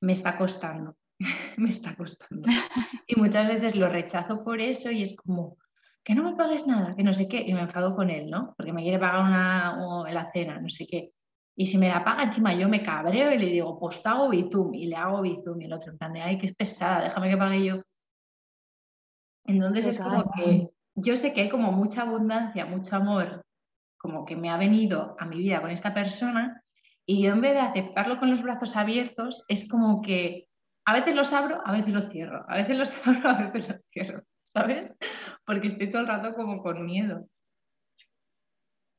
me 0.00 0.12
está 0.12 0.38
costando, 0.38 0.96
me 1.58 1.70
está 1.70 1.94
costando. 1.96 2.48
Y 3.06 3.16
muchas 3.16 3.48
veces 3.48 3.74
lo 3.74 3.88
rechazo 3.88 4.44
por 4.44 4.60
eso 4.60 4.92
y 4.92 5.02
es 5.02 5.16
como, 5.16 5.58
que 6.04 6.14
no 6.14 6.22
me 6.22 6.36
pagues 6.36 6.66
nada, 6.66 6.94
que 6.94 7.02
no 7.02 7.12
sé 7.12 7.28
qué, 7.28 7.40
y 7.40 7.52
me 7.52 7.60
enfado 7.60 7.94
con 7.94 8.10
él, 8.10 8.30
¿no? 8.30 8.54
Porque 8.56 8.72
me 8.72 8.82
quiere 8.82 8.98
pagar 8.98 9.22
una, 9.22 10.10
la 10.10 10.30
cena, 10.32 10.60
no 10.60 10.68
sé 10.68 10.86
qué. 10.86 11.12
Y 11.56 11.66
si 11.66 11.78
me 11.78 11.88
la 11.88 12.02
paga 12.02 12.22
encima 12.22 12.54
yo 12.54 12.68
me 12.68 12.82
cabreo 12.82 13.32
y 13.32 13.38
le 13.38 13.46
digo, 13.46 13.78
pues 13.78 14.02
te 14.02 14.08
hago 14.08 14.28
Bizum, 14.30 14.74
y 14.74 14.86
le 14.86 14.96
hago 14.96 15.20
Bizum, 15.20 15.60
y 15.60 15.64
el 15.66 15.72
otro 15.72 15.92
en 15.92 15.98
plan 15.98 16.12
de, 16.12 16.22
ay, 16.22 16.38
que 16.38 16.46
es 16.46 16.54
pesada, 16.54 17.02
déjame 17.02 17.28
que 17.28 17.36
pague 17.36 17.64
yo. 17.64 17.82
Entonces 19.46 19.86
es 19.86 19.98
como 19.98 20.30
que 20.32 20.70
yo 20.94 21.16
sé 21.16 21.32
que 21.32 21.42
hay 21.42 21.48
como 21.48 21.72
mucha 21.72 22.02
abundancia, 22.02 22.66
mucho 22.66 22.96
amor 22.96 23.44
como 24.00 24.24
que 24.24 24.34
me 24.34 24.48
ha 24.48 24.56
venido 24.56 25.14
a 25.18 25.26
mi 25.26 25.38
vida 25.38 25.60
con 25.60 25.70
esta 25.70 25.92
persona 25.92 26.62
y 27.06 27.22
yo 27.22 27.32
en 27.32 27.42
vez 27.42 27.52
de 27.52 27.60
aceptarlo 27.60 28.18
con 28.18 28.30
los 28.30 28.42
brazos 28.42 28.76
abiertos, 28.76 29.44
es 29.46 29.68
como 29.68 30.00
que 30.00 30.48
a 30.86 30.94
veces 30.94 31.14
los 31.14 31.32
abro, 31.34 31.60
a 31.66 31.72
veces 31.72 31.92
los 31.92 32.08
cierro, 32.08 32.46
a 32.48 32.56
veces 32.56 32.78
los 32.78 32.94
abro, 33.06 33.28
a 33.28 33.50
veces 33.50 33.68
los 33.68 33.80
cierro, 33.92 34.22
¿sabes? 34.50 34.92
Porque 35.46 35.68
estoy 35.68 35.90
todo 35.90 36.02
el 36.02 36.08
rato 36.08 36.34
como 36.34 36.62
con 36.62 36.84
miedo. 36.84 37.28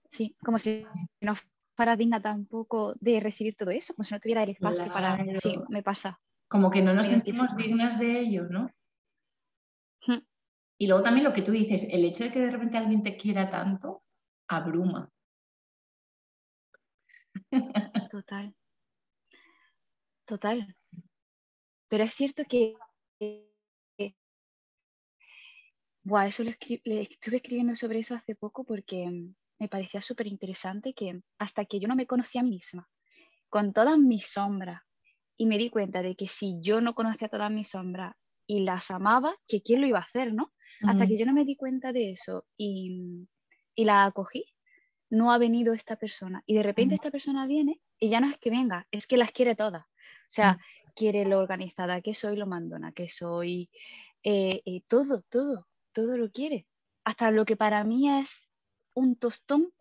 Sí, 0.10 0.36
como 0.44 0.58
si 0.58 0.86
no 1.22 1.36
fuera 1.76 1.96
digna 1.96 2.22
tampoco 2.22 2.96
de 3.00 3.20
recibir 3.20 3.56
todo 3.56 3.72
eso, 3.72 3.94
como 3.94 4.04
si 4.04 4.14
no 4.14 4.20
tuviera 4.20 4.44
el 4.44 4.50
espacio 4.50 4.92
para... 4.92 5.18
Sí, 5.40 5.58
me 5.70 5.84
pasa. 5.84 6.20
Como 6.50 6.70
que 6.70 6.82
no 6.82 6.94
nos 6.94 7.08
sentimos 7.08 7.56
dignas 7.56 7.98
de 7.98 8.20
ello, 8.20 8.44
¿no? 8.50 8.70
Hmm. 10.06 10.20
Y 10.78 10.88
luego 10.88 11.04
también 11.04 11.24
lo 11.24 11.34
que 11.34 11.42
tú 11.42 11.52
dices, 11.52 11.88
el 11.90 12.04
hecho 12.04 12.26
de 12.26 12.32
que 12.32 12.40
de 12.40 12.52
repente 12.52 12.78
alguien 12.78 13.04
te 13.04 13.16
quiera 13.16 13.50
tanto, 13.50 14.04
abruma. 14.50 15.10
Total. 18.12 18.54
Total. 20.26 20.76
Pero 21.88 22.04
es 22.04 22.14
cierto 22.14 22.44
que, 22.48 22.76
bueno, 26.04 26.28
eso 26.28 26.44
le, 26.44 26.58
estuve 26.84 27.38
escribiendo 27.38 27.76
sobre 27.76 28.00
eso 28.00 28.16
hace 28.16 28.36
poco 28.36 28.64
porque 28.64 29.10
me 29.60 29.68
parecía 29.68 30.02
súper 30.02 30.28
interesante 30.28 30.94
que 30.94 31.22
hasta 31.38 31.66
que 31.66 31.80
yo 31.80 31.88
no 31.88 31.96
me 31.96 32.08
conocía 32.08 32.42
a 32.42 32.44
mí 32.44 32.52
misma, 32.52 32.90
con 33.50 33.74
todas 33.74 33.98
mis 33.98 34.28
sombras, 34.28 34.82
y 35.38 35.48
me 35.48 35.58
di 35.58 35.70
cuenta 35.70 36.04
de 36.04 36.16
que 36.16 36.28
si 36.28 36.60
yo 36.62 36.82
no 36.82 36.94
conocía 36.94 37.28
todas 37.28 37.52
mis 37.52 37.70
sombras 37.70 38.16
y 38.46 38.60
las 38.60 38.92
amaba, 38.92 39.36
que 39.48 39.64
quién 39.64 39.82
lo 39.82 39.88
iba 39.88 39.98
a 39.98 40.04
hacer, 40.04 40.34
¿no? 40.34 40.54
Hasta 40.84 41.08
que 41.08 41.18
yo 41.18 41.26
no 41.26 41.34
me 41.34 41.46
di 41.46 41.56
cuenta 41.56 41.92
de 41.92 42.12
eso 42.12 42.46
y, 42.58 43.28
y 43.76 43.86
la 43.86 44.06
acogí, 44.06 44.46
no 45.10 45.32
ha 45.32 45.38
venido 45.38 45.74
esta 45.74 45.96
persona. 45.96 46.44
Y 46.46 46.56
de 46.56 46.64
repente 46.64 46.96
esta 46.96 47.12
persona 47.12 47.46
viene 47.48 47.82
y 48.00 48.10
ya 48.10 48.20
no 48.20 48.30
es 48.30 48.38
que 48.40 48.50
venga, 48.50 48.88
es 48.92 49.08
que 49.08 49.18
las 49.18 49.32
quiere 49.32 49.56
todas. 49.56 49.84
O 49.84 50.34
sea, 50.34 50.60
quiere 50.96 51.26
lo 51.26 51.40
organizada 51.40 52.02
que 52.02 52.14
soy, 52.14 52.36
lo 52.36 52.48
mandona 52.48 52.92
que 52.92 53.10
soy, 53.10 53.70
eh, 54.24 54.62
eh, 54.66 54.82
todo, 54.88 55.24
todo, 55.24 55.68
todo 55.94 56.18
lo 56.18 56.32
quiere. 56.32 56.68
Hasta 57.04 57.32
lo 57.32 57.46
que 57.46 57.56
para 57.56 57.84
mí 57.84 58.10
es 58.10 58.48
un 58.94 59.16
tostón, 59.16 59.74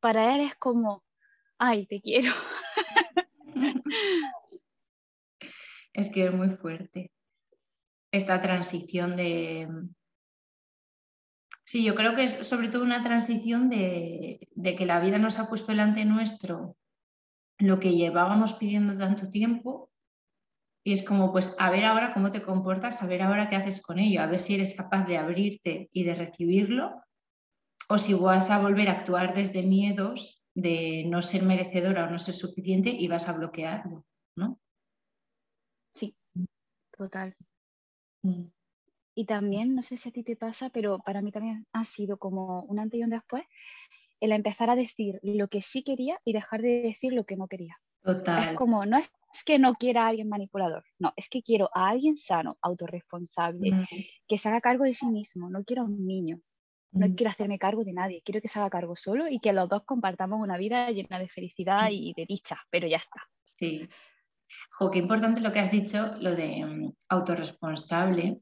para 0.00 0.34
él 0.34 0.40
es 0.42 0.54
como, 0.56 1.04
ay, 1.58 1.86
te 1.86 2.00
quiero. 2.00 2.32
Es 5.92 6.10
que 6.10 6.26
es 6.26 6.34
muy 6.34 6.48
fuerte 6.48 7.12
esta 8.10 8.42
transición 8.42 9.14
de, 9.14 9.68
Sí, 11.64 11.82
yo 11.82 11.94
creo 11.94 12.14
que 12.14 12.24
es 12.24 12.46
sobre 12.46 12.68
todo 12.68 12.84
una 12.84 13.02
transición 13.02 13.70
de, 13.70 14.46
que 14.62 14.86
la 14.86 15.00
vida 15.00 15.18
nos 15.18 15.38
ha 15.38 15.48
puesto 15.48 15.72
delante 15.72 16.04
nuestro 16.04 16.76
lo 17.58 17.80
que 17.80 17.94
llevábamos 17.94 18.52
pidiendo 18.54 18.98
tanto 18.98 19.30
tiempo 19.30 19.90
y 20.86 20.92
es 20.92 21.02
como, 21.02 21.32
pues, 21.32 21.56
a 21.58 21.70
ver 21.70 21.86
ahora 21.86 22.12
cómo 22.12 22.30
te 22.30 22.42
comportas, 22.42 23.02
a 23.02 23.06
ver 23.06 23.22
ahora 23.22 23.48
qué 23.48 23.56
haces 23.56 23.80
con 23.80 23.98
ello, 23.98 24.20
a 24.20 24.26
ver 24.26 24.38
si 24.38 24.54
eres 24.54 24.74
capaz 24.74 25.06
de 25.06 25.16
abrirte 25.16 25.88
y 25.92 26.04
de 26.04 26.14
recibirlo, 26.14 27.02
o 27.88 27.96
si 27.96 28.12
vas 28.12 28.50
a 28.50 28.60
volver 28.60 28.88
a 28.88 29.00
actuar 29.00 29.34
desde 29.34 29.62
miedos 29.62 30.44
de 30.54 31.04
no 31.06 31.22
ser 31.22 31.42
merecedora 31.42 32.04
o 32.04 32.10
no 32.10 32.18
ser 32.18 32.34
suficiente 32.34 32.90
y 32.90 33.08
vas 33.08 33.28
a 33.28 33.32
bloquearlo, 33.32 34.04
¿no? 34.36 34.60
Sí, 35.94 36.14
total. 36.96 37.34
Mm. 38.22 38.44
Y 39.16 39.24
también, 39.24 39.74
no 39.74 39.82
sé 39.82 39.96
si 39.96 40.10
a 40.10 40.12
ti 40.12 40.22
te 40.22 40.36
pasa, 40.36 40.68
pero 40.68 40.98
para 40.98 41.22
mí 41.22 41.32
también 41.32 41.66
ha 41.72 41.84
sido 41.86 42.18
como 42.18 42.62
un 42.64 42.78
antes 42.78 43.00
y 43.00 43.04
un 43.04 43.10
después, 43.10 43.44
el 44.20 44.32
empezar 44.32 44.68
a 44.68 44.76
decir 44.76 45.18
lo 45.22 45.48
que 45.48 45.62
sí 45.62 45.82
quería 45.82 46.20
y 46.24 46.34
dejar 46.34 46.60
de 46.60 46.82
decir 46.82 47.14
lo 47.14 47.24
que 47.24 47.36
no 47.36 47.48
quería. 47.48 47.80
Total. 48.02 48.50
Es 48.50 48.56
como, 48.58 48.84
no 48.84 48.98
es 48.98 49.10
que 49.42 49.58
no 49.58 49.74
quiera 49.74 50.04
a 50.04 50.08
alguien 50.08 50.28
manipulador, 50.28 50.84
no, 50.98 51.12
es 51.16 51.28
que 51.28 51.42
quiero 51.42 51.70
a 51.74 51.88
alguien 51.88 52.16
sano, 52.16 52.58
autorresponsable, 52.60 53.72
mm. 53.72 53.84
que 54.28 54.38
se 54.38 54.48
haga 54.48 54.60
cargo 54.60 54.84
de 54.84 54.94
sí 54.94 55.06
mismo, 55.06 55.48
no 55.50 55.64
quiero 55.64 55.82
a 55.82 55.86
un 55.86 56.06
niño, 56.06 56.40
no 56.92 57.08
mm. 57.08 57.14
quiero 57.14 57.30
hacerme 57.30 57.58
cargo 57.58 57.82
de 57.84 57.92
nadie, 57.92 58.22
quiero 58.24 58.40
que 58.40 58.48
se 58.48 58.58
haga 58.58 58.70
cargo 58.70 58.94
solo 58.94 59.26
y 59.28 59.40
que 59.40 59.52
los 59.52 59.68
dos 59.68 59.82
compartamos 59.84 60.40
una 60.40 60.56
vida 60.56 60.90
llena 60.90 61.18
de 61.18 61.28
felicidad 61.28 61.88
mm. 61.88 61.92
y 61.92 62.14
de 62.16 62.26
dicha, 62.26 62.58
pero 62.70 62.86
ya 62.86 62.98
está. 62.98 63.22
Sí. 63.44 63.88
Jo, 64.78 64.90
qué 64.90 64.98
importante 64.98 65.40
lo 65.40 65.52
que 65.52 65.60
has 65.60 65.70
dicho, 65.70 66.14
lo 66.20 66.36
de 66.36 66.92
autorresponsable, 67.08 68.40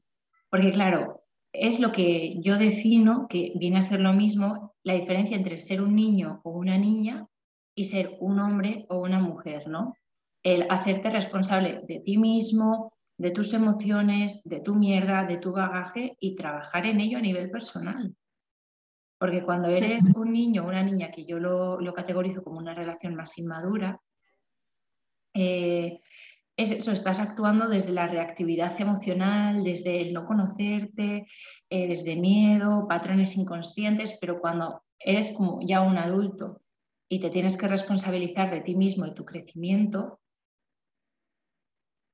porque 0.49 0.71
claro, 0.71 1.23
es 1.53 1.79
lo 1.79 1.91
que 1.91 2.41
yo 2.41 2.57
defino, 2.57 3.27
que 3.27 3.53
viene 3.55 3.77
a 3.77 3.83
ser 3.83 3.99
lo 3.99 4.13
mismo, 4.13 4.75
la 4.83 4.93
diferencia 4.93 5.37
entre 5.37 5.57
ser 5.57 5.81
un 5.81 5.95
niño 5.95 6.41
o 6.43 6.51
una 6.51 6.77
niña 6.77 7.27
y 7.75 7.85
ser 7.85 8.17
un 8.19 8.39
hombre 8.39 8.85
o 8.89 8.99
una 8.99 9.19
mujer, 9.19 9.67
¿no? 9.67 9.95
El 10.43 10.67
hacerte 10.69 11.09
responsable 11.09 11.81
de 11.87 11.99
ti 12.01 12.17
mismo, 12.17 12.93
de 13.17 13.31
tus 13.31 13.53
emociones, 13.53 14.41
de 14.43 14.59
tu 14.59 14.75
mierda, 14.75 15.25
de 15.25 15.37
tu 15.37 15.51
bagaje 15.51 16.17
y 16.19 16.35
trabajar 16.35 16.85
en 16.85 16.99
ello 16.99 17.17
a 17.17 17.21
nivel 17.21 17.49
personal. 17.49 18.15
Porque 19.17 19.43
cuando 19.43 19.69
eres 19.69 20.05
un 20.15 20.33
niño 20.33 20.63
o 20.63 20.67
una 20.67 20.83
niña, 20.83 21.11
que 21.11 21.25
yo 21.25 21.39
lo, 21.39 21.93
categorizo 21.93 22.43
como 22.43 22.57
una 22.57 22.73
relación 22.73 23.15
más 23.15 23.37
inmadura, 23.37 24.01
eh, 25.33 26.01
es 26.55 26.71
eso, 26.71 26.91
estás 26.91 27.19
actuando 27.19 27.67
desde 27.67 27.93
la 27.93 28.07
reactividad 28.07 28.79
emocional, 28.79 29.63
desde 29.63 30.01
el 30.01 30.13
no 30.13 30.25
conocerte, 30.25 31.27
eh, 31.69 31.87
desde 31.87 32.15
miedo, 32.15 32.85
patrones 32.87 33.37
inconscientes, 33.37 34.17
pero 34.19 34.39
cuando 34.39 34.83
eres 34.99 35.31
como 35.31 35.59
ya 35.65 35.81
un 35.81 35.97
adulto 35.97 36.61
y 37.09 37.19
te 37.19 37.29
tienes 37.29 37.57
que 37.57 37.67
responsabilizar 37.67 38.51
de 38.51 38.61
ti 38.61 38.75
mismo 38.75 39.05
y 39.05 39.15
tu 39.15 39.25
crecimiento, 39.25 40.19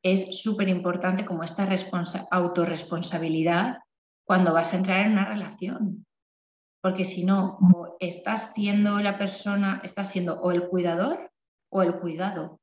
es 0.04 0.42
súper 0.42 0.70
importante 0.70 1.26
como 1.26 1.44
esta 1.44 1.68
autorresponsabilidad 2.32 3.80
cuando 4.26 4.54
vas 4.54 4.74
a 4.74 4.78
entrar 4.78 5.06
en 5.06 5.14
una 5.14 5.26
relación. 5.26 6.06
Porque 6.82 7.04
si 7.04 7.26
no, 7.26 7.58
estás 8.00 8.54
siendo 8.54 9.00
la 9.00 9.18
persona, 9.18 9.82
estás 9.84 10.12
siendo 10.12 10.40
o 10.40 10.52
el 10.52 10.68
cuidador 10.70 11.32
o 11.70 11.82
el 11.82 12.00
cuidado. 12.00 12.62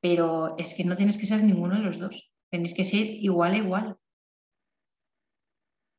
Pero 0.00 0.56
es 0.58 0.74
que 0.74 0.84
no 0.84 0.96
tienes 0.96 1.18
que 1.18 1.26
ser 1.26 1.44
ninguno 1.44 1.76
de 1.76 1.82
los 1.82 1.98
dos. 1.98 2.32
Tenéis 2.50 2.74
que 2.74 2.84
ser 2.84 3.06
igual 3.06 3.52
a 3.52 3.58
igual. 3.58 3.96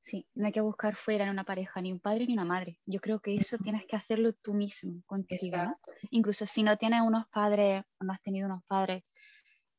Sí, 0.01 0.27
no 0.33 0.47
hay 0.47 0.51
que 0.51 0.59
buscar 0.59 0.95
fuera 0.95 1.23
en 1.23 1.29
una 1.29 1.45
pareja 1.45 1.79
ni 1.79 1.93
un 1.93 1.99
padre 1.99 2.25
ni 2.25 2.33
una 2.33 2.43
madre. 2.43 2.79
Yo 2.85 2.99
creo 2.99 3.21
que 3.21 3.35
eso 3.35 3.57
tienes 3.59 3.85
que 3.85 3.95
hacerlo 3.95 4.33
tú 4.33 4.53
mismo 4.53 5.01
contigo. 5.05 5.77
Incluso 6.09 6.45
si 6.45 6.63
no 6.63 6.75
tienes 6.77 7.01
unos 7.01 7.27
padres 7.27 7.85
o 7.99 8.03
no 8.03 8.11
has 8.11 8.21
tenido 8.21 8.47
unos 8.47 8.63
padres 8.65 9.03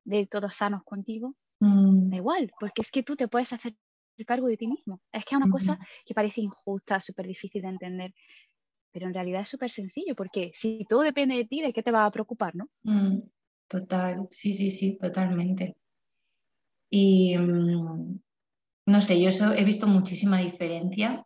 de 0.04 0.26
todos 0.26 0.56
sanos 0.56 0.82
contigo, 0.84 1.34
mm. 1.60 2.10
da 2.10 2.16
igual, 2.16 2.50
porque 2.58 2.82
es 2.82 2.90
que 2.90 3.02
tú 3.02 3.16
te 3.16 3.28
puedes 3.28 3.52
hacer 3.52 3.74
cargo 4.24 4.48
de 4.48 4.56
ti 4.56 4.66
mismo. 4.66 5.00
Es 5.12 5.24
que 5.24 5.34
es 5.34 5.40
una 5.40 5.50
cosa 5.50 5.78
que 6.04 6.14
parece 6.14 6.40
injusta, 6.40 7.00
súper 7.00 7.26
difícil 7.26 7.62
de 7.62 7.68
entender, 7.68 8.14
pero 8.92 9.06
en 9.06 9.14
realidad 9.14 9.42
es 9.42 9.48
súper 9.48 9.70
sencillo, 9.70 10.14
porque 10.14 10.52
si 10.54 10.84
todo 10.88 11.00
depende 11.00 11.36
de 11.36 11.44
ti, 11.44 11.60
¿de 11.60 11.72
qué 11.72 11.82
te 11.82 11.90
va 11.90 12.06
a 12.06 12.10
preocupar, 12.10 12.54
no? 12.54 12.68
Mm, 12.82 13.20
total, 13.68 14.28
sí, 14.30 14.52
sí, 14.52 14.70
sí, 14.70 14.98
totalmente. 14.98 15.76
Y 16.90 17.36
mm, 17.36 18.20
no 18.86 19.00
sé, 19.00 19.20
yo 19.20 19.30
he 19.52 19.64
visto 19.64 19.86
muchísima 19.86 20.38
diferencia 20.38 21.24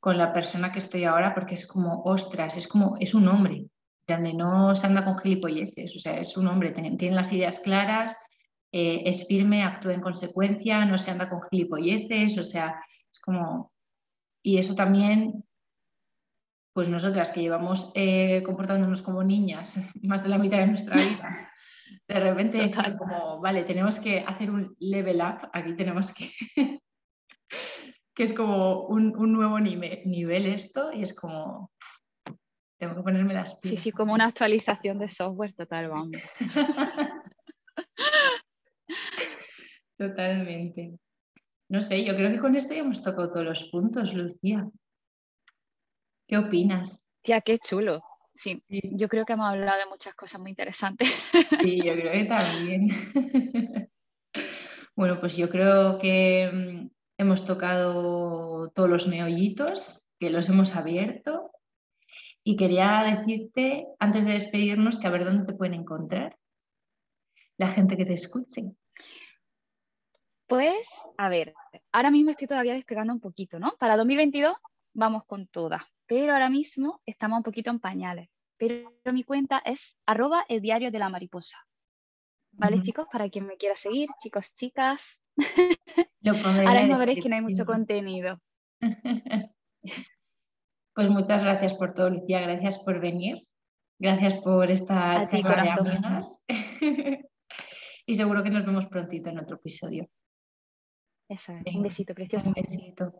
con 0.00 0.18
la 0.18 0.32
persona 0.32 0.70
que 0.70 0.78
estoy 0.78 1.04
ahora 1.04 1.34
porque 1.34 1.54
es 1.54 1.66
como, 1.66 2.02
ostras, 2.04 2.56
es 2.56 2.68
como, 2.68 2.96
es 3.00 3.14
un 3.14 3.26
hombre, 3.26 3.66
donde 4.06 4.34
no 4.34 4.74
se 4.74 4.86
anda 4.86 5.04
con 5.04 5.18
gilipolleces, 5.18 5.96
o 5.96 5.98
sea, 5.98 6.18
es 6.18 6.36
un 6.36 6.46
hombre, 6.46 6.72
tiene, 6.72 7.14
las 7.14 7.32
ideas 7.32 7.60
claras, 7.60 8.16
eh, 8.72 9.02
es 9.06 9.26
firme, 9.26 9.62
actúa 9.62 9.94
en 9.94 10.00
consecuencia, 10.00 10.84
no 10.84 10.98
se 10.98 11.10
anda 11.10 11.28
con 11.28 11.42
gilipolleces, 11.50 12.36
o 12.38 12.44
sea, 12.44 12.80
es 13.10 13.18
como... 13.20 13.72
Y 14.42 14.58
eso 14.58 14.74
también, 14.74 15.44
pues 16.74 16.88
nosotras 16.88 17.32
que 17.32 17.40
llevamos 17.40 17.92
eh, 17.94 18.42
comportándonos 18.42 19.00
como 19.00 19.24
niñas 19.24 19.78
más 20.02 20.22
de 20.22 20.28
la 20.28 20.38
mitad 20.38 20.58
de 20.58 20.66
nuestra 20.66 20.96
vida, 20.96 21.50
de 22.08 22.20
repente 22.20 22.58
decir 22.58 22.96
como, 22.98 23.40
vale, 23.40 23.64
tenemos 23.64 23.98
que 23.98 24.20
hacer 24.20 24.50
un 24.50 24.76
level 24.80 25.20
up, 25.20 25.48
aquí 25.52 25.74
tenemos 25.76 26.12
que... 26.12 26.30
que 28.14 28.22
es 28.22 28.32
como 28.32 28.82
un, 28.86 29.16
un 29.16 29.32
nuevo 29.32 29.58
nivel 29.58 30.46
esto 30.46 30.92
y 30.92 31.02
es 31.02 31.14
como, 31.14 31.72
tengo 32.84 32.96
que 32.96 33.02
ponerme 33.02 33.34
las 33.34 33.56
pilas. 33.56 33.80
Sí, 33.80 33.90
sí, 33.90 33.96
como 33.96 34.12
una 34.12 34.26
actualización 34.26 34.98
de 34.98 35.08
software 35.08 35.54
total, 35.54 35.88
vamos. 35.88 36.20
Totalmente. 39.96 40.98
No 41.68 41.80
sé, 41.80 42.04
yo 42.04 42.14
creo 42.14 42.30
que 42.30 42.40
con 42.40 42.56
esto 42.56 42.74
ya 42.74 42.80
hemos 42.80 43.02
tocado 43.02 43.30
todos 43.30 43.46
los 43.46 43.64
puntos, 43.70 44.12
Lucía. 44.12 44.68
¿Qué 46.28 46.36
opinas? 46.36 47.08
Tía, 47.22 47.40
qué 47.40 47.58
chulo. 47.58 48.00
Sí, 48.34 48.62
yo 48.68 49.08
creo 49.08 49.24
que 49.24 49.32
hemos 49.32 49.48
hablado 49.48 49.78
de 49.78 49.86
muchas 49.86 50.14
cosas 50.14 50.40
muy 50.40 50.50
interesantes. 50.50 51.08
Sí, 51.62 51.80
yo 51.82 51.94
creo 51.94 52.12
que 52.12 52.24
también. 52.24 52.88
Bueno, 54.96 55.18
pues 55.18 55.36
yo 55.36 55.50
creo 55.50 55.98
que 55.98 56.48
mm, 56.52 56.88
hemos 57.18 57.44
tocado 57.44 58.70
todos 58.70 58.88
los 58.88 59.08
meollitos, 59.08 60.04
que 60.20 60.30
los 60.30 60.48
hemos 60.48 60.76
abierto 60.76 61.50
y 62.44 62.56
quería 62.56 63.02
decirte, 63.02 63.86
antes 63.98 64.26
de 64.26 64.34
despedirnos, 64.34 64.98
que 64.98 65.06
a 65.06 65.10
ver 65.10 65.24
dónde 65.24 65.46
te 65.46 65.56
pueden 65.56 65.74
encontrar 65.74 66.38
la 67.56 67.68
gente 67.68 67.96
que 67.96 68.04
te 68.04 68.12
escuche. 68.12 68.72
Pues, 70.46 70.86
a 71.16 71.30
ver, 71.30 71.54
ahora 71.90 72.10
mismo 72.10 72.30
estoy 72.30 72.46
todavía 72.46 72.74
despegando 72.74 73.14
un 73.14 73.20
poquito, 73.20 73.58
¿no? 73.58 73.74
Para 73.78 73.96
2022 73.96 74.54
vamos 74.92 75.24
con 75.24 75.46
todas, 75.46 75.82
pero 76.06 76.34
ahora 76.34 76.50
mismo 76.50 77.00
estamos 77.06 77.38
un 77.38 77.44
poquito 77.44 77.70
en 77.70 77.80
pañales. 77.80 78.28
Pero 78.58 78.92
mi 79.12 79.24
cuenta 79.24 79.62
es 79.64 79.96
arroba 80.06 80.44
el 80.48 80.60
diario 80.60 80.90
de 80.90 80.98
la 80.98 81.08
mariposa. 81.08 81.66
¿Vale, 82.52 82.82
chicos? 82.82 83.06
Para 83.10 83.28
quien 83.30 83.46
me 83.46 83.56
quiera 83.56 83.74
seguir, 83.74 84.08
chicos, 84.22 84.52
chicas. 84.54 85.18
ahora 86.24 86.82
mismo 86.82 86.98
veréis 86.98 87.22
que 87.22 87.28
no 87.28 87.36
hay 87.36 87.42
mucho 87.42 87.64
contenido. 87.64 88.38
Pues 90.94 91.10
muchas 91.10 91.42
gracias 91.42 91.74
por 91.74 91.92
todo, 91.92 92.10
Lucía. 92.10 92.40
Gracias 92.40 92.78
por 92.78 93.00
venir. 93.00 93.46
Gracias 93.98 94.34
por 94.34 94.70
esta 94.70 95.24
charla 95.24 95.76
de 95.82 95.90
amigas. 95.90 96.40
y 98.06 98.14
seguro 98.14 98.42
que 98.42 98.50
nos 98.50 98.64
vemos 98.64 98.86
prontito 98.86 99.30
en 99.30 99.38
otro 99.38 99.56
episodio. 99.56 100.08
Eso 101.28 101.52
Un 101.52 101.82
besito 101.82 102.14
precioso. 102.14 102.48
Un 102.48 102.54
besito. 102.54 103.12